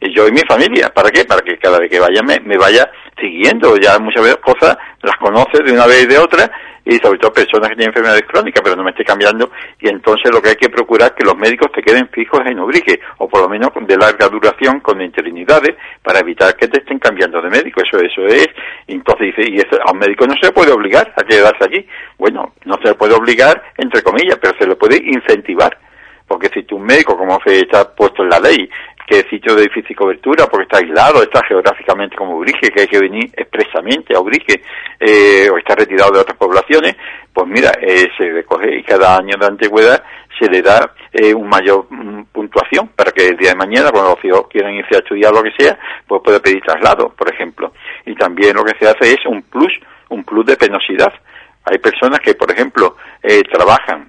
Y 0.00 0.14
yo 0.14 0.26
y 0.26 0.32
mi 0.32 0.40
familia, 0.48 0.88
¿para 0.88 1.10
qué? 1.10 1.24
Para 1.24 1.42
que 1.42 1.58
cada 1.58 1.78
vez 1.78 1.90
que 1.90 2.00
vaya 2.00 2.22
me, 2.22 2.56
vaya 2.56 2.90
siguiendo. 3.20 3.76
Ya 3.76 3.98
muchas 3.98 4.22
veces 4.22 4.38
cosas 4.38 4.76
las 5.02 5.16
conoce 5.16 5.62
de 5.62 5.72
una 5.72 5.86
vez 5.86 6.04
y 6.04 6.06
de 6.06 6.18
otra 6.18 6.50
y 6.84 6.96
sobre 6.96 7.18
todo 7.18 7.32
personas 7.32 7.68
que 7.68 7.76
tienen 7.76 7.90
enfermedades 7.90 8.24
crónicas, 8.26 8.62
pero 8.64 8.76
no 8.76 8.82
me 8.82 8.90
esté 8.90 9.04
cambiando. 9.04 9.50
Y 9.78 9.88
entonces 9.88 10.32
lo 10.32 10.40
que 10.40 10.50
hay 10.50 10.56
que 10.56 10.70
procurar 10.70 11.10
es 11.10 11.16
que 11.16 11.24
los 11.24 11.36
médicos 11.36 11.70
te 11.72 11.82
queden 11.82 12.08
fijos 12.08 12.40
en 12.46 12.58
Ubrique, 12.58 12.98
o 13.18 13.28
por 13.28 13.42
lo 13.42 13.48
menos 13.48 13.70
de 13.78 13.96
larga 13.96 14.28
duración, 14.28 14.80
con 14.80 15.02
interinidades, 15.02 15.76
para 16.02 16.20
evitar 16.20 16.56
que 16.56 16.68
te 16.68 16.80
estén 16.80 16.98
cambiando 16.98 17.42
de 17.42 17.50
médico. 17.50 17.82
Eso, 17.82 18.02
eso 18.02 18.26
es. 18.26 18.48
Entonces 18.86 19.36
dice, 19.36 19.50
y 19.50 19.56
eso, 19.56 19.78
a 19.84 19.92
un 19.92 19.98
médico 19.98 20.26
no 20.26 20.34
se 20.40 20.46
le 20.46 20.52
puede 20.52 20.72
obligar 20.72 21.12
a 21.14 21.22
quedarse 21.22 21.64
allí. 21.64 21.86
Bueno, 22.16 22.54
no 22.64 22.76
se 22.82 22.88
le 22.88 22.94
puede 22.94 23.14
obligar, 23.14 23.62
entre 23.76 24.02
comillas, 24.02 24.38
pero 24.40 24.56
se 24.58 24.66
le 24.66 24.76
puede 24.76 24.96
incentivar 24.96 25.76
porque 26.30 26.48
si 26.54 26.62
tu 26.62 26.78
médico, 26.78 27.18
como 27.18 27.40
se 27.44 27.58
está 27.58 27.92
puesto 27.92 28.22
en 28.22 28.28
la 28.28 28.38
ley, 28.38 28.70
que 29.10 29.18
es 29.18 29.26
sitio 29.28 29.56
de 29.56 29.62
difícil 29.62 29.96
cobertura 29.96 30.46
porque 30.46 30.62
está 30.62 30.78
aislado, 30.78 31.20
está 31.20 31.42
geográficamente 31.48 32.14
como 32.14 32.36
Ubrique, 32.36 32.70
que 32.70 32.82
hay 32.82 32.86
que 32.86 33.00
venir 33.00 33.28
expresamente 33.36 34.14
a 34.14 34.20
Ubrique, 34.20 34.62
eh, 35.00 35.50
o 35.50 35.58
está 35.58 35.74
retirado 35.74 36.12
de 36.12 36.20
otras 36.20 36.36
poblaciones, 36.36 36.94
pues 37.32 37.48
mira, 37.48 37.72
eh, 37.82 38.06
se 38.16 38.30
recoge 38.30 38.78
y 38.78 38.84
cada 38.84 39.16
año 39.16 39.36
de 39.36 39.46
antigüedad 39.46 40.00
se 40.38 40.48
le 40.48 40.62
da 40.62 40.94
eh, 41.12 41.34
un 41.34 41.48
mayor 41.48 41.86
mm, 41.90 42.26
puntuación 42.32 42.88
para 42.94 43.10
que 43.10 43.26
el 43.26 43.36
día 43.36 43.50
de 43.50 43.56
mañana, 43.56 43.90
cuando 43.90 44.14
los 44.14 44.24
hijos 44.24 44.46
quieran 44.48 44.74
irse 44.74 44.94
a 44.94 45.00
estudiar 45.00 45.32
lo 45.32 45.42
que 45.42 45.50
sea, 45.58 45.76
pues 46.06 46.22
pueda 46.24 46.38
pedir 46.38 46.62
traslado, 46.62 47.08
por 47.08 47.28
ejemplo. 47.34 47.72
Y 48.06 48.14
también 48.14 48.54
lo 48.54 48.64
que 48.64 48.78
se 48.78 48.88
hace 48.88 49.12
es 49.12 49.26
un 49.26 49.42
plus, 49.42 49.72
un 50.08 50.22
plus 50.22 50.46
de 50.46 50.56
penosidad. 50.56 51.12
Hay 51.64 51.78
personas 51.78 52.20
que, 52.20 52.34
por 52.34 52.50
ejemplo, 52.50 52.96
eh, 53.24 53.42
trabajan 53.42 54.08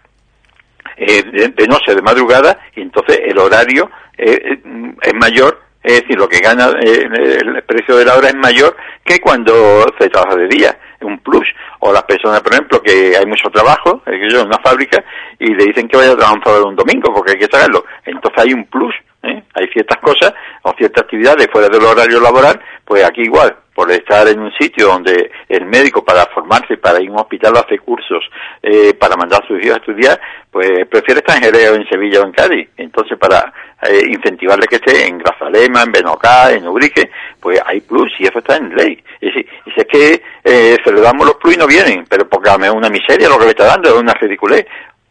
eh, 0.98 1.52
de, 1.56 1.68
noche, 1.68 1.96
de 1.96 2.02
madrugada, 2.02 2.58
y 2.76 2.82
entonces 2.82 3.20
el 3.24 3.38
horario 3.38 3.90
eh, 4.18 4.40
eh, 4.44 4.94
es 5.02 5.14
mayor, 5.16 5.62
es 5.84 6.02
decir, 6.02 6.18
lo 6.18 6.28
que 6.28 6.40
gana 6.40 6.70
el 6.80 7.64
precio 7.64 7.96
de 7.96 8.06
la 8.06 8.16
hora 8.16 8.28
es 8.28 8.36
mayor 8.36 8.76
que 9.04 9.20
cuando 9.20 9.86
se 10.00 10.10
trabaja 10.10 10.36
de 10.36 10.48
día, 10.48 10.78
un 11.02 11.18
plus. 11.20 11.48
O 11.80 11.92
las 11.92 12.04
personas, 12.04 12.42
por 12.42 12.54
ejemplo, 12.54 12.82
que 12.84 13.18
hay 13.18 13.26
mucho 13.26 13.50
trabajo, 13.50 14.04
en 14.06 14.46
una 14.46 14.60
fábrica, 14.60 15.04
y 15.40 15.48
le 15.56 15.66
dicen 15.66 15.88
que 15.88 15.98
vaya 15.98 16.12
a 16.12 16.18
trabajar 16.18 16.62
un 16.64 16.76
domingo 16.76 17.12
porque 17.12 17.32
hay 17.32 17.40
que 17.40 17.52
sacarlo. 17.52 17.84
Entonces 18.06 18.44
hay 18.44 18.54
un 18.54 18.66
plus, 18.66 18.94
hay 19.24 19.68
ciertas 19.74 19.98
cosas 20.00 20.34
o 20.62 20.74
ciertas 20.78 21.04
actividades 21.04 21.48
fuera 21.52 21.68
del 21.68 21.84
horario 21.84 22.20
laboral, 22.20 22.62
pues 22.92 23.06
aquí 23.06 23.22
igual, 23.22 23.56
por 23.74 23.90
estar 23.90 24.28
en 24.28 24.42
un 24.42 24.52
sitio 24.60 24.88
donde 24.88 25.32
el 25.48 25.66
médico 25.66 26.04
para 26.04 26.26
formarse, 26.26 26.76
para 26.76 27.02
ir 27.02 27.08
a 27.08 27.14
un 27.14 27.20
hospital 27.20 27.54
hace 27.56 27.80
cursos, 27.80 28.22
eh, 28.62 28.94
para 28.96 29.16
mandar 29.16 29.42
a 29.42 29.48
sus 29.48 29.64
hijos 29.64 29.76
a 29.76 29.80
estudiar, 29.80 30.20
pues 30.52 30.86
prefiere 30.90 31.22
estar 31.22 31.38
en 31.38 31.44
Jerez, 31.44 31.72
en 31.72 31.88
Sevilla 31.88 32.20
o 32.20 32.26
en 32.26 32.34
Cádiz. 32.34 32.68
Entonces 32.76 33.18
para 33.18 33.54
eh, 33.84 34.02
incentivarle 34.10 34.68
que 34.68 34.76
esté 34.76 35.08
en 35.08 35.20
Grazalema, 35.20 35.84
en 35.84 35.92
Benocá, 35.94 36.52
en 36.52 36.68
Ubrique, 36.68 37.10
pues 37.40 37.62
hay 37.66 37.80
plus 37.80 38.12
y 38.20 38.26
eso 38.26 38.40
está 38.40 38.58
en 38.58 38.76
ley. 38.76 39.02
Y 39.22 39.32
si 39.32 39.48
es 39.74 39.86
que 39.86 40.22
eh, 40.44 40.76
se 40.84 40.92
le 40.92 41.00
damos 41.00 41.26
los 41.26 41.36
plus 41.36 41.56
y 41.56 41.60
no 41.60 41.66
vienen, 41.66 42.06
pero 42.10 42.28
porque 42.28 42.50
es 42.50 42.72
una 42.72 42.90
miseria 42.90 43.30
lo 43.30 43.40
que 43.40 43.46
le 43.46 43.52
está 43.52 43.68
dando, 43.68 43.88
es 43.88 43.96
una 43.96 44.16
ridiculez. 44.16 44.68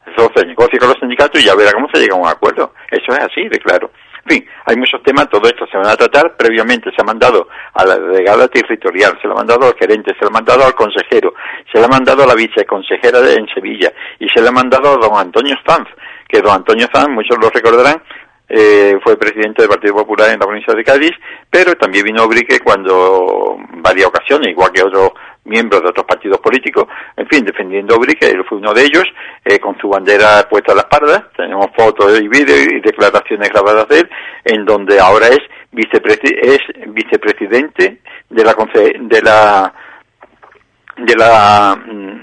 Eso 0.07 0.31
se 0.37 0.45
negocia 0.45 0.79
con 0.79 0.89
los 0.89 0.99
sindicatos 0.99 1.41
y 1.41 1.47
ya 1.47 1.55
verá 1.55 1.73
cómo 1.73 1.89
se 1.91 1.99
llega 1.99 2.15
a 2.15 2.19
un 2.19 2.29
acuerdo. 2.29 2.75
Eso 2.91 3.11
es 3.13 3.21
así, 3.21 3.49
de 3.49 3.59
claro. 3.59 3.91
En 4.25 4.37
fin, 4.37 4.47
hay 4.67 4.77
muchos 4.77 5.03
temas, 5.03 5.29
todo 5.29 5.49
esto 5.49 5.67
se 5.67 5.77
van 5.77 5.87
a 5.87 5.97
tratar. 5.97 6.37
Previamente 6.37 6.91
se 6.95 7.03
ha 7.03 7.05
mandado 7.05 7.49
a 7.75 7.85
la 7.85 7.99
delegada 7.99 8.49
territorial, 8.49 9.19
se 9.21 9.29
lo 9.29 9.35
ha 9.35 9.39
mandado 9.39 9.67
al 9.67 9.75
gerente, 9.75 10.13
se 10.15 10.23
lo 10.23 10.29
ha 10.29 10.33
mandado 10.33 10.65
al 10.65 10.75
consejero, 10.75 11.35
se 11.73 11.79
lo 11.79 11.87
ha 11.87 11.89
mandado 11.89 12.25
a 12.25 12.27
la 12.27 12.35
viceconsejera 12.35 13.19
en 13.33 13.47
Sevilla 13.55 13.93
y 14.19 14.29
se 14.29 14.43
le 14.43 14.49
ha 14.49 14.53
mandado 14.53 14.91
a 14.91 14.97
don 14.97 15.19
Antonio 15.19 15.57
Sanz, 15.67 15.89
que 16.29 16.41
don 16.41 16.55
Antonio 16.55 16.87
Sanz, 16.93 17.09
muchos 17.09 17.39
lo 17.41 17.51
recordarán, 17.51 18.03
eh, 18.53 18.99
fue 19.05 19.17
presidente 19.17 19.63
del 19.63 19.69
Partido 19.69 19.95
Popular 19.95 20.29
en 20.31 20.41
la 20.41 20.47
provincia 20.47 20.75
de 20.75 20.83
Cádiz, 20.83 21.13
pero 21.49 21.77
también 21.77 22.05
vino 22.05 22.23
a 22.23 22.27
Brique 22.27 22.59
cuando, 22.59 23.57
varias 23.75 24.09
ocasiones, 24.09 24.49
igual 24.49 24.73
que 24.73 24.83
otros 24.83 25.13
miembros 25.51 25.83
de 25.83 25.89
otros 25.89 26.07
partidos 26.07 26.39
políticos, 26.39 26.87
en 27.17 27.27
fin, 27.27 27.45
defendiendo 27.45 27.97
a 27.97 28.27
él 28.27 28.45
fue 28.49 28.59
uno 28.59 28.73
de 28.73 28.85
ellos, 28.85 29.05
eh, 29.45 29.59
con 29.59 29.77
su 29.79 29.89
bandera 29.89 30.49
puesta 30.49 30.73
a 30.73 30.77
la 30.77 30.83
espalda, 30.83 31.29
tenemos 31.37 31.67
fotos 31.77 32.21
y 32.21 32.29
vídeos 32.29 32.67
y 32.73 32.81
declaraciones 32.81 33.49
grabadas 33.51 33.89
de 33.89 33.99
él, 33.99 34.11
en 34.45 34.65
donde 34.65 35.01
ahora 35.01 35.27
es, 35.27 35.41
es 35.73 36.59
vicepresidente 36.87 38.01
de 38.29 38.45
la, 38.45 38.55
de 38.55 39.23
la 39.23 39.75
de 40.97 41.15
la 41.17 41.79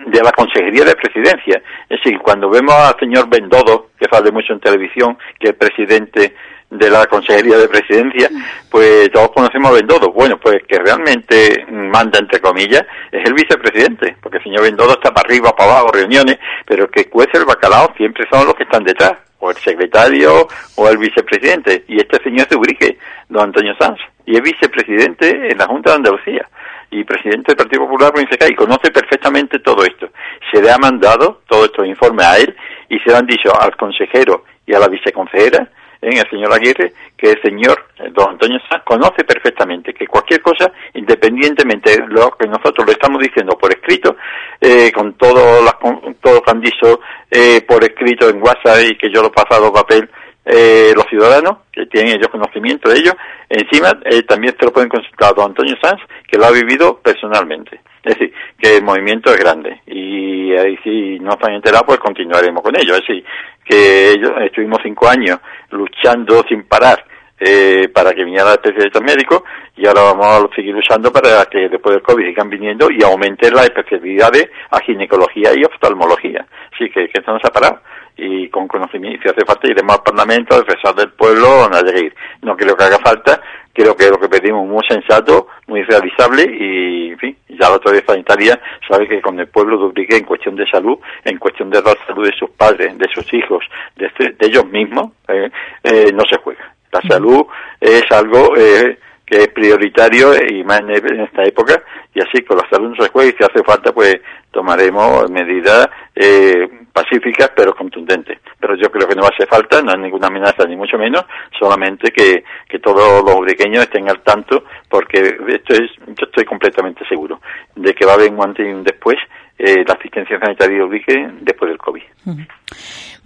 de 0.07 0.21
la 0.21 0.31
Consejería 0.31 0.85
de 0.85 0.95
Presidencia. 0.95 1.61
Es 1.89 1.99
decir, 1.99 2.19
cuando 2.19 2.49
vemos 2.49 2.75
al 2.75 2.95
señor 2.99 3.27
Bendodo, 3.27 3.89
que 3.99 4.07
sale 4.09 4.31
mucho 4.31 4.53
en 4.53 4.59
televisión, 4.59 5.17
que 5.39 5.49
es 5.49 5.55
presidente 5.55 6.35
de 6.69 6.89
la 6.89 7.05
Consejería 7.05 7.57
de 7.57 7.69
Presidencia, 7.69 8.29
pues 8.69 9.09
todos 9.11 9.31
conocemos 9.31 9.71
a 9.71 9.75
Bendodo. 9.75 10.11
Bueno, 10.11 10.37
pues 10.37 10.57
que 10.67 10.79
realmente 10.79 11.65
manda, 11.69 12.19
entre 12.19 12.41
comillas, 12.41 12.83
es 13.11 13.25
el 13.25 13.33
vicepresidente, 13.33 14.17
porque 14.21 14.37
el 14.37 14.43
señor 14.43 14.63
Bendodo 14.63 14.93
está 14.93 15.13
para 15.13 15.27
arriba, 15.27 15.55
para 15.55 15.71
abajo, 15.71 15.91
reuniones, 15.93 16.37
pero 16.65 16.89
que 16.89 17.09
cuece 17.09 17.37
el 17.37 17.45
bacalao 17.45 17.93
siempre 17.95 18.25
son 18.31 18.45
los 18.45 18.55
que 18.55 18.63
están 18.63 18.83
detrás, 18.83 19.13
o 19.39 19.51
el 19.51 19.57
secretario 19.57 20.47
o 20.75 20.89
el 20.89 20.97
vicepresidente. 20.97 21.85
Y 21.87 21.97
este 21.97 22.21
señor 22.21 22.47
de 22.47 22.55
Urique, 22.57 22.97
don 23.29 23.43
Antonio 23.43 23.73
Sanz, 23.79 23.99
y 24.25 24.35
es 24.35 24.41
vicepresidente 24.41 25.51
en 25.51 25.57
la 25.57 25.67
Junta 25.67 25.91
de 25.91 25.95
Andalucía 25.97 26.47
y 26.89 27.03
presidente 27.03 27.51
del 27.51 27.57
Partido 27.57 27.85
Popular 27.85 28.13
y 28.17 28.55
conoce 28.55 28.91
perfectamente 28.91 29.59
todo 29.59 29.83
esto. 29.83 30.09
Se 30.51 30.61
le 30.61 30.71
ha 30.71 30.77
mandado 30.77 31.41
todo 31.47 31.65
estos 31.65 31.85
informes 31.85 32.25
a 32.25 32.37
él 32.37 32.55
y 32.89 32.99
se 32.99 33.09
le 33.09 33.17
han 33.17 33.25
dicho 33.25 33.51
al 33.59 33.75
consejero 33.75 34.45
y 34.65 34.73
a 34.73 34.79
la 34.79 34.87
viceconsejera, 34.87 35.69
en 36.01 36.17
el 36.17 36.29
señor 36.29 36.53
Aguirre, 36.53 36.93
que 37.17 37.31
el 37.31 37.41
señor 37.41 37.85
eh, 37.99 38.09
don 38.11 38.31
Antonio 38.31 38.59
Sanz 38.69 38.83
conoce 38.83 39.23
perfectamente 39.23 39.93
que 39.93 40.07
cualquier 40.07 40.41
cosa, 40.41 40.71
independientemente 40.93 41.91
de 41.91 42.07
lo 42.07 42.31
que 42.31 42.47
nosotros 42.47 42.85
le 42.85 42.93
estamos 42.93 43.21
diciendo 43.21 43.57
por 43.57 43.71
escrito, 43.71 44.15
eh, 44.61 44.91
con 44.91 45.13
todo, 45.13 45.63
las, 45.63 45.75
todo 46.21 46.35
lo 46.35 46.41
que 46.41 46.51
han 46.51 46.61
dicho 46.61 46.99
eh, 47.31 47.61
por 47.67 47.83
escrito 47.83 48.29
en 48.29 48.41
WhatsApp 48.41 48.83
y 48.89 48.97
que 48.97 49.11
yo 49.11 49.21
lo 49.21 49.27
he 49.27 49.31
pasado 49.31 49.67
a 49.67 49.73
papel, 49.73 50.09
eh, 50.49 50.93
los 50.95 51.05
ciudadanos, 51.09 51.57
que 51.73 51.85
tienen 51.87 52.15
ellos 52.15 52.29
conocimiento 52.29 52.89
de 52.89 52.99
ello, 52.99 53.11
encima 53.49 53.99
eh, 54.05 54.23
también 54.23 54.55
se 54.57 54.65
lo 54.65 54.71
pueden 54.71 54.87
consultar 54.87 55.31
a 55.31 55.33
don 55.33 55.47
Antonio 55.47 55.75
Sanz, 55.81 55.99
que 56.25 56.37
lo 56.37 56.45
ha 56.45 56.51
vivido 56.51 56.99
personalmente. 56.99 57.81
Es 58.01 58.17
decir, 58.17 58.33
que 58.57 58.77
el 58.77 58.83
movimiento 58.83 59.33
es 59.33 59.39
grande 59.39 59.81
y 59.85 60.55
ahí 60.55 60.77
si 60.85 61.19
no 61.19 61.31
están 61.31 61.53
enterados, 61.53 61.85
pues 61.85 61.99
continuaremos 61.99 62.63
con 62.63 62.79
ello. 62.79 62.95
Es 62.95 63.01
decir, 63.01 63.25
que 63.67 64.11
ellos, 64.11 64.31
estuvimos 64.41 64.79
cinco 64.83 65.07
años 65.07 65.39
luchando 65.71 66.43
sin 66.47 66.63
parar 66.63 67.03
eh, 67.39 67.89
para 67.93 68.11
que 68.13 68.23
viniera 68.23 68.53
especialistas 68.53 69.01
médicos 69.03 69.43
y 69.75 69.85
ahora 69.85 70.01
vamos 70.13 70.25
a 70.25 70.55
seguir 70.55 70.73
luchando 70.73 71.11
para 71.11 71.45
que 71.45 71.69
después 71.69 71.95
del 71.95 72.03
COVID 72.03 72.25
sigan 72.25 72.49
viniendo 72.49 72.87
y 72.89 73.03
aumenten 73.03 73.53
las 73.53 73.65
especialidades 73.65 74.49
a 74.71 74.79
ginecología 74.79 75.51
y 75.55 75.63
oftalmología. 75.63 76.45
Así 76.73 76.89
que, 76.89 77.07
que 77.07 77.19
esto 77.19 77.31
no 77.31 77.39
se 77.39 77.47
ha 77.47 77.51
parado 77.51 77.81
y 78.17 78.49
con 78.49 78.67
conocimiento, 78.67 79.21
si 79.23 79.29
hace 79.29 79.45
falta 79.45 79.67
iremos 79.67 79.95
al 79.95 80.03
Parlamento 80.03 80.55
a 80.55 80.59
defensor 80.59 80.95
del 80.95 81.11
pueblo 81.11 81.65
a 81.65 81.99
ir. 81.99 82.15
No 82.41 82.57
creo 82.57 82.75
que 82.75 82.83
haga 82.83 82.97
falta, 82.97 83.39
creo 83.71 83.95
que 83.95 84.09
lo 84.09 84.19
que 84.19 84.27
pedimos 84.27 84.67
muy 84.67 84.83
sensato, 84.89 85.47
muy 85.67 85.83
realizable 85.83 86.43
y, 86.43 87.11
en 87.11 87.17
fin, 87.19 87.37
ya 87.49 87.67
la 87.67 87.75
autoridad 87.75 88.05
sanitaria 88.05 88.59
sabe 88.89 89.07
que 89.07 89.21
con 89.21 89.39
el 89.39 89.47
pueblo 89.47 89.77
duplique 89.77 90.15
en 90.15 90.23
cuestión 90.23 90.55
de 90.55 90.65
salud, 90.69 90.97
en 91.23 91.37
cuestión 91.37 91.69
de 91.69 91.81
la 91.81 91.93
salud 92.05 92.25
de 92.25 92.37
sus 92.37 92.49
padres, 92.51 92.97
de 92.97 93.07
sus 93.13 93.31
hijos, 93.33 93.63
de, 93.95 94.07
este, 94.07 94.31
de 94.31 94.47
ellos 94.47 94.65
mismos, 94.67 95.11
eh, 95.27 95.49
eh, 95.83 96.11
no 96.13 96.23
se 96.29 96.37
juega. 96.37 96.73
La 96.91 97.01
salud 97.01 97.45
es 97.81 98.03
algo 98.11 98.55
eh, 98.55 98.97
que 99.27 99.43
es 99.43 99.47
prioritario 99.49 100.33
y 100.35 100.63
más 100.63 100.79
en 100.79 101.19
esta 101.19 101.43
época 101.43 101.83
y 102.13 102.21
así 102.21 102.43
con 102.43 102.57
la 102.57 102.67
salud 102.69 102.95
no 102.95 103.03
se 103.03 103.11
juega 103.11 103.29
y 103.29 103.37
si 103.37 103.43
hace 103.43 103.61
falta 103.61 103.91
pues 103.91 104.21
tomaremos 104.51 105.29
medidas 105.29 105.89
eh, 106.15 106.67
pacíficas 106.93 107.51
pero 107.53 107.75
contundentes. 107.75 108.39
Pero 108.59 108.75
yo 108.75 108.89
creo 108.89 109.07
que 109.07 109.15
no 109.15 109.23
hace 109.23 109.45
falta, 109.45 109.81
no 109.81 109.91
hay 109.91 109.99
ninguna 109.99 110.27
amenaza 110.27 110.65
ni 110.65 110.77
mucho 110.77 110.97
menos, 110.97 111.25
solamente 111.59 112.09
que, 112.11 112.43
que 112.67 112.79
todos 112.79 113.23
los 113.23 113.45
pequeños 113.45 113.83
estén 113.83 114.09
al 114.09 114.21
tanto 114.21 114.63
porque 114.89 115.37
esto 115.49 115.73
es, 115.73 115.91
yo 116.07 116.25
estoy 116.25 116.45
completamente 116.45 117.05
seguro 117.07 117.41
de 117.75 117.93
que 117.93 118.05
va 118.05 118.13
a 118.13 118.15
haber 118.15 118.31
un 118.31 118.41
antes 118.41 118.65
y 118.65 118.71
un 118.71 118.83
después 118.83 119.17
eh, 119.59 119.83
la 119.85 119.95
asistencia 119.95 120.39
sanitaria 120.39 120.85
de 120.85 121.31
después 121.41 121.69
del 121.69 121.77
COVID. 121.77 122.03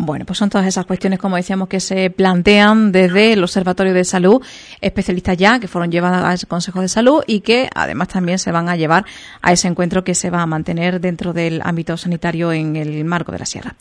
Bueno, 0.03 0.25
pues 0.25 0.39
son 0.39 0.49
todas 0.49 0.65
esas 0.65 0.87
cuestiones, 0.87 1.19
como 1.19 1.35
decíamos, 1.35 1.67
que 1.67 1.79
se 1.79 2.09
plantean 2.09 2.91
desde 2.91 3.33
el 3.33 3.43
Observatorio 3.43 3.93
de 3.93 4.03
Salud, 4.03 4.41
especialistas 4.81 5.37
ya 5.37 5.59
que 5.59 5.67
fueron 5.67 5.91
llevadas 5.91 6.23
a 6.23 6.33
ese 6.33 6.47
Consejo 6.47 6.81
de 6.81 6.87
Salud 6.87 7.23
y 7.27 7.41
que 7.41 7.69
además 7.75 8.07
también 8.07 8.39
se 8.39 8.51
van 8.51 8.67
a 8.67 8.75
llevar 8.75 9.05
a 9.43 9.51
ese 9.51 9.67
encuentro 9.67 10.03
que 10.03 10.15
se 10.15 10.31
va 10.31 10.41
a 10.41 10.47
mantener 10.47 11.01
dentro 11.01 11.33
del 11.33 11.61
ámbito 11.63 11.97
sanitario 11.97 12.51
en 12.51 12.77
el 12.77 13.05
marco 13.05 13.31
de 13.31 13.37
la 13.37 13.45
Sierra. 13.45 13.75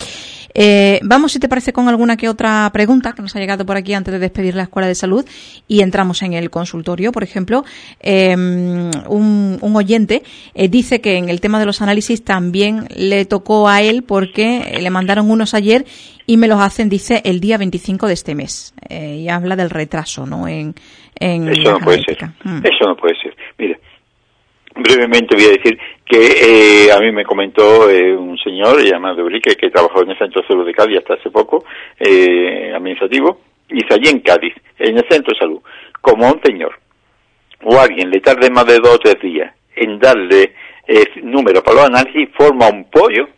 Eh, 0.54 1.00
vamos, 1.02 1.32
si 1.32 1.38
te 1.38 1.48
parece, 1.48 1.72
con 1.72 1.88
alguna 1.88 2.18
que 2.18 2.28
otra 2.28 2.68
pregunta 2.70 3.12
que 3.12 3.22
nos 3.22 3.34
ha 3.34 3.38
llegado 3.38 3.64
por 3.64 3.78
aquí 3.78 3.94
antes 3.94 4.12
de 4.12 4.18
despedir 4.18 4.54
la 4.54 4.64
Escuela 4.64 4.88
de 4.88 4.94
Salud 4.94 5.24
y 5.68 5.80
entramos 5.80 6.22
en 6.22 6.34
el 6.34 6.50
consultorio. 6.50 7.12
Por 7.12 7.22
ejemplo, 7.22 7.64
em, 8.00 8.90
un, 9.08 9.58
oyente 9.72 10.22
eh, 10.54 10.68
dice 10.68 11.00
que 11.00 11.16
en 11.16 11.30
el 11.30 11.40
tema 11.40 11.58
de 11.58 11.64
los 11.64 11.80
análisis 11.80 12.22
también 12.24 12.88
le 12.94 13.24
tocó 13.24 13.68
a 13.68 13.80
él 13.80 14.02
porque 14.02 14.78
le 14.82 14.90
mandaron 14.90 15.30
unos 15.30 15.54
ayer 15.54 15.86
y 16.26 16.36
me 16.36 16.48
los 16.48 16.61
hacen, 16.61 16.88
dice, 16.88 17.22
el 17.24 17.40
día 17.40 17.58
25 17.58 18.06
de 18.06 18.12
este 18.12 18.34
mes. 18.34 18.74
Eh, 18.88 19.16
y 19.16 19.28
habla 19.28 19.56
del 19.56 19.70
retraso, 19.70 20.26
¿no? 20.26 20.46
En, 20.46 20.74
Eso 21.18 21.72
no 21.72 21.80
puede 21.80 22.02
ser. 22.02 22.18
Mm. 22.44 22.64
Eso 22.64 22.84
no 22.86 22.96
puede 22.96 23.14
ser. 23.20 23.36
Mire, 23.58 23.80
brevemente 24.74 25.36
voy 25.36 25.46
a 25.46 25.50
decir 25.50 25.78
que 26.04 26.86
eh, 26.86 26.92
a 26.92 26.98
mí 26.98 27.12
me 27.12 27.24
comentó 27.24 27.88
eh, 27.90 28.16
un 28.16 28.36
señor 28.38 28.82
llamado 28.82 29.24
Urique 29.24 29.56
que 29.56 29.70
trabajó 29.70 30.02
en 30.02 30.11
el 30.11 30.18
Centro 30.18 30.42
de 30.42 30.48
Salud 30.48 30.66
de 30.66 30.74
Cádiz 30.74 30.98
hasta 30.98 31.14
hace 31.14 31.30
poco, 31.30 31.64
eh, 31.98 32.72
administrativo, 32.74 33.40
y 33.68 33.80
allí 33.92 34.08
en 34.08 34.20
Cádiz, 34.20 34.54
en 34.78 34.98
el 34.98 35.04
Centro 35.08 35.32
de 35.32 35.38
Salud, 35.38 35.61
como 36.00 36.26
un 36.26 36.40
señor 36.42 36.78
o 37.62 37.78
alguien 37.78 38.11
le 38.11 38.20
tarde 38.20 38.50
más 38.50 38.64
de 38.66 38.78
dos 38.78 38.94
o 38.94 38.98
tres 38.98 39.20
días 39.20 39.54
en 39.76 39.98
darle 39.98 40.54
número 41.22 41.62
para 41.62 41.76
los 41.76 41.86
análisis, 41.86 42.30
forma 42.36 42.68
un 42.68 42.84
pollo, 42.90 43.28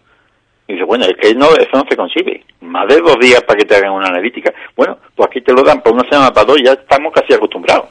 y 0.66 0.74
dice, 0.74 0.84
bueno, 0.84 1.04
es 1.04 1.16
que 1.16 1.34
no, 1.34 1.46
eso 1.54 1.70
no 1.74 1.84
se 1.88 1.96
consigue. 1.96 2.44
Más 2.60 2.86
de 2.88 3.00
dos 3.00 3.16
días 3.20 3.42
para 3.42 3.58
que 3.58 3.64
te 3.64 3.76
hagan 3.76 3.92
una 3.92 4.08
analítica. 4.08 4.52
Bueno, 4.76 4.98
pues 5.14 5.28
aquí 5.28 5.40
te 5.40 5.52
lo 5.52 5.62
dan 5.62 5.82
para 5.82 5.94
una 5.94 6.08
semana, 6.08 6.32
para 6.32 6.46
dos, 6.46 6.58
ya 6.62 6.72
estamos 6.72 7.12
casi 7.12 7.34
acostumbrados. 7.34 7.88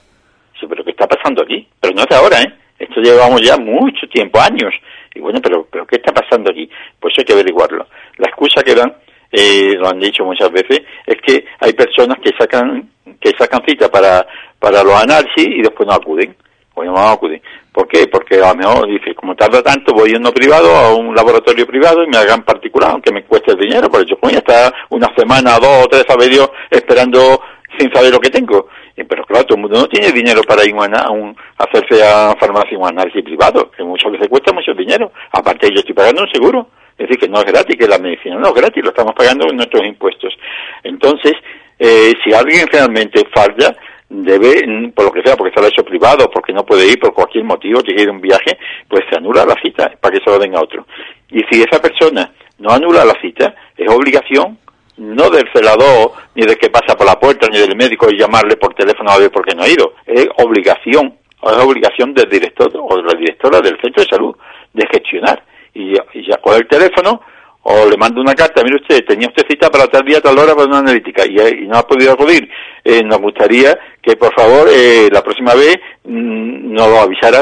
Sí, 0.60 0.66
pero 0.68 0.84
¿qué 0.84 0.92
está 0.92 1.08
pasando 1.08 1.44
aquí? 1.44 1.68
Pero 1.80 1.94
no 1.96 2.02
es 2.02 2.16
ahora, 2.16 2.42
¿eh? 2.42 2.54
Esto 2.80 3.00
llevamos 3.00 3.42
ya 3.42 3.58
mucho 3.58 4.08
tiempo, 4.08 4.40
años. 4.40 4.74
Y 5.14 5.20
bueno, 5.20 5.40
pero, 5.42 5.68
pero 5.70 5.86
¿qué 5.86 5.98
está 5.98 6.12
pasando 6.14 6.50
aquí? 6.52 6.70
Pues 7.00 7.14
hay 7.18 7.26
que 7.26 7.34
averiguarlo. 7.34 7.86
La 8.18 8.28
excusa 8.28 8.64
que 8.64 8.74
dan, 8.74 8.94
eh, 9.32 9.76
lo 9.78 9.90
han 9.90 10.00
dicho 10.00 10.24
muchas 10.24 10.52
veces, 10.52 10.82
es 11.06 11.18
que 11.22 11.46
hay 11.60 11.74
personas 11.74 12.18
que 12.24 12.32
sacan, 12.38 12.90
que 13.20 13.32
sacan 13.38 13.62
cita 13.68 13.90
para, 13.92 14.26
para 14.58 14.84
los 14.84 14.96
análisis 14.96 15.46
y 15.46 15.62
después 15.62 15.88
no 15.88 15.94
acuden. 15.94 16.36
O 16.74 16.84
no 16.84 16.98
acuden. 16.98 17.42
¿Por 17.72 17.88
qué? 17.88 18.08
Porque 18.08 18.36
a 18.36 18.50
lo 18.50 18.56
mejor 18.56 18.88
dice, 18.88 19.16
como 19.16 19.36
tarda 19.36 19.62
tanto, 19.64 19.94
voy 19.94 20.14
a 20.14 20.18
uno 20.18 20.32
privado, 20.32 20.76
a 20.76 20.94
un 20.94 21.16
laboratorio 21.16 21.66
privado 21.66 22.04
y 22.04 22.08
me 22.08 22.18
hagan 22.18 22.44
particular, 22.44 22.92
aunque 22.92 23.14
me 23.14 23.24
cueste 23.24 23.52
el 23.52 23.60
dinero, 23.60 23.90
pero 23.90 24.04
yo 24.04 24.18
voy 24.22 24.34
a 24.34 24.40
estar 24.40 24.74
una 24.90 25.08
semana, 25.16 25.58
dos 25.58 25.86
o 25.86 25.88
tres, 25.88 26.04
sabe 26.08 26.28
Dios, 26.28 26.50
esperando 26.70 27.42
sin 27.78 27.92
saber 27.94 28.12
lo 28.12 28.20
que 28.20 28.30
tengo. 28.30 28.68
Pero 28.96 29.24
claro, 29.24 29.46
todo 29.46 29.56
el 29.56 29.62
mundo 29.62 29.80
no 29.80 29.88
tiene 29.88 30.12
dinero 30.12 30.42
para 30.44 30.66
ir 30.66 30.76
a, 30.76 31.10
un, 31.10 31.36
hacerse 31.58 32.04
a 32.04 32.36
farmacia 32.40 32.78
un 32.78 32.88
análisis 32.88 33.24
privado, 33.24 33.72
que 33.72 33.84
muchas 33.84 34.12
veces 34.12 34.28
cuesta 34.28 34.52
mucho 34.54 34.74
dinero. 34.74 35.12
Aparte, 35.32 35.70
yo 35.70 35.80
estoy 35.80 35.96
pagando 35.96 36.24
un 36.24 36.32
seguro. 36.32 36.68
Es 36.98 37.08
decir, 37.08 37.20
que 37.22 37.30
no 37.30 37.40
es 37.40 37.46
gratis, 37.46 37.78
que 37.78 37.88
la 37.88 37.98
medicina 37.98 38.36
no 38.36 38.50
es 38.50 38.54
gratis, 38.54 38.84
lo 38.84 38.90
estamos 38.90 39.14
pagando 39.16 39.48
con 39.48 39.56
nuestros 39.56 39.84
impuestos. 39.86 40.38
Entonces, 40.84 41.34
eh, 41.80 42.14
si 42.24 42.32
alguien 42.32 42.68
realmente 42.68 43.24
falla, 43.34 43.76
debe, 44.12 44.92
por 44.94 45.06
lo 45.06 45.12
que 45.12 45.22
sea, 45.24 45.38
porque 45.38 45.50
está 45.56 45.68
hecho 45.68 45.86
privado, 45.86 46.30
porque 46.30 46.52
no 46.52 46.66
puede 46.66 46.86
ir 46.86 47.00
por 47.00 47.14
cualquier 47.14 47.46
motivo, 47.46 47.82
tiene 47.82 47.98
que 47.98 48.04
ir 48.04 48.10
un 48.10 48.22
viaje, 48.22 48.58
pues 48.88 49.04
se 49.10 49.18
anula 49.18 49.46
la 49.46 49.56
cita 49.62 49.92
para 50.00 50.18
que 50.18 50.24
se 50.24 50.30
lo 50.30 50.38
den 50.38 50.56
a 50.56 50.62
otro. 50.62 50.86
Y 51.30 51.42
si 51.50 51.62
esa 51.62 51.82
persona 51.82 52.32
no 52.60 52.72
anula 52.72 53.06
la 53.06 53.20
cita, 53.22 53.56
es 53.78 53.90
obligación 53.90 54.58
no 54.98 55.30
del 55.30 55.50
celador, 55.54 56.12
ni 56.36 56.46
de 56.46 56.56
que 56.56 56.70
pasa 56.70 56.96
por 56.96 57.08
la 57.08 57.20
puerta, 57.20 57.48
ni 57.48 57.58
del 57.58 57.76
médico 57.76 58.08
y 58.10 58.20
llamarle 58.20 58.58
por 58.58 58.74
teléfono 58.76 59.10
a 59.12 59.18
ver 59.18 59.32
por 59.32 59.46
qué 59.46 59.56
no 59.56 59.64
ha 59.64 59.68
ido. 59.68 59.94
Es 60.06 60.28
obligación, 60.38 61.16
es 61.42 61.64
obligación 61.64 62.14
del 62.14 62.30
director 62.30 62.72
o 62.76 62.98
de 62.98 63.04
la 63.04 63.18
directora 63.18 63.62
del 63.62 63.80
centro 63.82 64.04
de 64.04 64.10
salud 64.10 64.36
de 64.74 64.88
gestionar. 64.92 65.44
Y, 65.74 65.94
ya 65.94 66.38
coge 66.38 66.58
el 66.58 66.68
teléfono 66.68 67.22
o 67.64 67.88
le 67.88 67.96
manda 67.98 68.20
una 68.20 68.34
carta, 68.34 68.64
mire 68.64 68.78
usted, 68.78 69.06
tenía 69.06 69.28
usted 69.28 69.46
cita 69.48 69.70
para 69.70 69.86
tal 69.88 70.04
día, 70.04 70.20
tal 70.20 70.38
hora 70.38 70.56
para 70.56 70.68
una 70.68 70.80
analítica 70.80 71.24
y, 71.26 71.68
no 71.68 71.78
ha 71.78 71.88
podido 71.88 72.14
acudir. 72.14 72.50
Eh, 72.84 73.04
nos 73.04 73.20
gustaría 73.20 73.78
que 74.02 74.16
por 74.16 74.34
favor 74.34 74.68
eh, 74.70 75.10
la 75.12 75.22
próxima 75.22 75.54
vez 75.54 75.78
mm, 76.04 76.74
nos 76.74 76.88
lo 76.88 77.00
avisara 77.02 77.40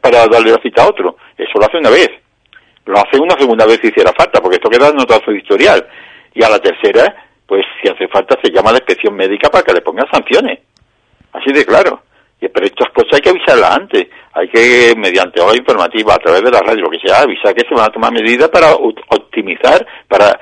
para 0.00 0.26
darle 0.26 0.50
la 0.50 0.60
cita 0.60 0.82
a 0.82 0.88
otro. 0.88 1.16
Eso 1.36 1.52
lo 1.58 1.66
hace 1.66 1.78
una 1.78 1.90
vez. 1.90 2.10
Lo 2.86 2.98
hace 2.98 3.20
una 3.20 3.36
segunda 3.38 3.66
vez 3.66 3.78
si 3.80 3.88
hiciera 3.88 4.12
falta, 4.16 4.40
porque 4.40 4.56
esto 4.56 4.70
queda 4.70 4.88
en 4.88 5.24
su 5.24 5.32
historial 5.32 5.86
y 6.34 6.42
a 6.42 6.48
la 6.48 6.58
tercera, 6.58 7.14
pues 7.46 7.64
si 7.80 7.88
hace 7.88 8.08
falta 8.08 8.36
se 8.42 8.50
llama 8.50 8.72
la 8.72 8.78
inspección 8.78 9.14
médica 9.14 9.50
para 9.50 9.62
que 9.62 9.74
le 9.74 9.82
pongan 9.82 10.10
sanciones. 10.10 10.60
Así 11.32 11.52
de 11.52 11.64
claro. 11.64 12.02
Pero 12.40 12.66
estas 12.66 12.90
cosas 12.92 13.14
hay 13.14 13.20
que 13.20 13.30
avisarlas 13.30 13.76
antes. 13.76 14.06
Hay 14.32 14.48
que, 14.48 14.94
mediante 14.96 15.40
hora 15.40 15.56
informativa, 15.56 16.14
a 16.14 16.18
través 16.18 16.42
de 16.42 16.50
la 16.50 16.60
radio, 16.60 16.84
lo 16.84 16.90
que 16.90 17.00
sea, 17.00 17.22
avisar 17.22 17.54
que 17.54 17.66
se 17.68 17.74
van 17.74 17.86
a 17.86 17.92
tomar 17.92 18.12
medidas 18.12 18.48
para 18.48 18.74
optimizar, 18.74 19.84
para... 20.08 20.38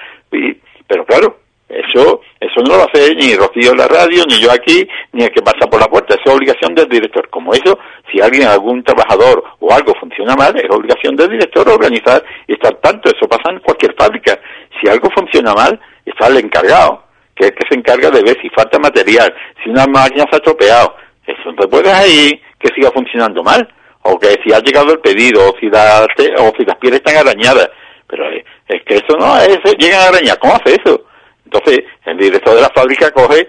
pero 0.86 1.04
claro, 1.06 1.38
eso 1.68 2.20
eso 2.56 2.60
no 2.62 2.76
lo 2.76 2.84
hace 2.84 3.14
ni 3.14 3.34
Rocío 3.34 3.72
en 3.72 3.78
la 3.78 3.88
radio, 3.88 4.24
ni 4.28 4.38
yo 4.38 4.52
aquí, 4.52 4.86
ni 5.12 5.24
el 5.24 5.30
que 5.30 5.42
pasa 5.42 5.68
por 5.68 5.80
la 5.80 5.88
puerta. 5.88 6.14
es 6.14 6.32
obligación 6.32 6.74
del 6.74 6.88
director. 6.88 7.28
Como 7.28 7.52
eso, 7.52 7.78
si 8.10 8.20
alguien, 8.20 8.46
algún 8.46 8.82
trabajador 8.82 9.42
o 9.58 9.72
algo 9.72 9.92
funciona 9.98 10.34
mal, 10.36 10.54
es 10.56 10.70
obligación 10.70 11.16
del 11.16 11.30
director 11.30 11.68
organizar 11.68 12.22
y 12.46 12.54
estar 12.54 12.74
tanto. 12.76 13.10
Eso 13.10 13.28
pasa 13.28 13.50
en 13.50 13.60
cualquier 13.60 13.94
fábrica. 13.94 14.38
Si 14.80 14.88
algo 14.88 15.08
funciona 15.10 15.54
mal, 15.54 15.80
está 16.04 16.28
el 16.28 16.38
encargado, 16.38 17.04
que 17.34 17.46
es 17.46 17.52
que 17.52 17.66
se 17.68 17.78
encarga 17.78 18.10
de 18.10 18.22
ver 18.22 18.38
si 18.40 18.48
falta 18.50 18.78
material, 18.78 19.34
si 19.62 19.70
una 19.70 19.86
máquina 19.86 20.24
se 20.30 20.36
ha 20.36 20.38
estropeado. 20.38 20.94
Eso 21.26 21.52
no 21.52 21.68
puedes 21.68 21.92
ahí 21.92 22.40
que 22.58 22.74
siga 22.74 22.90
funcionando 22.90 23.42
mal. 23.42 23.68
O 24.02 24.18
que 24.18 24.36
si 24.44 24.52
ha 24.52 24.60
llegado 24.60 24.92
el 24.92 25.00
pedido, 25.00 25.50
o 25.50 25.54
si, 25.58 25.66
o 25.66 26.52
si 26.56 26.64
las 26.64 26.76
pieles 26.76 27.00
están 27.00 27.16
arañadas. 27.16 27.68
Pero 28.06 28.24
es, 28.30 28.82
que 28.84 28.94
eso 28.94 29.16
no 29.18 29.36
es, 29.38 29.58
llegan 29.78 30.00
a 30.00 30.08
arañar. 30.08 30.38
¿Cómo 30.38 30.54
hace 30.54 30.76
eso? 30.80 31.04
Entonces, 31.44 31.80
el 32.04 32.16
director 32.16 32.54
de 32.54 32.62
la 32.62 32.70
fábrica 32.70 33.10
coge 33.10 33.48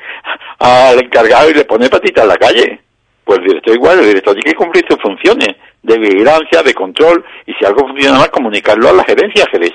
al 0.59 0.99
encargado 0.99 1.49
y 1.49 1.53
le 1.53 1.65
pone 1.65 1.89
patita 1.89 2.23
en 2.23 2.28
la 2.30 2.38
calle. 2.38 2.80
Pues 3.23 3.39
el 3.39 3.45
director 3.45 3.75
igual, 3.75 3.99
el 3.99 4.07
director 4.07 4.34
tiene 4.34 4.51
que 4.51 4.57
cumplir 4.57 4.86
sus 4.89 5.01
funciones 5.01 5.55
de 5.84 5.97
vigilancia, 5.99 6.63
de 6.63 6.73
control, 6.73 7.23
y 7.45 7.53
si 7.53 7.65
algo 7.65 7.88
funciona 7.88 8.19
mal, 8.19 8.32
comunicarlo 8.32 8.89
a 8.89 8.93
la 8.93 9.03
gerencia 9.03 9.45
Jerez. 9.51 9.73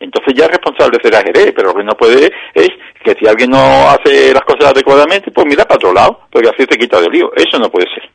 Entonces 0.00 0.34
ya 0.34 0.46
es 0.46 0.50
responsable 0.50 0.98
la 1.10 1.22
Jerez, 1.22 1.52
pero 1.54 1.68
lo 1.68 1.74
que 1.74 1.84
no 1.84 1.92
puede 1.92 2.32
es 2.54 2.70
que 3.04 3.14
si 3.20 3.26
alguien 3.26 3.50
no 3.50 3.90
hace 3.90 4.32
las 4.32 4.42
cosas 4.44 4.70
adecuadamente, 4.70 5.30
pues 5.30 5.46
mira 5.46 5.64
para 5.64 5.76
otro 5.76 5.92
lado, 5.92 6.20
porque 6.30 6.48
así 6.48 6.66
te 6.66 6.78
quita 6.78 7.00
del 7.00 7.12
lío. 7.12 7.30
Eso 7.36 7.58
no 7.58 7.70
puede 7.70 7.86
ser. 7.94 8.10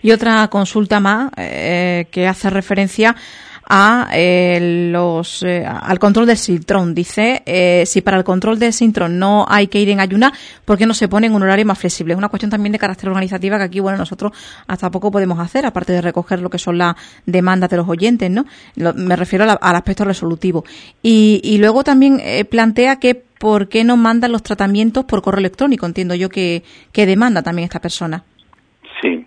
Y 0.00 0.12
otra 0.12 0.46
consulta 0.48 1.00
más 1.00 1.32
eh, 1.36 2.06
que 2.12 2.28
hace 2.28 2.50
referencia 2.50 3.16
a 3.66 4.08
eh, 4.12 4.88
los 4.92 5.42
eh, 5.42 5.64
al 5.66 5.98
control 5.98 6.26
del 6.26 6.38
sintrón. 6.38 6.94
Dice, 6.94 7.42
eh, 7.46 7.84
si 7.86 8.00
para 8.00 8.16
el 8.16 8.24
control 8.24 8.58
del 8.58 8.72
sintrón 8.72 9.18
no 9.18 9.46
hay 9.48 9.68
que 9.68 9.80
ir 9.80 9.90
en 9.90 10.00
ayuna, 10.00 10.32
¿por 10.64 10.78
qué 10.78 10.86
no 10.86 10.94
se 10.94 11.08
pone 11.08 11.26
en 11.26 11.34
un 11.34 11.42
horario 11.42 11.64
más 11.66 11.78
flexible? 11.78 12.14
Es 12.14 12.18
una 12.18 12.28
cuestión 12.28 12.50
también 12.50 12.72
de 12.72 12.78
carácter 12.78 13.08
organizativa 13.08 13.58
que 13.58 13.64
aquí, 13.64 13.80
bueno, 13.80 13.98
nosotros 13.98 14.32
hasta 14.66 14.90
poco 14.90 15.10
podemos 15.10 15.38
hacer, 15.38 15.66
aparte 15.66 15.92
de 15.92 16.00
recoger 16.00 16.40
lo 16.40 16.50
que 16.50 16.58
son 16.58 16.78
las 16.78 16.96
demandas 17.26 17.70
de 17.70 17.76
los 17.76 17.88
oyentes, 17.88 18.30
¿no? 18.30 18.46
me 18.76 19.16
refiero 19.16 19.44
al 19.44 19.76
aspecto 19.76 20.04
resolutivo. 20.04 20.64
Y, 21.02 21.40
y 21.42 21.58
luego 21.58 21.84
también 21.84 22.20
plantea 22.50 22.96
que 22.96 23.14
¿por 23.38 23.68
qué 23.68 23.84
no 23.84 23.96
mandan 23.96 24.32
los 24.32 24.42
tratamientos 24.42 25.04
por 25.04 25.22
correo 25.22 25.40
electrónico? 25.40 25.86
Entiendo 25.86 26.14
yo 26.14 26.28
que, 26.28 26.62
que 26.92 27.06
demanda 27.06 27.42
también 27.42 27.64
esta 27.64 27.80
persona. 27.80 28.24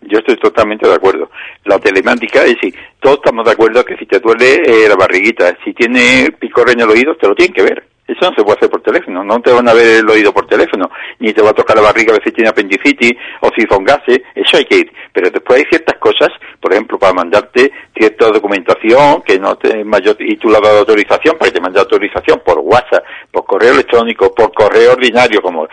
Yo 0.08 0.20
estoy 0.20 0.38
totalmente 0.38 0.88
de 0.88 0.96
acuerdo. 0.96 1.30
La 1.66 1.80
telemática 1.80 2.44
es 2.44 2.56
decir, 2.56 2.76
todos 3.00 3.18
estamos 3.18 3.46
de 3.46 3.52
acuerdo 3.52 3.84
que 3.84 3.98
si 3.98 4.06
te 4.06 4.20
duele 4.20 4.64
eh, 4.66 4.88
la 4.88 4.96
barriguita, 4.96 5.58
si 5.64 5.74
tiene 5.74 6.32
picor 6.40 6.70
en 6.70 6.80
el 6.80 6.90
oído, 6.90 7.16
te 7.16 7.28
lo 7.28 7.36
tienen 7.36 7.54
que 7.54 7.64
ver. 7.64 7.84
Eso 8.08 8.20
no 8.22 8.36
se 8.36 8.44
puede 8.44 8.58
hacer 8.58 8.70
por 8.70 8.82
teléfono, 8.82 9.22
no 9.22 9.42
te 9.42 9.52
van 9.52 9.68
a 9.68 9.74
ver 9.74 9.98
el 9.98 10.10
oído 10.10 10.34
por 10.34 10.48
teléfono, 10.48 10.90
ni 11.20 11.34
te 11.34 11.42
va 11.42 11.50
a 11.50 11.54
tocar 11.54 11.76
la 11.76 11.84
barriga 11.84 12.12
a 12.12 12.14
ver 12.14 12.24
si 12.24 12.32
tiene 12.32 12.50
apendicitis 12.50 13.12
o 13.42 13.50
si 13.54 13.66
son 13.70 13.84
gases, 13.84 14.22
eso 14.34 14.56
hay 14.56 14.64
que 14.64 14.78
ir. 14.78 14.94
Pero 15.12 15.30
después 15.30 15.60
hay 15.60 15.66
ciertas 15.70 15.98
cosas, 15.98 16.30
por 16.62 16.72
ejemplo, 16.72 16.98
para 16.98 17.12
mandarte 17.12 17.70
cierta 17.94 18.30
documentación 18.32 19.24
que 19.24 19.38
no 19.38 19.58
te 19.58 19.84
mayor 19.84 20.16
y 20.20 20.38
tú 20.38 20.56
has 20.56 20.62
dado 20.62 20.80
autorización 20.80 21.38
para 21.38 21.52
que 21.52 21.56
te 21.58 21.62
mande 21.62 21.82
autorización 21.82 22.42
por 22.46 22.60
WhatsApp, 22.60 23.04
por 23.30 23.46
correo 23.46 23.74
electrónico, 23.74 24.34
por 24.34 24.54
correo 24.54 24.94
ordinario, 24.94 25.42
como 25.42 25.68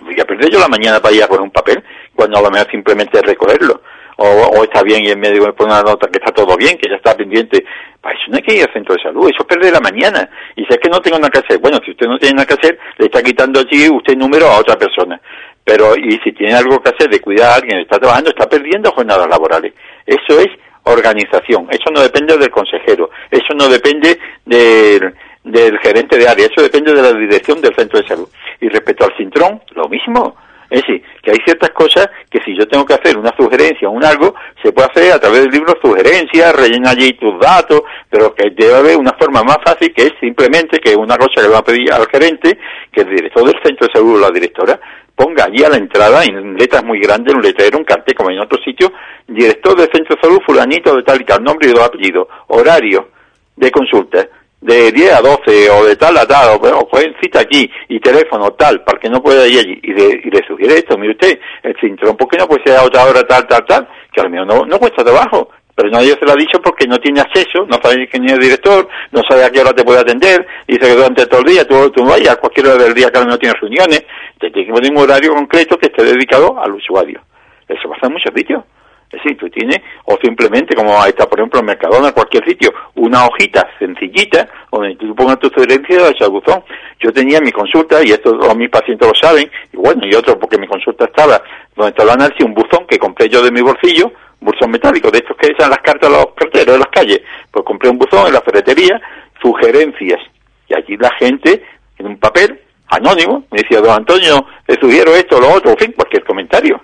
voy 0.00 0.20
a 0.20 0.24
perder 0.24 0.50
yo 0.50 0.58
la 0.58 0.68
mañana 0.68 1.00
para 1.00 1.14
ir 1.14 1.22
a 1.22 1.28
poner 1.28 1.42
un 1.42 1.50
papel, 1.50 1.82
cuando 2.18 2.40
a 2.40 2.42
lo 2.42 2.50
mejor 2.50 2.68
simplemente 2.68 3.22
recogerlo. 3.22 3.80
O, 4.16 4.64
está 4.64 4.82
bien 4.82 5.04
y 5.04 5.10
en 5.10 5.20
medio 5.20 5.46
me 5.46 5.52
pone 5.52 5.72
una 5.72 5.82
nota 5.82 6.08
que 6.10 6.18
está 6.18 6.32
todo 6.32 6.56
bien, 6.56 6.76
que 6.76 6.90
ya 6.90 6.96
está 6.96 7.16
pendiente. 7.16 7.64
Para 8.00 8.18
eso 8.18 8.24
no 8.28 8.36
hay 8.38 8.42
que 8.42 8.56
ir 8.56 8.64
al 8.66 8.72
centro 8.72 8.96
de 8.96 9.02
salud, 9.04 9.30
eso 9.30 9.46
es 9.48 9.72
la 9.72 9.78
mañana. 9.78 10.28
Y 10.56 10.64
si 10.64 10.74
es 10.74 10.78
que 10.78 10.88
no 10.88 11.00
tengo 11.00 11.16
nada 11.16 11.30
que 11.30 11.38
hacer, 11.38 11.58
bueno, 11.58 11.78
si 11.84 11.92
usted 11.92 12.08
no 12.08 12.18
tiene 12.18 12.34
nada 12.34 12.46
que 12.46 12.54
hacer, 12.54 12.76
le 12.96 13.06
está 13.06 13.22
quitando 13.22 13.60
allí 13.60 13.88
usted 13.88 14.16
número 14.16 14.48
a 14.48 14.58
otra 14.58 14.76
persona. 14.76 15.20
Pero, 15.62 15.94
y 15.94 16.18
si 16.24 16.32
tiene 16.32 16.54
algo 16.54 16.82
que 16.82 16.90
hacer 16.90 17.08
de 17.08 17.20
cuidar 17.20 17.52
a 17.52 17.54
alguien, 17.54 17.78
está 17.78 18.00
trabajando, 18.00 18.30
está 18.30 18.48
perdiendo 18.48 18.90
jornadas 18.90 19.28
laborales. 19.28 19.72
Eso 20.04 20.40
es 20.40 20.48
organización, 20.82 21.68
eso 21.70 21.88
no 21.94 22.00
depende 22.00 22.36
del 22.36 22.50
consejero, 22.50 23.10
eso 23.30 23.54
no 23.54 23.68
depende 23.68 24.18
del, 24.44 25.14
del 25.44 25.78
gerente 25.78 26.18
de 26.18 26.26
área, 26.26 26.46
eso 26.46 26.62
depende 26.62 26.92
de 26.92 27.02
la 27.02 27.12
dirección 27.12 27.60
del 27.60 27.76
centro 27.76 28.00
de 28.00 28.08
salud. 28.08 28.28
Y 28.60 28.68
respecto 28.68 29.04
al 29.04 29.16
cintrón, 29.16 29.62
lo 29.76 29.88
mismo. 29.88 30.34
Es 30.70 30.82
decir, 30.82 31.02
que 31.22 31.30
hay 31.30 31.38
ciertas 31.44 31.70
cosas 31.70 32.08
que 32.30 32.40
si 32.44 32.56
yo 32.56 32.68
tengo 32.68 32.84
que 32.84 32.94
hacer 32.94 33.16
una 33.16 33.34
sugerencia 33.36 33.88
o 33.88 33.92
un 33.92 34.04
algo, 34.04 34.34
se 34.62 34.70
puede 34.72 34.88
hacer 34.88 35.12
a 35.12 35.18
través 35.18 35.42
del 35.42 35.50
libro 35.50 35.74
sugerencias, 35.82 36.54
rellena 36.54 36.90
allí 36.90 37.12
tus 37.14 37.38
datos, 37.40 37.82
pero 38.10 38.34
que 38.34 38.50
debe 38.50 38.74
haber 38.74 38.96
una 38.96 39.12
forma 39.18 39.42
más 39.42 39.58
fácil 39.64 39.92
que 39.94 40.02
es 40.02 40.12
simplemente 40.20 40.78
que 40.78 40.94
una 40.94 41.16
cosa 41.16 41.40
que 41.40 41.48
va 41.48 41.58
a 41.58 41.64
pedir 41.64 41.90
al 41.92 42.06
gerente, 42.08 42.58
que 42.92 43.00
el 43.00 43.08
director 43.08 43.44
del 43.44 43.62
centro 43.64 43.86
de 43.86 43.92
salud 43.94 44.16
o 44.16 44.20
la 44.20 44.30
directora 44.30 44.78
ponga 45.14 45.44
allí 45.44 45.64
a 45.64 45.70
la 45.70 45.78
entrada, 45.78 46.22
en 46.24 46.54
letras 46.54 46.84
muy 46.84 47.00
grandes, 47.00 47.34
un 47.34 47.42
letrero, 47.42 47.78
un 47.78 47.84
cartel, 47.84 48.14
como 48.14 48.30
en 48.30 48.38
otro 48.38 48.58
sitio, 48.62 48.92
director 49.26 49.76
del 49.76 49.90
centro 49.92 50.14
de 50.14 50.22
salud 50.22 50.40
fulanito 50.46 50.94
de 50.94 51.02
tal 51.02 51.20
y 51.20 51.24
tal, 51.24 51.42
nombre 51.42 51.68
y 51.68 51.72
dos 51.72 51.84
apellidos, 51.84 52.28
horario 52.46 53.08
de 53.56 53.70
consulta, 53.72 54.28
de 54.60 54.90
10 54.90 55.12
a 55.12 55.20
12 55.20 55.70
o 55.70 55.84
de 55.84 55.96
tal 55.96 56.16
a 56.16 56.26
tal, 56.26 56.50
o, 56.50 56.54
o 56.54 56.88
pueden 56.88 57.14
cita 57.20 57.40
aquí 57.40 57.70
y 57.88 58.00
teléfono 58.00 58.50
tal, 58.52 58.82
para 58.82 58.98
que 58.98 59.08
no 59.08 59.22
pueda 59.22 59.46
ir 59.46 59.58
allí. 59.60 59.80
Y 59.82 59.92
le, 59.92 60.20
y 60.24 60.30
le 60.30 60.46
sugiere 60.46 60.74
esto, 60.74 60.98
mire 60.98 61.12
usted, 61.12 61.38
el 61.62 61.76
cinturón, 61.80 62.16
¿por 62.16 62.28
qué 62.28 62.38
no 62.38 62.48
puede 62.48 62.62
ser 62.64 62.76
a 62.76 62.84
otra 62.84 63.04
hora 63.04 63.22
tal, 63.22 63.46
tal, 63.46 63.64
tal? 63.66 63.88
Que 64.12 64.20
a 64.20 64.24
lo 64.24 64.30
mejor 64.30 64.46
no, 64.46 64.66
no 64.66 64.78
cuesta 64.78 65.04
trabajo, 65.04 65.50
pero 65.74 65.90
nadie 65.90 66.16
se 66.18 66.26
lo 66.26 66.32
ha 66.32 66.36
dicho 66.36 66.60
porque 66.60 66.88
no 66.88 66.98
tiene 66.98 67.20
acceso, 67.20 67.64
no 67.68 67.78
sabe 67.80 68.08
quién 68.08 68.24
es 68.24 68.32
el 68.32 68.40
director, 68.40 68.88
no 69.12 69.22
sabe 69.28 69.44
a 69.44 69.50
qué 69.50 69.60
hora 69.60 69.72
te 69.72 69.84
puede 69.84 70.00
atender, 70.00 70.44
dice 70.66 70.80
que 70.80 70.94
durante 70.94 71.26
todo 71.26 71.40
el 71.40 71.46
día 71.46 71.64
tú, 71.64 71.90
tú 71.90 72.04
vayas 72.04 72.30
a 72.30 72.36
cualquier 72.36 72.66
hora 72.66 72.82
del 72.82 72.94
día 72.94 73.10
que 73.10 73.20
mejor 73.20 73.38
tienes 73.38 73.60
reuniones, 73.60 74.04
te 74.40 74.50
tiene 74.50 74.66
que 74.66 74.72
poner 74.72 74.90
un 74.90 74.98
horario 74.98 75.34
concreto 75.34 75.78
que 75.78 75.86
esté 75.86 76.02
dedicado 76.02 76.60
al 76.60 76.74
usuario. 76.74 77.20
Eso 77.68 77.88
pasa 77.88 78.06
en 78.06 78.12
muchos 78.12 78.32
sitios. 78.34 78.64
Es 79.10 79.22
decir, 79.22 79.38
tú 79.38 79.48
tienes, 79.48 79.80
o 80.04 80.18
simplemente, 80.22 80.76
como 80.76 81.02
está, 81.06 81.26
por 81.26 81.38
ejemplo, 81.38 81.60
en 81.60 81.66
Mercadona, 81.66 82.12
cualquier 82.12 82.44
sitio, 82.44 82.72
una 82.94 83.24
hojita 83.26 83.66
sencillita 83.78 84.46
donde 84.70 84.96
tú 84.96 85.14
pongas 85.14 85.38
tu 85.38 85.48
sugerencia 85.48 86.10
de 86.10 86.26
buzón. 86.28 86.62
Yo 87.00 87.10
tenía 87.10 87.40
mi 87.40 87.50
consulta, 87.50 88.04
y 88.04 88.10
esto 88.10 88.38
todos 88.38 88.54
mis 88.56 88.68
pacientes 88.68 89.08
lo 89.08 89.14
saben, 89.14 89.50
y 89.72 89.76
bueno, 89.78 90.06
y 90.06 90.14
otros 90.14 90.36
porque 90.36 90.58
mi 90.58 90.66
consulta 90.66 91.06
estaba 91.06 91.40
donde 91.74 91.90
está 91.90 92.02
el 92.02 92.10
análisis, 92.10 92.44
un 92.44 92.54
buzón 92.54 92.86
que 92.86 92.98
compré 92.98 93.28
yo 93.30 93.42
de 93.42 93.50
mi 93.50 93.62
bolsillo, 93.62 94.12
un 94.40 94.52
buzón 94.52 94.70
metálico, 94.70 95.10
de 95.10 95.18
estos 95.18 95.36
que 95.38 95.52
echan 95.52 95.70
las 95.70 95.80
cartas 95.80 96.10
los 96.10 96.26
carteros 96.34 96.74
de 96.74 96.78
las 96.78 96.88
calles. 96.88 97.20
Pues 97.50 97.64
compré 97.64 97.88
un 97.88 97.98
buzón 97.98 98.26
en 98.26 98.34
la 98.34 98.42
ferretería, 98.42 99.00
sugerencias. 99.40 100.20
Y 100.68 100.74
allí 100.74 100.96
la 100.98 101.10
gente, 101.18 101.64
en 101.96 102.06
un 102.06 102.18
papel, 102.18 102.60
anónimo, 102.88 103.44
me 103.50 103.62
decía, 103.62 103.80
don 103.80 103.90
Antonio, 103.90 104.46
le 104.66 104.74
sugiero 104.74 105.14
esto, 105.14 105.40
lo 105.40 105.50
otro, 105.50 105.70
en 105.70 105.78
fin, 105.78 105.92
cualquier 105.92 106.24
comentario. 106.24 106.80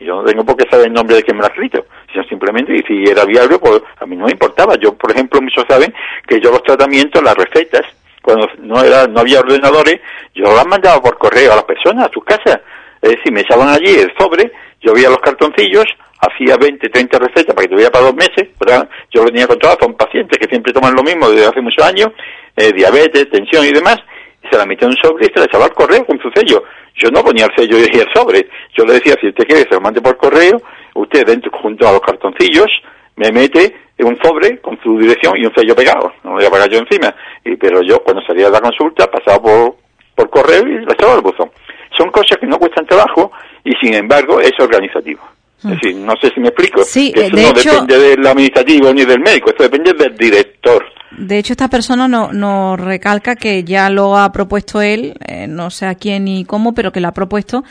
Yo 0.00 0.16
no 0.16 0.24
tengo 0.24 0.44
por 0.44 0.56
qué 0.56 0.68
saber 0.68 0.86
el 0.86 0.94
nombre 0.94 1.16
de 1.16 1.22
quien 1.22 1.36
me 1.36 1.42
lo 1.42 1.48
ha 1.48 1.50
escrito, 1.50 1.84
sino 2.10 2.24
simplemente, 2.24 2.74
y 2.74 2.82
si 2.82 3.10
era 3.10 3.24
viable, 3.26 3.58
pues 3.58 3.82
a 3.98 4.06
mí 4.06 4.16
no 4.16 4.24
me 4.24 4.32
importaba. 4.32 4.74
Yo, 4.76 4.94
por 4.94 5.10
ejemplo, 5.10 5.42
muchos 5.42 5.64
saben 5.68 5.92
que 6.26 6.40
yo 6.40 6.50
los 6.50 6.62
tratamientos, 6.62 7.22
las 7.22 7.34
recetas, 7.34 7.82
cuando 8.22 8.48
no 8.58 8.82
era 8.82 9.06
no 9.06 9.20
había 9.20 9.40
ordenadores, 9.40 10.00
yo 10.34 10.44
las 10.44 10.66
mandaba 10.66 11.02
por 11.02 11.18
correo 11.18 11.52
a 11.52 11.56
las 11.56 11.64
personas, 11.64 12.08
a 12.08 12.12
sus 12.12 12.24
casas. 12.24 12.60
Es 13.02 13.10
decir, 13.10 13.32
me 13.32 13.40
echaban 13.40 13.68
allí 13.68 13.94
el 13.94 14.12
sobre, 14.18 14.52
yo 14.80 14.94
veía 14.94 15.10
los 15.10 15.20
cartoncillos, 15.20 15.84
hacía 16.20 16.56
20, 16.56 16.88
30 16.88 17.18
recetas 17.18 17.54
para 17.54 17.66
que 17.66 17.72
tuviera 17.72 17.90
para 17.90 18.06
dos 18.06 18.14
meses, 18.14 18.48
pero 18.58 18.88
yo 19.10 19.22
lo 19.22 19.28
tenía 19.28 19.46
controlado, 19.46 19.80
son 19.82 19.94
pacientes 19.94 20.38
que 20.38 20.48
siempre 20.48 20.72
toman 20.72 20.94
lo 20.94 21.02
mismo 21.02 21.30
desde 21.30 21.46
hace 21.46 21.60
muchos 21.60 21.84
años, 21.84 22.08
eh, 22.56 22.72
diabetes, 22.72 23.30
tensión 23.30 23.64
y 23.64 23.72
demás, 23.72 23.98
y 24.42 24.48
se 24.48 24.56
la 24.56 24.66
metía 24.66 24.86
en 24.86 24.92
un 24.92 24.98
sobre 24.98 25.26
y 25.26 25.32
se 25.32 25.38
la 25.38 25.46
echaba 25.46 25.64
al 25.66 25.74
correo 25.74 26.04
con 26.04 26.18
su 26.20 26.30
sello. 26.34 26.64
Yo 27.02 27.10
no 27.10 27.22
ponía 27.24 27.46
el 27.46 27.56
sello 27.56 27.78
y 27.78 27.98
el 27.98 28.08
sobre. 28.14 28.46
Yo 28.76 28.84
le 28.84 28.94
decía, 28.94 29.14
si 29.20 29.28
usted 29.28 29.44
quiere, 29.44 29.62
se 29.62 29.74
lo 29.74 29.80
mande 29.80 30.02
por 30.02 30.16
correo, 30.16 30.60
usted 30.94 31.24
dentro, 31.24 31.50
junto 31.62 31.88
a 31.88 31.92
los 31.92 32.00
cartoncillos, 32.00 32.68
me 33.16 33.32
mete 33.32 33.74
en 33.96 34.06
un 34.06 34.18
sobre 34.22 34.58
con 34.60 34.78
su 34.82 34.98
dirección 34.98 35.36
y 35.36 35.46
un 35.46 35.54
sello 35.54 35.74
pegado. 35.74 36.12
No 36.22 36.30
lo 36.30 36.36
voy 36.36 36.44
a 36.44 36.50
pagar 36.50 36.70
yo 36.70 36.78
encima. 36.78 37.14
Y, 37.44 37.56
pero 37.56 37.80
yo, 37.82 38.02
cuando 38.02 38.22
salía 38.22 38.46
de 38.46 38.52
la 38.52 38.60
consulta, 38.60 39.10
pasaba 39.10 39.40
por, 39.42 39.76
por 40.14 40.30
correo 40.30 40.66
y 40.66 40.84
la 40.84 40.92
echaba 40.92 41.14
al 41.14 41.22
buzón. 41.22 41.50
Son 41.96 42.10
cosas 42.10 42.38
que 42.38 42.46
no 42.46 42.58
cuestan 42.58 42.86
trabajo 42.86 43.32
y, 43.64 43.72
sin 43.82 43.94
embargo, 43.94 44.40
es 44.40 44.52
organizativo. 44.58 45.20
Es 45.60 45.64
mm. 45.64 45.70
decir, 45.70 45.96
no 45.96 46.12
sé 46.20 46.30
si 46.34 46.40
me 46.40 46.48
explico. 46.48 46.82
Sí, 46.82 47.12
eso 47.14 47.36
de 47.36 47.42
no 47.42 47.48
hecho, 47.50 47.70
depende 47.72 47.98
del 47.98 48.26
administrativo 48.26 48.92
ni 48.94 49.04
del 49.04 49.20
médico, 49.20 49.50
eso 49.50 49.62
depende 49.62 49.92
del 49.92 50.16
director. 50.16 50.84
De 51.18 51.38
hecho, 51.38 51.52
esta 51.52 51.68
persona 51.68 52.08
nos 52.08 52.32
no 52.32 52.76
recalca 52.76 53.36
que 53.36 53.62
ya 53.62 53.90
lo 53.90 54.16
ha 54.16 54.32
propuesto 54.32 54.80
él, 54.80 55.14
eh, 55.26 55.46
no 55.46 55.70
sé 55.70 55.86
a 55.86 55.94
quién 55.94 56.24
ni 56.24 56.44
cómo, 56.44 56.72
pero 56.72 56.92
que 56.92 57.00
lo 57.00 57.08
ha 57.08 57.12
propuesto 57.12 57.62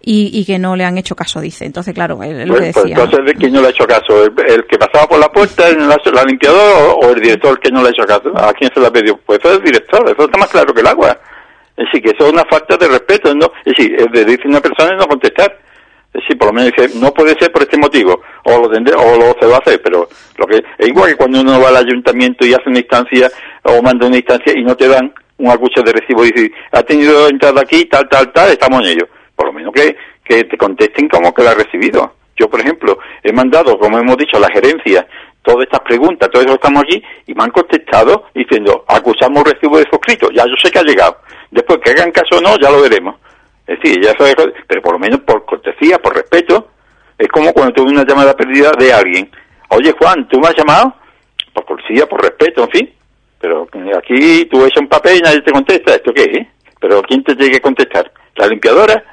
y, 0.00 0.30
y, 0.32 0.44
que 0.44 0.58
no 0.58 0.76
le 0.76 0.84
han 0.84 0.98
hecho 0.98 1.14
caso, 1.14 1.40
dice. 1.40 1.64
Entonces, 1.64 1.94
claro, 1.94 2.22
él, 2.22 2.46
lo 2.46 2.54
Pues, 2.54 2.66
que 2.66 2.72
pues 2.72 2.84
decía. 2.84 3.04
entonces, 3.04 3.26
¿de 3.26 3.34
quién 3.34 3.52
no 3.52 3.60
le 3.60 3.68
ha 3.68 3.70
hecho 3.70 3.86
caso? 3.86 4.24
¿El, 4.24 4.32
el 4.48 4.64
que 4.66 4.78
pasaba 4.78 5.06
por 5.06 5.18
la 5.18 5.28
puerta, 5.28 5.68
en 5.68 5.88
la, 5.88 5.96
limpiadora, 6.26 6.94
o, 6.94 7.10
el 7.10 7.20
director 7.20 7.58
que 7.60 7.70
no 7.70 7.82
le 7.82 7.88
ha 7.88 7.90
hecho 7.90 8.04
caso? 8.04 8.32
¿A 8.36 8.52
quién 8.52 8.70
se 8.74 8.80
la 8.80 8.90
pidió? 8.90 9.16
Pues 9.24 9.38
eso 9.38 9.52
es 9.52 9.58
el 9.58 9.64
director, 9.64 10.02
eso 10.08 10.24
está 10.24 10.38
más 10.38 10.48
claro 10.48 10.74
que 10.74 10.80
el 10.80 10.86
agua. 10.86 11.18
Es 11.76 11.86
decir, 11.86 12.02
que 12.02 12.10
eso 12.10 12.26
es 12.26 12.32
una 12.32 12.44
falta 12.50 12.76
de 12.76 12.88
respeto, 12.88 13.34
¿no? 13.34 13.46
Es 13.64 13.76
decir, 13.76 13.94
es 13.96 14.06
de 14.12 14.24
decir 14.24 14.46
una 14.46 14.60
persona 14.60 14.92
y 14.94 14.98
no 14.98 15.06
contestar. 15.06 15.56
Decir, 16.12 16.36
por 16.36 16.48
lo 16.48 16.52
menos 16.52 16.72
dice, 16.76 16.98
no 16.98 17.12
puede 17.14 17.34
ser 17.38 17.50
por 17.50 17.62
este 17.62 17.78
motivo, 17.78 18.20
o 18.44 18.58
lo 18.58 18.68
tendré, 18.68 18.94
o 18.94 19.16
lo 19.16 19.34
se 19.40 19.46
va 19.46 19.56
a 19.56 19.60
hacer, 19.60 19.80
pero 19.82 20.08
lo 20.36 20.46
que 20.46 20.62
es 20.78 20.88
igual 20.88 21.10
que 21.10 21.16
cuando 21.16 21.40
uno 21.40 21.58
va 21.58 21.68
al 21.68 21.76
ayuntamiento 21.76 22.44
y 22.44 22.52
hace 22.52 22.68
una 22.68 22.80
instancia, 22.80 23.30
o 23.62 23.80
manda 23.80 24.06
una 24.06 24.16
instancia 24.16 24.52
y 24.54 24.62
no 24.62 24.76
te 24.76 24.88
dan 24.88 25.12
un 25.38 25.50
acucho 25.50 25.82
de 25.82 25.92
recibo 25.92 26.24
y 26.24 26.32
dice, 26.32 26.52
ha 26.72 26.82
tenido 26.82 27.28
entrada 27.28 27.62
aquí, 27.62 27.86
tal, 27.86 28.08
tal, 28.08 28.30
tal, 28.32 28.50
estamos 28.50 28.82
en 28.82 28.88
ello. 28.88 29.08
Por 29.34 29.46
lo 29.46 29.52
menos 29.52 29.72
que, 29.72 29.96
que 30.24 30.44
te 30.44 30.56
contesten 30.56 31.08
como 31.08 31.32
que 31.32 31.42
la 31.42 31.52
ha 31.52 31.54
recibido. 31.54 32.14
Yo, 32.36 32.48
por 32.48 32.60
ejemplo, 32.60 32.98
he 33.22 33.32
mandado, 33.32 33.78
como 33.78 33.98
hemos 33.98 34.16
dicho, 34.16 34.36
a 34.36 34.40
la 34.40 34.48
gerencia 34.48 35.06
todas 35.42 35.64
estas 35.64 35.80
preguntas, 35.80 36.30
todo 36.30 36.42
eso 36.42 36.54
estamos 36.54 36.82
aquí, 36.82 37.02
y 37.26 37.34
me 37.34 37.42
han 37.42 37.50
contestado 37.50 38.26
diciendo, 38.34 38.84
acusamos 38.86 39.42
recibo 39.44 39.78
de 39.78 39.86
suscrito, 39.90 40.30
ya 40.30 40.44
yo 40.46 40.54
sé 40.62 40.70
que 40.70 40.78
ha 40.78 40.84
llegado. 40.84 41.18
Después 41.50 41.80
que 41.84 41.90
hagan 41.90 42.12
caso 42.12 42.38
o 42.38 42.40
no, 42.40 42.56
ya 42.58 42.70
lo 42.70 42.80
veremos. 42.80 43.16
Es 43.66 43.80
decir, 43.80 44.02
ya 44.02 44.12
sabes, 44.18 44.34
pero 44.66 44.82
por 44.82 44.94
lo 44.94 44.98
menos 44.98 45.20
por 45.20 45.44
cortesía, 45.44 45.98
por 45.98 46.14
respeto, 46.14 46.68
es 47.18 47.28
como 47.28 47.52
cuando 47.52 47.74
tuve 47.74 47.92
una 47.92 48.04
llamada 48.04 48.34
perdida 48.34 48.72
de 48.78 48.92
alguien. 48.92 49.30
Oye, 49.68 49.92
Juan, 49.98 50.28
¿tú 50.28 50.40
me 50.40 50.48
has 50.48 50.56
llamado? 50.56 50.94
Por 51.52 51.64
cortesía, 51.64 52.06
por 52.06 52.20
respeto, 52.20 52.64
en 52.64 52.70
fin. 52.70 52.94
Pero 53.38 53.66
aquí 53.96 54.44
tú 54.46 54.64
echas 54.64 54.80
un 54.80 54.88
papel 54.88 55.18
y 55.18 55.20
nadie 55.20 55.42
te 55.42 55.52
contesta. 55.52 55.94
¿Esto 55.94 56.12
qué 56.12 56.22
es? 56.22 56.46
Pero 56.80 57.02
¿quién 57.02 57.22
te 57.22 57.34
tiene 57.36 57.52
que 57.52 57.60
contestar? 57.60 58.10
¿La 58.36 58.46
limpiadora? 58.46 59.04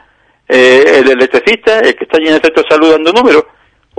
Eh, 0.48 0.84
¿El 1.00 1.12
electricista? 1.12 1.80
¿El 1.80 1.96
que 1.96 2.04
está 2.04 2.18
allí 2.18 2.28
en 2.28 2.36
el 2.36 2.42
centro 2.42 2.64
de 2.64 2.70
salud 2.70 2.92
dando 2.92 3.14
números? 3.14 3.46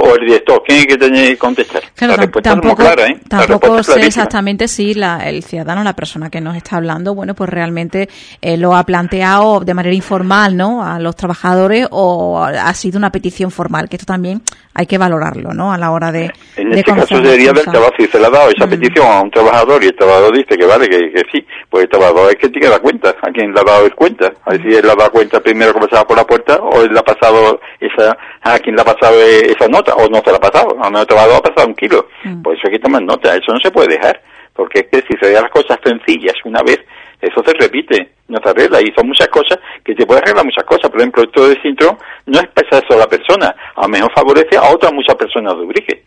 o 0.02 0.14
el 0.14 0.26
director, 0.26 0.59
¿quién 0.59 0.59
es 0.59 0.59
que 0.59 0.59
tiene 0.70 1.28
que 1.28 1.38
contestar? 1.38 1.82
Claro, 1.94 2.14
la 2.14 2.22
respuesta 2.22 2.50
tampoco, 2.50 2.82
es 2.82 2.88
muy 2.88 2.94
clara, 2.94 3.10
¿eh? 3.10 3.20
La 3.30 3.46
tampoco 3.46 3.82
sé 3.82 4.06
exactamente 4.06 4.68
si 4.68 4.94
la, 4.94 5.28
el 5.28 5.42
ciudadano, 5.42 5.84
la 5.84 5.94
persona 5.94 6.30
que 6.30 6.40
nos 6.40 6.56
está 6.56 6.76
hablando, 6.76 7.14
bueno, 7.14 7.34
pues 7.34 7.50
realmente 7.50 8.08
eh, 8.40 8.56
lo 8.56 8.74
ha 8.74 8.84
planteado 8.84 9.60
de 9.60 9.74
manera 9.74 9.94
informal, 9.94 10.56
¿no? 10.56 10.82
A 10.82 10.98
los 10.98 11.16
trabajadores 11.16 11.86
o 11.90 12.42
ha 12.42 12.74
sido 12.74 12.98
una 12.98 13.10
petición 13.10 13.50
formal, 13.50 13.88
que 13.88 13.96
esto 13.96 14.06
también 14.06 14.42
hay 14.74 14.86
que 14.86 14.96
valorarlo, 14.96 15.52
¿no? 15.52 15.72
A 15.72 15.78
la 15.78 15.90
hora 15.90 16.10
de. 16.12 16.30
En 16.56 16.70
de 16.70 16.80
este 16.80 16.92
caso 16.92 17.22
sería 17.22 17.52
del 17.52 17.64
trabajo, 17.64 17.92
si 17.98 18.06
se 18.06 18.18
le 18.18 18.26
ha 18.26 18.30
dado 18.30 18.50
esa 18.50 18.66
Mm. 18.66 18.70
petición 18.70 19.06
a 19.06 19.22
un 19.22 19.30
trabajador 19.30 19.82
y 19.82 19.86
el 19.88 19.96
trabajador 19.96 20.36
dice 20.36 20.56
que 20.56 20.66
vale, 20.66 20.88
que, 20.88 20.98
que 21.12 21.22
sí, 21.32 21.44
pues 21.68 21.84
el 21.84 21.90
trabajador 21.90 22.30
es 22.30 22.36
que 22.36 22.48
tiene 22.48 22.66
que 22.66 22.70
dar 22.70 22.80
cuenta, 22.80 23.10
a 23.20 23.30
quien 23.32 23.52
le 23.52 23.60
ha 23.60 23.64
dado 23.64 23.86
el 23.86 23.94
cuenta, 23.94 24.32
a 24.44 24.50
ver 24.50 24.62
si 24.62 24.68
él 24.68 24.86
le 24.86 24.92
ha 24.92 24.94
dado 24.94 25.10
cuenta 25.10 25.40
primero 25.40 25.74
que 25.74 25.80
pasaba 25.80 26.06
por 26.06 26.16
la 26.16 26.24
puerta 26.24 26.56
o 26.56 26.82
él 26.82 26.92
le 26.92 26.98
ha 26.98 27.02
pasado 27.02 27.60
esa, 27.80 28.16
a 28.42 28.58
quien 28.58 28.76
le 28.76 28.82
ha 28.82 28.84
pasado 28.84 29.20
esa 29.20 29.66
nota 29.68 29.94
o 29.94 30.08
no 30.08 30.22
se 30.24 30.30
la 30.30 30.36
ha 30.36 30.40
pasado, 30.40 30.59
a 30.60 30.90
mejor 30.90 31.00
el 31.00 31.06
trabajador 31.06 31.36
ha 31.36 31.42
pasado 31.42 31.68
un 31.68 31.74
kilo, 31.74 32.08
Mm. 32.24 32.42
por 32.42 32.54
eso 32.54 32.62
hay 32.66 32.72
que 32.72 32.78
tomar 32.78 33.02
nota, 33.02 33.34
eso 33.34 33.52
no 33.52 33.60
se 33.60 33.70
puede 33.70 33.94
dejar, 33.96 34.20
porque 34.54 34.80
es 34.80 34.86
que 34.86 35.06
si 35.08 35.18
se 35.20 35.32
dan 35.32 35.42
las 35.42 35.52
cosas 35.52 35.78
sencillas 35.84 36.34
una 36.44 36.62
vez, 36.62 36.80
eso 37.20 37.42
se 37.44 37.52
repite, 37.54 38.12
no 38.28 38.38
se 38.42 38.48
arregla 38.48 38.80
y 38.80 38.92
son 38.96 39.08
muchas 39.08 39.28
cosas 39.28 39.58
que 39.84 39.94
se 39.94 40.06
puede 40.06 40.20
arreglar 40.20 40.44
muchas 40.44 40.64
cosas, 40.64 40.90
por 40.90 41.00
ejemplo 41.00 41.22
esto 41.22 41.48
de 41.48 41.60
síndrome 41.60 41.98
no 42.26 42.40
es 42.40 42.48
para 42.48 42.68
esa 42.68 42.86
sola 42.88 43.06
persona, 43.06 43.54
a 43.76 43.82
lo 43.82 43.88
mejor 43.88 44.12
favorece 44.12 44.56
a 44.56 44.70
otras 44.70 44.92
muchas 44.92 45.16
personas 45.16 45.54
de 45.56 45.62
Ubrique 45.62 46.02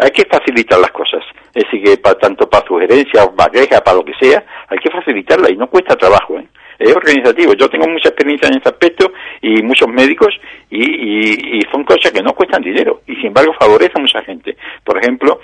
hay 0.00 0.10
que 0.10 0.24
facilitar 0.26 0.78
las 0.78 0.92
cosas. 0.92 1.24
Es 1.54 1.64
decir, 1.64 1.82
que 1.82 1.96
para, 1.98 2.16
tanto 2.18 2.48
para 2.48 2.66
sugerencias, 2.66 3.28
para 3.36 3.50
quejas, 3.50 3.80
para 3.80 3.96
lo 3.96 4.04
que 4.04 4.14
sea, 4.20 4.44
hay 4.68 4.78
que 4.78 4.90
facilitarla 4.90 5.50
y 5.50 5.56
no 5.56 5.66
cuesta 5.68 5.96
trabajo. 5.96 6.38
¿eh? 6.38 6.46
Es 6.78 6.94
organizativo. 6.94 7.54
Yo 7.54 7.68
tengo 7.68 7.88
mucha 7.88 8.08
experiencia 8.08 8.48
en 8.48 8.58
ese 8.58 8.68
aspecto 8.68 9.12
y 9.42 9.62
muchos 9.62 9.88
médicos 9.88 10.34
y, 10.70 10.84
y, 10.84 11.58
y 11.58 11.62
son 11.72 11.84
cosas 11.84 12.12
que 12.12 12.22
no 12.22 12.34
cuestan 12.34 12.62
dinero 12.62 13.02
y 13.06 13.16
sin 13.16 13.26
embargo 13.26 13.52
favorecen 13.58 13.98
a 13.98 14.00
mucha 14.00 14.22
gente. 14.22 14.56
Por 14.84 14.98
ejemplo, 14.98 15.40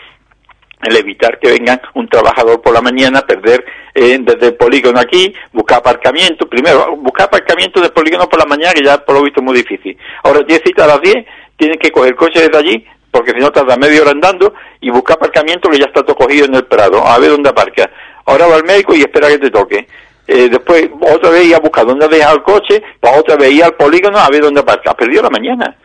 el 0.85 0.97
evitar 0.97 1.39
que 1.39 1.51
vengan 1.51 1.81
un 1.95 2.09
trabajador 2.09 2.61
por 2.61 2.73
la 2.75 2.81
mañana, 2.81 3.23
perder 3.23 3.65
eh, 3.95 4.19
desde 4.21 4.49
el 4.49 4.55
polígono 4.55 5.01
aquí, 5.01 5.35
buscar 5.53 5.79
aparcamiento, 5.79 6.49
primero, 6.49 6.97
buscar 6.97 7.27
aparcamiento 7.27 7.81
del 7.81 7.93
polígono 7.93 8.29
por 8.29 8.39
la 8.39 8.47
mañana, 8.47 8.75
que 8.75 8.85
ya 8.85 8.99
por 8.99 9.17
lo 9.17 9.23
visto 9.23 9.41
es 9.41 9.45
muy 9.45 9.57
difícil. 9.57 9.97
Ahora, 10.23 10.41
10 10.41 10.63
citas 10.65 10.85
a 10.85 10.89
las 10.95 11.01
10, 11.01 11.27
tienen 11.57 11.79
que 11.79 11.91
coger 11.91 12.15
coche 12.15 12.41
desde 12.41 12.57
allí, 12.59 12.87
porque 13.11 13.33
si 13.33 13.39
no 13.39 13.51
tarda 13.51 13.77
media 13.77 14.03
hora 14.03 14.11
andando, 14.11 14.55
y 14.81 14.91
buscar 14.91 15.17
aparcamiento 15.17 15.71
que 15.71 15.79
ya 15.79 15.87
está 15.87 16.03
todo 16.03 16.17
cogido 16.17 16.47
en 16.47 16.55
el 16.55 16.65
Prado, 16.65 17.07
a 17.07 17.19
ver 17.19 17.31
dónde 17.31 17.51
aparca. 17.51 17.91
Ahora 18.27 18.47
va 18.47 18.57
al 18.57 18.65
médico 18.65 18.95
y 18.95 19.01
espera 19.01 19.29
que 19.29 19.39
te 19.39 19.51
toque. 19.51 19.87
Eh, 20.27 20.49
después, 20.49 20.89
otra 21.01 21.31
vez 21.31 21.47
ir 21.47 21.55
a 21.55 21.61
buscar 21.61 21.87
dónde 21.87 22.09
deja 22.09 22.33
el 22.33 22.43
coche, 22.43 22.83
para 23.01 23.19
otra 23.19 23.37
vez 23.37 23.53
ir 23.53 23.65
al 23.65 23.75
polígono 23.75 24.19
a 24.19 24.29
ver 24.29 24.43
dónde 24.43 24.61
aparca. 24.61 24.93
Ha 24.93 24.97
perdido 24.97 25.23
la 25.23 25.31
mañana. 25.31 25.77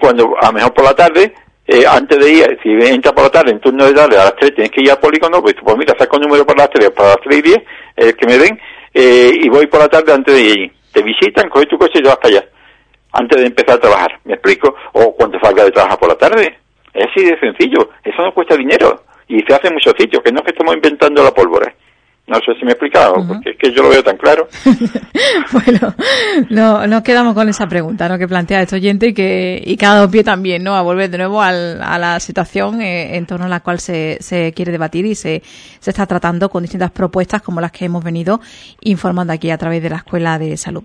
Cuando, 0.00 0.34
a 0.40 0.46
lo 0.46 0.52
mejor 0.52 0.72
por 0.72 0.84
la 0.84 0.94
tarde, 0.94 1.34
eh, 1.66 1.84
antes 1.86 2.18
de 2.18 2.32
ir, 2.32 2.58
si 2.62 2.70
entra 2.70 3.12
por 3.12 3.24
la 3.24 3.30
tarde, 3.30 3.52
en 3.52 3.60
turno 3.60 3.84
de 3.84 3.94
tarde, 3.94 4.18
a 4.18 4.24
las 4.24 4.36
3 4.36 4.54
tienes 4.54 4.72
que 4.72 4.80
ir 4.82 4.90
al 4.90 4.98
polígono, 4.98 5.40
pues, 5.40 5.54
pues 5.62 5.76
mira, 5.76 5.94
saco 5.96 6.16
un 6.16 6.22
número 6.22 6.44
para 6.44 6.64
las 6.64 6.70
3, 6.70 6.90
para 6.90 7.10
las 7.10 7.20
3 7.22 7.38
y 7.38 7.42
10, 7.42 7.58
el 7.96 8.16
que 8.16 8.26
me 8.26 8.38
den, 8.38 8.60
eh, 8.92 9.30
y 9.42 9.48
voy 9.48 9.66
por 9.68 9.80
la 9.80 9.88
tarde 9.88 10.12
antes 10.12 10.34
de 10.34 10.42
ir. 10.42 10.72
Te 10.92 11.02
visitan, 11.02 11.48
coges 11.48 11.68
tu 11.68 11.78
coche 11.78 12.00
y 12.00 12.02
te 12.02 12.08
vas 12.08 12.16
para 12.16 12.36
allá, 12.36 12.44
antes 13.12 13.40
de 13.40 13.46
empezar 13.46 13.76
a 13.76 13.80
trabajar, 13.80 14.20
¿me 14.24 14.34
explico? 14.34 14.74
O 14.92 15.14
cuando 15.14 15.38
salga 15.40 15.64
de 15.64 15.70
trabajar 15.70 15.98
por 15.98 16.08
la 16.08 16.16
tarde. 16.16 16.58
Es 16.92 17.06
así 17.08 17.24
de 17.24 17.38
sencillo, 17.38 17.90
eso 18.04 18.22
no 18.22 18.34
cuesta 18.34 18.56
dinero, 18.56 19.04
y 19.28 19.40
se 19.42 19.54
hace 19.54 19.68
en 19.68 19.74
muchos 19.74 19.94
sitios, 19.96 20.22
que 20.22 20.32
no 20.32 20.40
es 20.40 20.44
que 20.44 20.50
estemos 20.50 20.74
inventando 20.74 21.22
la 21.22 21.30
pólvora. 21.30 21.72
No 22.24 22.36
sé 22.36 22.54
si 22.56 22.64
me 22.64 22.70
he 22.70 22.74
explicado, 22.74 23.14
porque 23.26 23.50
es 23.50 23.56
que 23.58 23.72
yo 23.72 23.82
lo 23.82 23.88
veo 23.88 24.02
tan 24.02 24.16
claro. 24.16 24.46
bueno, 25.52 25.94
no, 26.50 26.86
nos 26.86 27.02
quedamos 27.02 27.34
con 27.34 27.48
esa 27.48 27.66
pregunta 27.66 28.08
¿no? 28.08 28.16
que 28.16 28.28
plantea 28.28 28.62
este 28.62 28.76
oyente 28.76 29.08
y 29.08 29.12
que 29.12 29.60
y 29.64 29.76
cada 29.76 30.08
pie 30.08 30.22
también 30.22 30.62
¿no? 30.62 30.76
a 30.76 30.82
volver 30.82 31.10
de 31.10 31.18
nuevo 31.18 31.42
al, 31.42 31.82
a 31.82 31.98
la 31.98 32.20
situación 32.20 32.80
eh, 32.80 33.16
en 33.16 33.26
torno 33.26 33.46
a 33.46 33.48
la 33.48 33.60
cual 33.60 33.80
se, 33.80 34.18
se 34.20 34.52
quiere 34.52 34.70
debatir 34.70 35.04
y 35.04 35.16
se, 35.16 35.42
se 35.80 35.90
está 35.90 36.06
tratando 36.06 36.48
con 36.48 36.62
distintas 36.62 36.92
propuestas 36.92 37.42
como 37.42 37.60
las 37.60 37.72
que 37.72 37.86
hemos 37.86 38.04
venido 38.04 38.40
informando 38.82 39.32
aquí 39.32 39.50
a 39.50 39.58
través 39.58 39.82
de 39.82 39.90
la 39.90 39.96
Escuela 39.96 40.38
de 40.38 40.56
Salud. 40.56 40.84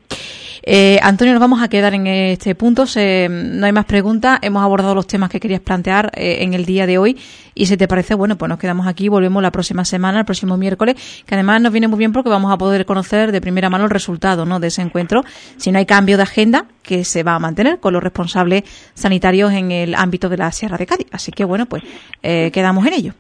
Eh, 0.64 1.00
Antonio, 1.02 1.34
nos 1.34 1.40
vamos 1.40 1.62
a 1.62 1.70
quedar 1.70 1.94
en 1.94 2.08
este 2.08 2.56
punto. 2.56 2.84
no 2.84 3.66
hay 3.66 3.72
más 3.72 3.86
preguntas. 3.86 4.40
Hemos 4.42 4.64
abordado 4.64 4.96
los 4.96 5.08
temas 5.08 5.30
que 5.30 5.40
querías 5.40 5.62
plantear 5.62 6.12
eh, 6.16 6.40
en 6.42 6.54
el 6.54 6.66
día 6.66 6.86
de 6.86 6.98
hoy. 6.98 7.18
Y 7.58 7.66
si 7.66 7.76
te 7.76 7.88
parece, 7.88 8.14
bueno, 8.14 8.38
pues 8.38 8.50
nos 8.50 8.60
quedamos 8.60 8.86
aquí. 8.86 9.10
Volvemos 9.10 9.42
la 9.42 9.52
próxima 9.52 9.84
semana, 9.84 10.20
el 10.20 10.26
próximo 10.26 10.58
miércoles, 10.58 10.96
que 11.26 11.34
además 11.34 11.60
nos 11.60 11.72
viene 11.72 11.88
muy 11.88 11.98
bien 11.98 12.12
porque 12.14 12.30
vamos 12.30 12.54
a 12.54 12.58
poder 12.58 12.86
conocer 12.86 13.32
de 13.32 13.42
primera 13.42 13.70
mano 13.70 13.86
el 13.86 13.90
resultado 13.90 14.46
¿no? 14.46 14.60
de 14.60 14.68
ese 14.68 14.84
encuentro. 14.84 15.24
Si 15.58 15.72
no 15.72 15.80
hay 15.80 15.88
cambio 15.88 16.18
de 16.18 16.24
agenda, 16.24 16.66
que 16.84 17.04
se 17.04 17.24
va 17.24 17.34
a 17.34 17.40
mantener 17.40 17.80
con 17.80 17.94
los 17.94 18.04
responsables 18.04 18.64
sanitarios 18.94 19.52
en 19.54 19.72
el 19.72 19.96
ámbito 19.96 20.30
de 20.30 20.38
la 20.38 20.52
Sierra 20.52 20.78
de 20.78 20.86
Cádiz. 20.86 21.08
Así 21.12 21.32
que, 21.32 21.46
bueno, 21.46 21.66
pues 21.66 21.84
eh, 22.22 22.52
quedamos 22.54 22.86
en 22.86 22.94
ello. 22.94 23.14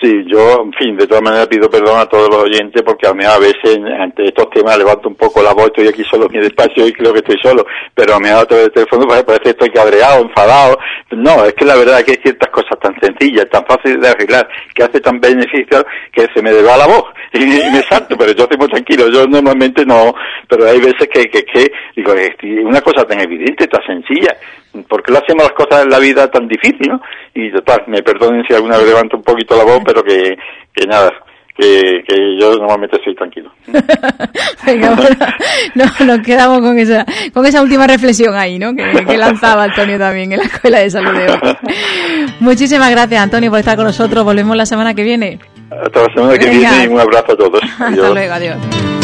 Sí, 0.00 0.24
yo, 0.26 0.62
en 0.62 0.72
fin, 0.72 0.96
de 0.96 1.06
todas 1.06 1.22
maneras 1.22 1.46
pido 1.48 1.68
perdón 1.68 1.98
a 1.98 2.06
todos 2.06 2.30
los 2.30 2.44
oyentes 2.44 2.82
porque 2.82 3.06
a 3.06 3.12
mí 3.12 3.22
a 3.22 3.36
veces 3.38 3.78
ante 3.98 4.24
estos 4.24 4.48
temas 4.48 4.78
levanto 4.78 5.10
un 5.10 5.14
poco 5.14 5.42
la 5.42 5.52
voz, 5.52 5.66
estoy 5.66 5.88
aquí 5.88 6.02
solo 6.04 6.26
mi 6.30 6.38
despacho 6.38 6.86
y 6.86 6.92
creo 6.92 7.12
que 7.12 7.18
estoy 7.18 7.36
solo, 7.42 7.66
pero 7.94 8.14
a 8.14 8.18
mí 8.18 8.28
a 8.28 8.42
través 8.46 8.66
del 8.66 8.72
teléfono 8.72 9.06
parece 9.06 9.42
que 9.42 9.50
estoy 9.50 9.70
cabreado, 9.70 10.22
enfadado. 10.22 10.78
No, 11.10 11.44
es 11.44 11.52
que 11.52 11.66
la 11.66 11.76
verdad 11.76 11.98
es 11.98 12.04
que 12.04 12.12
hay 12.12 12.22
ciertas 12.22 12.48
cosas 12.48 12.78
tan 12.80 12.98
sencillas, 12.98 13.50
tan 13.50 13.66
fáciles 13.66 14.00
de 14.00 14.08
arreglar, 14.08 14.48
que 14.74 14.84
hace 14.84 15.00
tan 15.00 15.20
beneficio 15.20 15.84
que 16.12 16.26
se 16.34 16.42
me 16.42 16.52
deba 16.52 16.78
la 16.78 16.86
voz 16.86 17.04
y, 17.34 17.44
me 17.44 17.82
salto, 17.82 18.16
pero 18.16 18.32
yo 18.32 18.44
estoy 18.44 18.56
muy 18.56 18.68
tranquilo, 18.68 19.08
yo 19.10 19.26
normalmente 19.26 19.84
no, 19.84 20.14
pero 20.48 20.66
hay 20.66 20.80
veces 20.80 21.08
que, 21.12 21.28
que, 21.28 21.44
que 21.44 21.72
digo, 21.94 22.14
una 22.64 22.80
cosa 22.80 23.04
tan 23.04 23.20
evidente, 23.20 23.66
tan 23.66 23.84
sencilla, 23.84 24.34
¿por 24.88 25.02
qué 25.02 25.12
lo 25.12 25.18
hacemos 25.18 25.44
las 25.44 25.52
cosas 25.52 25.84
en 25.84 25.90
la 25.90 25.98
vida 25.98 26.30
tan 26.30 26.46
difícil, 26.46 26.88
no? 26.88 27.00
Y 27.34 27.50
total, 27.52 27.84
me 27.86 28.02
perdonen 28.02 28.44
si 28.46 28.54
alguna 28.54 28.78
vez 28.78 28.86
levanto 28.86 29.16
un 29.16 29.22
poquito 29.22 29.56
la 29.56 29.64
voz, 29.64 29.80
pero 29.84 30.02
que, 30.02 30.36
que 30.74 30.86
nada, 30.86 31.10
que, 31.56 32.02
que, 32.06 32.38
yo 32.40 32.56
normalmente 32.56 32.96
estoy 32.96 33.14
tranquilo. 33.14 33.50
Venga, 34.66 34.96
no, 35.74 35.84
nos 36.06 36.18
quedamos 36.20 36.60
con 36.60 36.78
esa, 36.78 37.04
con 37.32 37.46
esa 37.46 37.62
última 37.62 37.86
reflexión 37.86 38.34
ahí, 38.34 38.58
¿no? 38.58 38.74
Que, 38.74 39.04
que, 39.04 39.18
lanzaba 39.18 39.64
Antonio 39.64 39.98
también 39.98 40.32
en 40.32 40.38
la 40.38 40.44
Escuela 40.44 40.78
de 40.78 40.90
Salud 40.90 41.12
de 41.12 41.30
hoy. 41.30 41.38
Muchísimas 42.40 42.90
gracias, 42.90 43.20
Antonio, 43.20 43.50
por 43.50 43.58
estar 43.58 43.76
con 43.76 43.86
nosotros. 43.86 44.24
Volvemos 44.24 44.56
la 44.56 44.66
semana 44.66 44.94
que 44.94 45.02
viene. 45.02 45.38
Hasta 45.70 46.02
la 46.02 46.14
semana 46.14 46.38
que 46.38 46.50
viene 46.50 46.84
y 46.84 46.88
un 46.88 47.00
abrazo 47.00 47.32
a 47.32 47.36
todos. 47.36 47.60
Hasta 47.78 48.10
luego, 48.10 48.32
adiós. 48.32 48.99